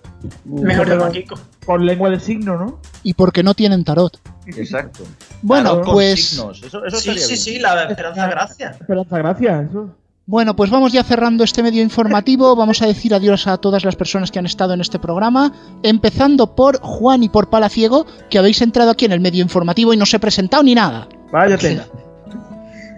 Mejor 0.43 0.89
de 0.89 0.95
Maquico. 0.97 1.35
Por 1.65 1.81
lengua 1.81 2.09
de 2.09 2.19
signo, 2.19 2.57
¿no? 2.57 2.79
Y 3.03 3.13
porque 3.13 3.43
no 3.43 3.53
tienen 3.53 3.83
tarot. 3.83 4.19
Exacto. 4.47 5.03
Bueno, 5.41 5.81
con 5.81 5.93
pues. 5.93 6.29
signos. 6.29 6.63
Eso, 6.63 6.83
eso 6.85 6.97
Sí, 6.97 7.11
sí, 7.11 7.27
bien. 7.27 7.37
sí, 7.37 7.59
la 7.59 7.83
esperanza 7.83 8.27
gracia. 8.27 8.71
Esperanza, 8.71 9.17
gracias. 9.17 9.69
Eso. 9.69 9.95
Bueno, 10.25 10.55
pues 10.55 10.69
vamos 10.71 10.93
ya 10.93 11.03
cerrando 11.03 11.43
este 11.43 11.61
medio 11.61 11.83
informativo. 11.83 12.55
Vamos 12.55 12.81
a 12.81 12.87
decir 12.87 13.13
adiós 13.13 13.45
a 13.45 13.57
todas 13.57 13.83
las 13.83 13.97
personas 13.97 14.31
que 14.31 14.39
han 14.39 14.45
estado 14.45 14.73
en 14.73 14.79
este 14.79 14.97
programa, 14.97 15.51
empezando 15.83 16.55
por 16.55 16.79
Juan 16.79 17.23
y 17.23 17.29
por 17.29 17.49
Palaciego, 17.49 18.05
que 18.29 18.39
habéis 18.39 18.61
entrado 18.61 18.91
aquí 18.91 19.03
en 19.03 19.11
el 19.11 19.19
medio 19.19 19.43
informativo 19.43 19.93
y 19.93 19.97
no 19.97 20.03
os 20.03 20.13
he 20.13 20.19
presentado 20.19 20.63
ni 20.63 20.75
nada. 20.75 21.09
Vaya 21.29 21.57
tela. 21.57 21.87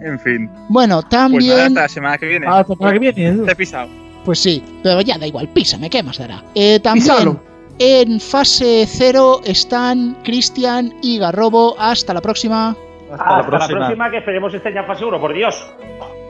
En 0.06 0.20
fin. 0.20 0.50
Bueno, 0.70 1.02
Pues 1.02 1.12
nada, 1.12 1.28
también. 1.28 1.60
hasta 1.60 1.82
la 1.82 1.90
semana 1.90 2.18
que 2.18 2.26
viene. 2.28 2.46
Ah, 2.48 2.60
hasta 2.60 2.74
la 2.74 2.78
semana 2.78 2.94
que 2.94 3.00
viene. 3.00 3.44
Te 3.46 3.52
he 3.52 3.56
pisado. 3.56 3.90
Pues 4.24 4.40
sí, 4.40 4.64
pero 4.82 5.02
ya 5.02 5.18
da 5.18 5.28
igual, 5.28 5.50
písame, 5.50 5.90
¿qué 5.90 6.02
más 6.02 6.18
dará? 6.18 6.44
Eh, 6.56 6.80
también 6.80 7.06
Písalo. 7.06 7.40
en 7.80 8.20
fase 8.20 8.86
0 8.88 9.42
están 9.46 10.18
Cristian 10.24 10.94
y 11.02 11.18
Garrobo. 11.20 11.76
Hasta 11.80 12.14
la 12.14 12.22
próxima. 12.22 12.76
hasta, 13.12 13.38
la, 13.38 13.46
próxima. 13.46 14.10
que 14.12 14.18
esperemos 14.18 14.54
esté 14.54 14.74
ya 14.74 14.80
en 14.82 14.88
fase 14.88 15.06
1, 15.06 15.20
por 15.20 15.34
Dios. 15.34 15.56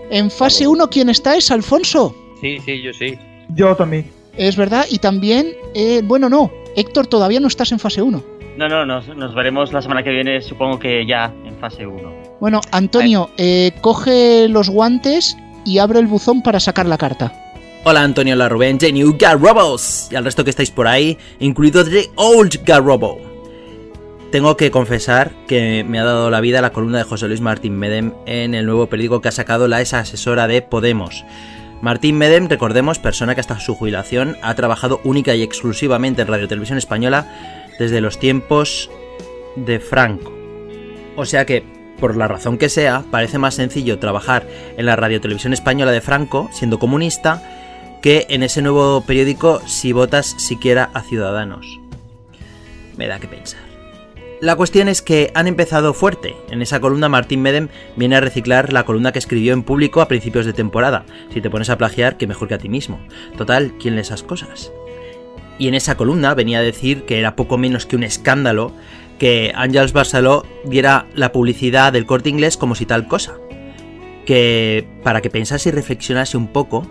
En 0.10 0.30
fase 0.32 0.68
1, 0.68 0.90
¿quién 0.90 1.10
está? 1.10 1.36
Es 1.36 1.52
Alfonso. 1.52 2.14
Sí, 2.42 2.60
sí, 2.66 2.82
yo 2.82 2.94
sí. 2.94 3.18
Yo 3.50 3.76
también. 3.76 4.10
Es 4.38 4.58
verdad, 4.58 4.86
y 4.90 5.00
también, 5.00 5.48
eh, 5.74 6.02
bueno, 6.04 6.28
no, 6.30 6.52
Héctor, 6.76 7.08
todavía 7.08 7.40
no 7.40 7.48
estás 7.48 7.72
en 7.72 7.80
fase 7.80 8.02
1. 8.02 8.24
No, 8.58 8.68
no, 8.70 8.86
nos, 8.86 9.08
nos 9.16 9.34
veremos 9.34 9.72
la 9.74 9.82
semana 9.82 10.04
que 10.04 10.10
viene, 10.12 10.42
supongo 10.42 10.80
que 10.80 11.06
ya 11.06 11.34
en 11.46 11.56
fase 11.58 11.86
1. 11.88 12.15
Bueno, 12.40 12.62
Antonio, 12.72 13.30
eh, 13.38 13.72
coge 13.82 14.48
los 14.50 14.70
guantes 14.70 15.38
y 15.66 15.80
abre 15.80 16.00
el 16.00 16.08
buzón 16.08 16.42
para 16.42 16.60
sacar 16.60 16.86
la 16.86 16.98
carta. 16.98 17.34
Hola 17.84 18.02
Antonio 18.02 18.36
La 18.36 18.50
Rubén, 18.50 18.80
New 18.94 19.16
Garrobos 19.18 20.08
y 20.10 20.16
al 20.16 20.26
resto 20.26 20.44
que 20.44 20.50
estáis 20.50 20.72
por 20.72 20.88
ahí, 20.88 21.18
incluido 21.40 21.86
The 21.86 22.10
Old 22.16 22.64
Garrobo. 22.66 23.20
Tengo 24.32 24.58
que 24.58 24.72
confesar 24.72 25.32
que 25.48 25.86
me 25.88 26.00
ha 26.00 26.04
dado 26.04 26.32
la 26.32 26.42
vida 26.42 26.62
la 26.62 26.72
columna 26.72 26.98
de 26.98 27.04
José 27.04 27.28
Luis 27.28 27.42
Martín 27.42 27.78
Medem 27.78 28.14
en 28.26 28.56
el 28.56 28.66
nuevo 28.66 28.88
periódico 28.88 29.22
que 29.22 29.28
ha 29.28 29.32
sacado 29.32 29.68
la 29.68 29.82
ex 29.82 29.94
asesora 29.94 30.48
de 30.48 30.64
Podemos. 30.64 31.24
Martín 31.82 32.18
Medem, 32.18 32.50
recordemos, 32.50 32.98
persona 32.98 33.36
que 33.36 33.42
hasta 33.42 33.60
su 33.60 33.76
jubilación 33.76 34.36
ha 34.42 34.56
trabajado 34.56 35.00
única 35.04 35.36
y 35.36 35.44
exclusivamente 35.44 36.24
en 36.24 36.28
Radio 36.28 36.48
Televisión 36.48 36.80
Española 36.80 37.68
desde 37.78 38.02
los 38.02 38.18
tiempos 38.18 38.90
de 39.56 39.80
Franco. 39.80 40.34
O 41.16 41.26
sea 41.26 41.46
que, 41.46 41.75
por 42.00 42.18
la 42.18 42.28
razón 42.28 42.58
que 42.58 42.70
sea, 42.70 43.04
parece 43.12 43.38
más 43.38 43.56
sencillo 43.56 44.00
trabajar 44.00 44.48
en 44.78 44.86
la 44.86 44.96
Radio 44.96 45.22
Televisión 45.22 45.54
Española 45.54 45.92
de 45.92 46.02
Franco, 46.02 46.50
siendo 46.52 46.80
comunista, 46.80 47.42
que 48.02 48.26
en 48.30 48.44
ese 48.44 48.62
nuevo 48.62 49.02
periódico 49.02 49.62
si 49.66 49.92
votas 49.92 50.36
siquiera 50.38 50.90
a 50.94 51.02
Ciudadanos. 51.02 51.80
Me 52.98 53.08
da 53.08 53.20
que 53.20 53.28
pensar. 53.28 53.66
La 54.42 54.56
cuestión 54.56 54.90
es 54.90 55.02
que 55.02 55.32
han 55.34 55.48
empezado 55.48 55.94
fuerte. 55.94 56.36
En 56.52 56.62
esa 56.62 56.82
columna 56.82 57.10
Martín 57.10 57.42
Medem 57.42 57.70
viene 57.96 58.18
a 58.18 58.22
reciclar 58.22 58.74
la 58.74 58.84
columna 58.84 59.12
que 59.12 59.20
escribió 59.20 59.54
en 59.54 59.64
público 59.64 60.02
a 60.02 60.08
principios 60.08 60.46
de 60.46 60.54
temporada. 60.54 61.06
Si 61.34 61.42
te 61.42 61.50
pones 61.50 61.70
a 61.70 61.78
plagiar, 61.78 62.18
que 62.18 62.28
mejor 62.28 62.50
que 62.50 62.56
a 62.56 62.60
ti 62.60 62.68
mismo. 62.68 63.00
Total, 63.38 63.74
¿quién 63.80 63.96
lee 63.96 64.02
esas 64.02 64.24
cosas? 64.24 64.72
Y 65.58 65.70
en 65.70 65.74
esa 65.74 65.96
columna 65.96 66.34
venía 66.34 66.60
a 66.60 66.64
decir 66.64 67.06
que 67.06 67.18
era 67.18 67.38
poco 67.38 67.58
menos 67.58 67.86
que 67.86 67.96
un 67.96 68.04
escándalo 68.04 68.74
que 69.20 69.52
Ángels 69.56 69.94
Barceló 69.94 70.46
diera 70.66 71.08
la 71.14 71.32
publicidad 71.32 71.94
del 71.94 72.06
corte 72.06 72.30
inglés 72.30 72.58
como 72.58 72.76
si 72.76 72.86
tal 72.86 73.08
cosa. 73.08 73.36
Que 74.26 74.88
para 75.04 75.22
que 75.22 75.30
pensase 75.30 75.70
y 75.70 75.72
reflexionase 75.72 76.38
un 76.38 76.48
poco, 76.48 76.88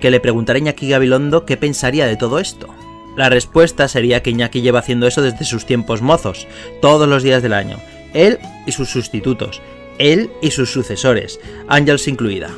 que 0.00 0.10
le 0.10 0.20
preguntara 0.20 0.56
a 0.56 0.60
Iñaki 0.60 0.88
Gabilondo 0.88 1.44
qué 1.44 1.56
pensaría 1.56 2.06
de 2.06 2.16
todo 2.16 2.38
esto. 2.38 2.68
La 3.16 3.28
respuesta 3.28 3.88
sería 3.88 4.22
que 4.22 4.30
Iñaki 4.30 4.60
lleva 4.60 4.78
haciendo 4.78 5.06
eso 5.06 5.22
desde 5.22 5.44
sus 5.44 5.66
tiempos 5.66 6.02
mozos, 6.02 6.46
todos 6.80 7.08
los 7.08 7.22
días 7.22 7.42
del 7.42 7.54
año. 7.54 7.78
Él 8.14 8.38
y 8.66 8.72
sus 8.72 8.90
sustitutos, 8.90 9.60
él 9.98 10.30
y 10.40 10.52
sus 10.52 10.70
sucesores, 10.70 11.40
Ángels 11.66 12.06
incluida. 12.06 12.50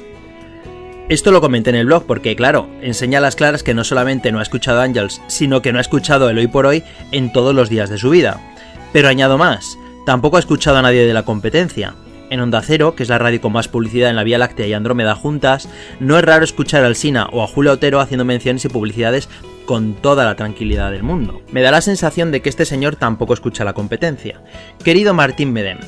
Esto 1.08 1.32
lo 1.32 1.40
comenté 1.40 1.70
en 1.70 1.76
el 1.76 1.86
blog 1.86 2.04
porque, 2.06 2.36
claro, 2.36 2.68
enseña 2.82 3.18
a 3.18 3.20
las 3.20 3.34
claras 3.34 3.64
que 3.64 3.74
no 3.74 3.82
solamente 3.82 4.30
no 4.30 4.38
ha 4.38 4.42
escuchado 4.42 4.80
Ángels, 4.80 5.20
sino 5.26 5.60
que 5.60 5.72
no 5.72 5.78
ha 5.78 5.80
escuchado 5.80 6.30
el 6.30 6.38
hoy 6.38 6.46
por 6.46 6.66
hoy 6.66 6.84
en 7.10 7.32
todos 7.32 7.52
los 7.52 7.68
días 7.68 7.90
de 7.90 7.98
su 7.98 8.10
vida. 8.10 8.49
Pero 8.92 9.08
añado 9.08 9.38
más, 9.38 9.78
tampoco 10.04 10.36
ha 10.36 10.40
escuchado 10.40 10.78
a 10.78 10.82
nadie 10.82 11.06
de 11.06 11.14
la 11.14 11.24
competencia. 11.24 11.94
En 12.30 12.40
Onda 12.40 12.62
Cero, 12.62 12.94
que 12.94 13.02
es 13.02 13.08
la 13.08 13.18
radio 13.18 13.40
con 13.40 13.52
más 13.52 13.68
publicidad 13.68 14.10
en 14.10 14.16
la 14.16 14.24
Vía 14.24 14.38
Láctea 14.38 14.66
y 14.66 14.72
Andrómeda 14.72 15.14
juntas, 15.16 15.68
no 15.98 16.16
es 16.16 16.24
raro 16.24 16.44
escuchar 16.44 16.84
al 16.84 16.94
Sina 16.94 17.26
o 17.32 17.42
a 17.42 17.48
Julio 17.48 17.72
Otero 17.72 18.00
haciendo 18.00 18.24
menciones 18.24 18.64
y 18.64 18.68
publicidades 18.68 19.28
con 19.66 19.94
toda 19.94 20.24
la 20.24 20.36
tranquilidad 20.36 20.90
del 20.90 21.02
mundo. 21.02 21.42
Me 21.52 21.62
da 21.62 21.70
la 21.70 21.80
sensación 21.80 22.32
de 22.32 22.42
que 22.42 22.48
este 22.48 22.64
señor 22.64 22.96
tampoco 22.96 23.34
escucha 23.34 23.64
la 23.64 23.72
competencia. 23.72 24.42
Querido 24.84 25.14
Martín 25.14 25.52
Medem, 25.52 25.78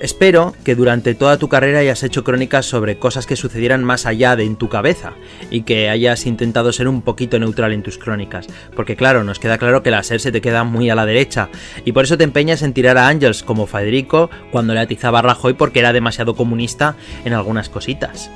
Espero 0.00 0.54
que 0.64 0.74
durante 0.74 1.14
toda 1.14 1.36
tu 1.36 1.50
carrera 1.50 1.80
hayas 1.80 2.02
hecho 2.02 2.24
crónicas 2.24 2.64
sobre 2.64 2.98
cosas 2.98 3.26
que 3.26 3.36
sucedieran 3.36 3.84
más 3.84 4.06
allá 4.06 4.34
de 4.34 4.44
en 4.44 4.56
tu 4.56 4.70
cabeza 4.70 5.12
y 5.50 5.62
que 5.62 5.90
hayas 5.90 6.24
intentado 6.24 6.72
ser 6.72 6.88
un 6.88 7.02
poquito 7.02 7.38
neutral 7.38 7.74
en 7.74 7.82
tus 7.82 7.98
crónicas, 7.98 8.46
porque 8.74 8.96
claro, 8.96 9.24
nos 9.24 9.38
queda 9.38 9.58
claro 9.58 9.82
que 9.82 9.90
la 9.90 10.02
SER 10.02 10.18
se 10.18 10.32
te 10.32 10.40
queda 10.40 10.64
muy 10.64 10.88
a 10.88 10.94
la 10.94 11.04
derecha. 11.04 11.50
Y 11.84 11.92
por 11.92 12.04
eso 12.04 12.16
te 12.16 12.24
empeñas 12.24 12.62
en 12.62 12.72
tirar 12.72 12.96
a 12.96 13.08
Ángels 13.08 13.42
como 13.42 13.66
Federico 13.66 14.30
cuando 14.50 14.72
le 14.72 14.80
atizaba 14.80 15.18
a 15.18 15.22
Rajoy 15.22 15.52
porque 15.52 15.80
era 15.80 15.92
demasiado 15.92 16.34
comunista 16.34 16.96
en 17.26 17.34
algunas 17.34 17.68
cositas. 17.68 18.30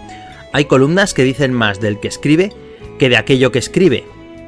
Hay 0.52 0.66
columnas 0.66 1.14
que 1.14 1.24
dicen 1.24 1.54
más 1.54 1.80
del 1.80 1.98
que 1.98 2.08
escribe 2.08 2.52
que 2.98 3.08
de 3.08 3.16
aquello 3.16 3.52
que 3.52 3.58
escribe, 3.58 4.04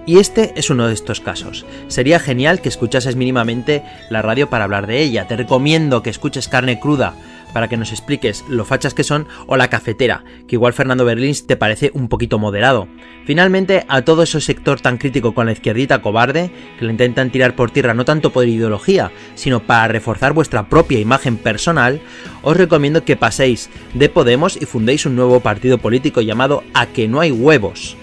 y 0.07 0.19
este 0.19 0.53
es 0.57 0.71
uno 0.71 0.87
de 0.87 0.95
estos 0.95 1.21
casos. 1.21 1.67
Sería 1.89 2.21
genial 2.21 2.61
que 2.61 2.69
escuchases 2.69 3.17
mínimamente 3.17 3.83
la 4.09 4.23
radio 4.23 4.49
para 4.49 4.65
hablar 4.65 4.87
de 4.87 5.03
ella. 5.03 5.27
Te 5.27 5.37
recomiendo 5.37 6.03
que 6.03 6.11
escuches 6.11 6.49
Carne 6.49 6.79
Cruda 6.81 7.15
para 7.53 7.69
que 7.69 7.77
nos 7.77 7.91
expliques 7.91 8.45
lo 8.49 8.65
fachas 8.65 8.93
que 8.93 9.03
son 9.03 9.27
o 9.47 9.57
la 9.57 9.69
cafetera, 9.69 10.25
que 10.47 10.57
igual 10.57 10.75
Fernando 10.75 11.05
Berlins 11.05 11.47
te 11.47 11.57
parece 11.57 11.91
un 11.95 12.09
poquito 12.09 12.39
moderado. 12.39 12.87
Finalmente, 13.25 13.87
a 13.89 14.03
todo 14.03 14.23
ese 14.23 14.41
sector 14.41 14.81
tan 14.81 14.99
crítico 14.99 15.35
con 15.35 15.47
la 15.47 15.53
izquierdita 15.53 16.03
cobarde, 16.03 16.51
que 16.79 16.85
le 16.85 16.93
intentan 16.93 17.31
tirar 17.31 17.57
por 17.57 17.71
tierra 17.71 17.95
no 17.95 18.05
tanto 18.05 18.31
por 18.31 18.47
ideología, 18.47 19.11
sino 19.35 19.61
para 19.61 19.89
reforzar 19.89 20.35
vuestra 20.35 20.69
propia 20.69 21.01
imagen 21.01 21.39
personal, 21.39 22.01
os 22.43 22.57
recomiendo 22.57 23.05
que 23.05 23.17
paséis 23.17 23.71
de 23.95 24.11
Podemos 24.11 24.57
y 24.61 24.67
fundéis 24.67 25.07
un 25.07 25.17
nuevo 25.17 25.41
partido 25.41 25.79
político 25.79 26.21
llamado 26.21 26.63
A 26.75 26.87
que 26.87 27.09
no 27.09 27.21
hay 27.21 27.33
huevos 27.33 27.97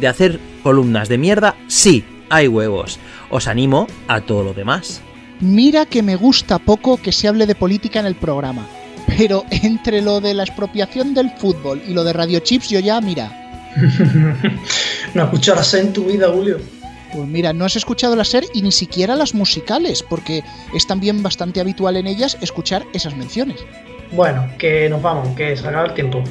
de 0.00 0.06
hacer 0.06 0.38
columnas 0.62 1.08
de 1.08 1.18
mierda, 1.18 1.56
sí, 1.66 2.04
hay 2.30 2.48
huevos. 2.48 2.98
Os 3.30 3.48
animo 3.48 3.86
a 4.08 4.20
todo 4.20 4.42
lo 4.42 4.54
demás. 4.54 5.02
Mira 5.40 5.86
que 5.86 6.02
me 6.02 6.16
gusta 6.16 6.58
poco 6.58 6.96
que 6.96 7.12
se 7.12 7.28
hable 7.28 7.46
de 7.46 7.54
política 7.54 8.00
en 8.00 8.06
el 8.06 8.14
programa. 8.14 8.66
Pero 9.18 9.44
entre 9.50 10.00
lo 10.00 10.20
de 10.20 10.34
la 10.34 10.44
expropiación 10.44 11.14
del 11.14 11.30
fútbol 11.30 11.82
y 11.86 11.92
lo 11.92 12.04
de 12.04 12.12
Radio 12.12 12.40
Chips, 12.40 12.68
yo 12.68 12.78
ya, 12.78 13.00
mira. 13.00 13.38
no 15.14 15.24
escucharás 15.24 15.74
en 15.74 15.92
tu 15.92 16.04
vida, 16.04 16.28
Julio. 16.28 16.58
Pues 17.12 17.28
mira, 17.28 17.52
no 17.52 17.64
has 17.64 17.76
escuchado 17.76 18.16
la 18.16 18.24
SER 18.24 18.44
y 18.54 18.62
ni 18.62 18.72
siquiera 18.72 19.16
las 19.16 19.34
musicales, 19.34 20.02
porque 20.02 20.42
es 20.74 20.86
también 20.86 21.22
bastante 21.22 21.60
habitual 21.60 21.96
en 21.96 22.06
ellas 22.06 22.38
escuchar 22.40 22.84
esas 22.94 23.16
menciones. 23.16 23.60
Bueno, 24.12 24.48
que 24.58 24.88
nos 24.88 25.02
vamos, 25.02 25.28
que 25.36 25.56
se 25.56 25.66
acaba 25.66 25.86
el 25.86 25.94
tiempo. 25.94 26.22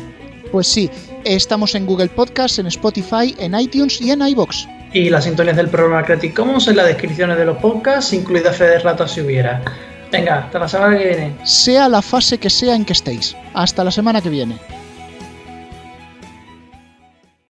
Pues 0.52 0.68
sí, 0.68 0.89
estamos 1.24 1.76
en 1.76 1.86
Google 1.86 2.10
Podcast, 2.10 2.60
en 2.60 2.68
Spotify, 2.68 3.34
en 3.39 3.58
iTunes 3.58 4.02
y 4.02 4.12
en 4.12 4.22
iBox. 4.22 4.68
Y 4.93 5.10
las 5.10 5.24
sintonías 5.24 5.56
del 5.56 5.70
programa 5.70 6.04
Creative 6.04 6.34
Commons 6.34 6.68
en 6.68 6.76
las 6.76 6.88
descripciones 6.88 7.38
de 7.38 7.45
los 7.45 7.58
podcasts, 7.58 8.12
incluida 8.12 8.52
fe 8.52 8.66
de 8.66 8.80
rata 8.80 9.08
si 9.08 9.22
hubiera. 9.22 9.64
Venga, 10.12 10.39
hasta 10.39 10.60
la 10.60 10.68
semana 10.68 10.97
que 10.97 11.08
viene. 11.08 11.34
Sea 11.45 11.88
la 11.88 12.02
fase 12.02 12.38
que 12.38 12.49
sea 12.49 12.76
en 12.76 12.84
que 12.84 12.91
estéis. 12.91 13.36
Hasta 13.54 13.86
la 13.86 13.91
semana 13.91 14.22
que 14.22 14.30
viene. 14.30 14.58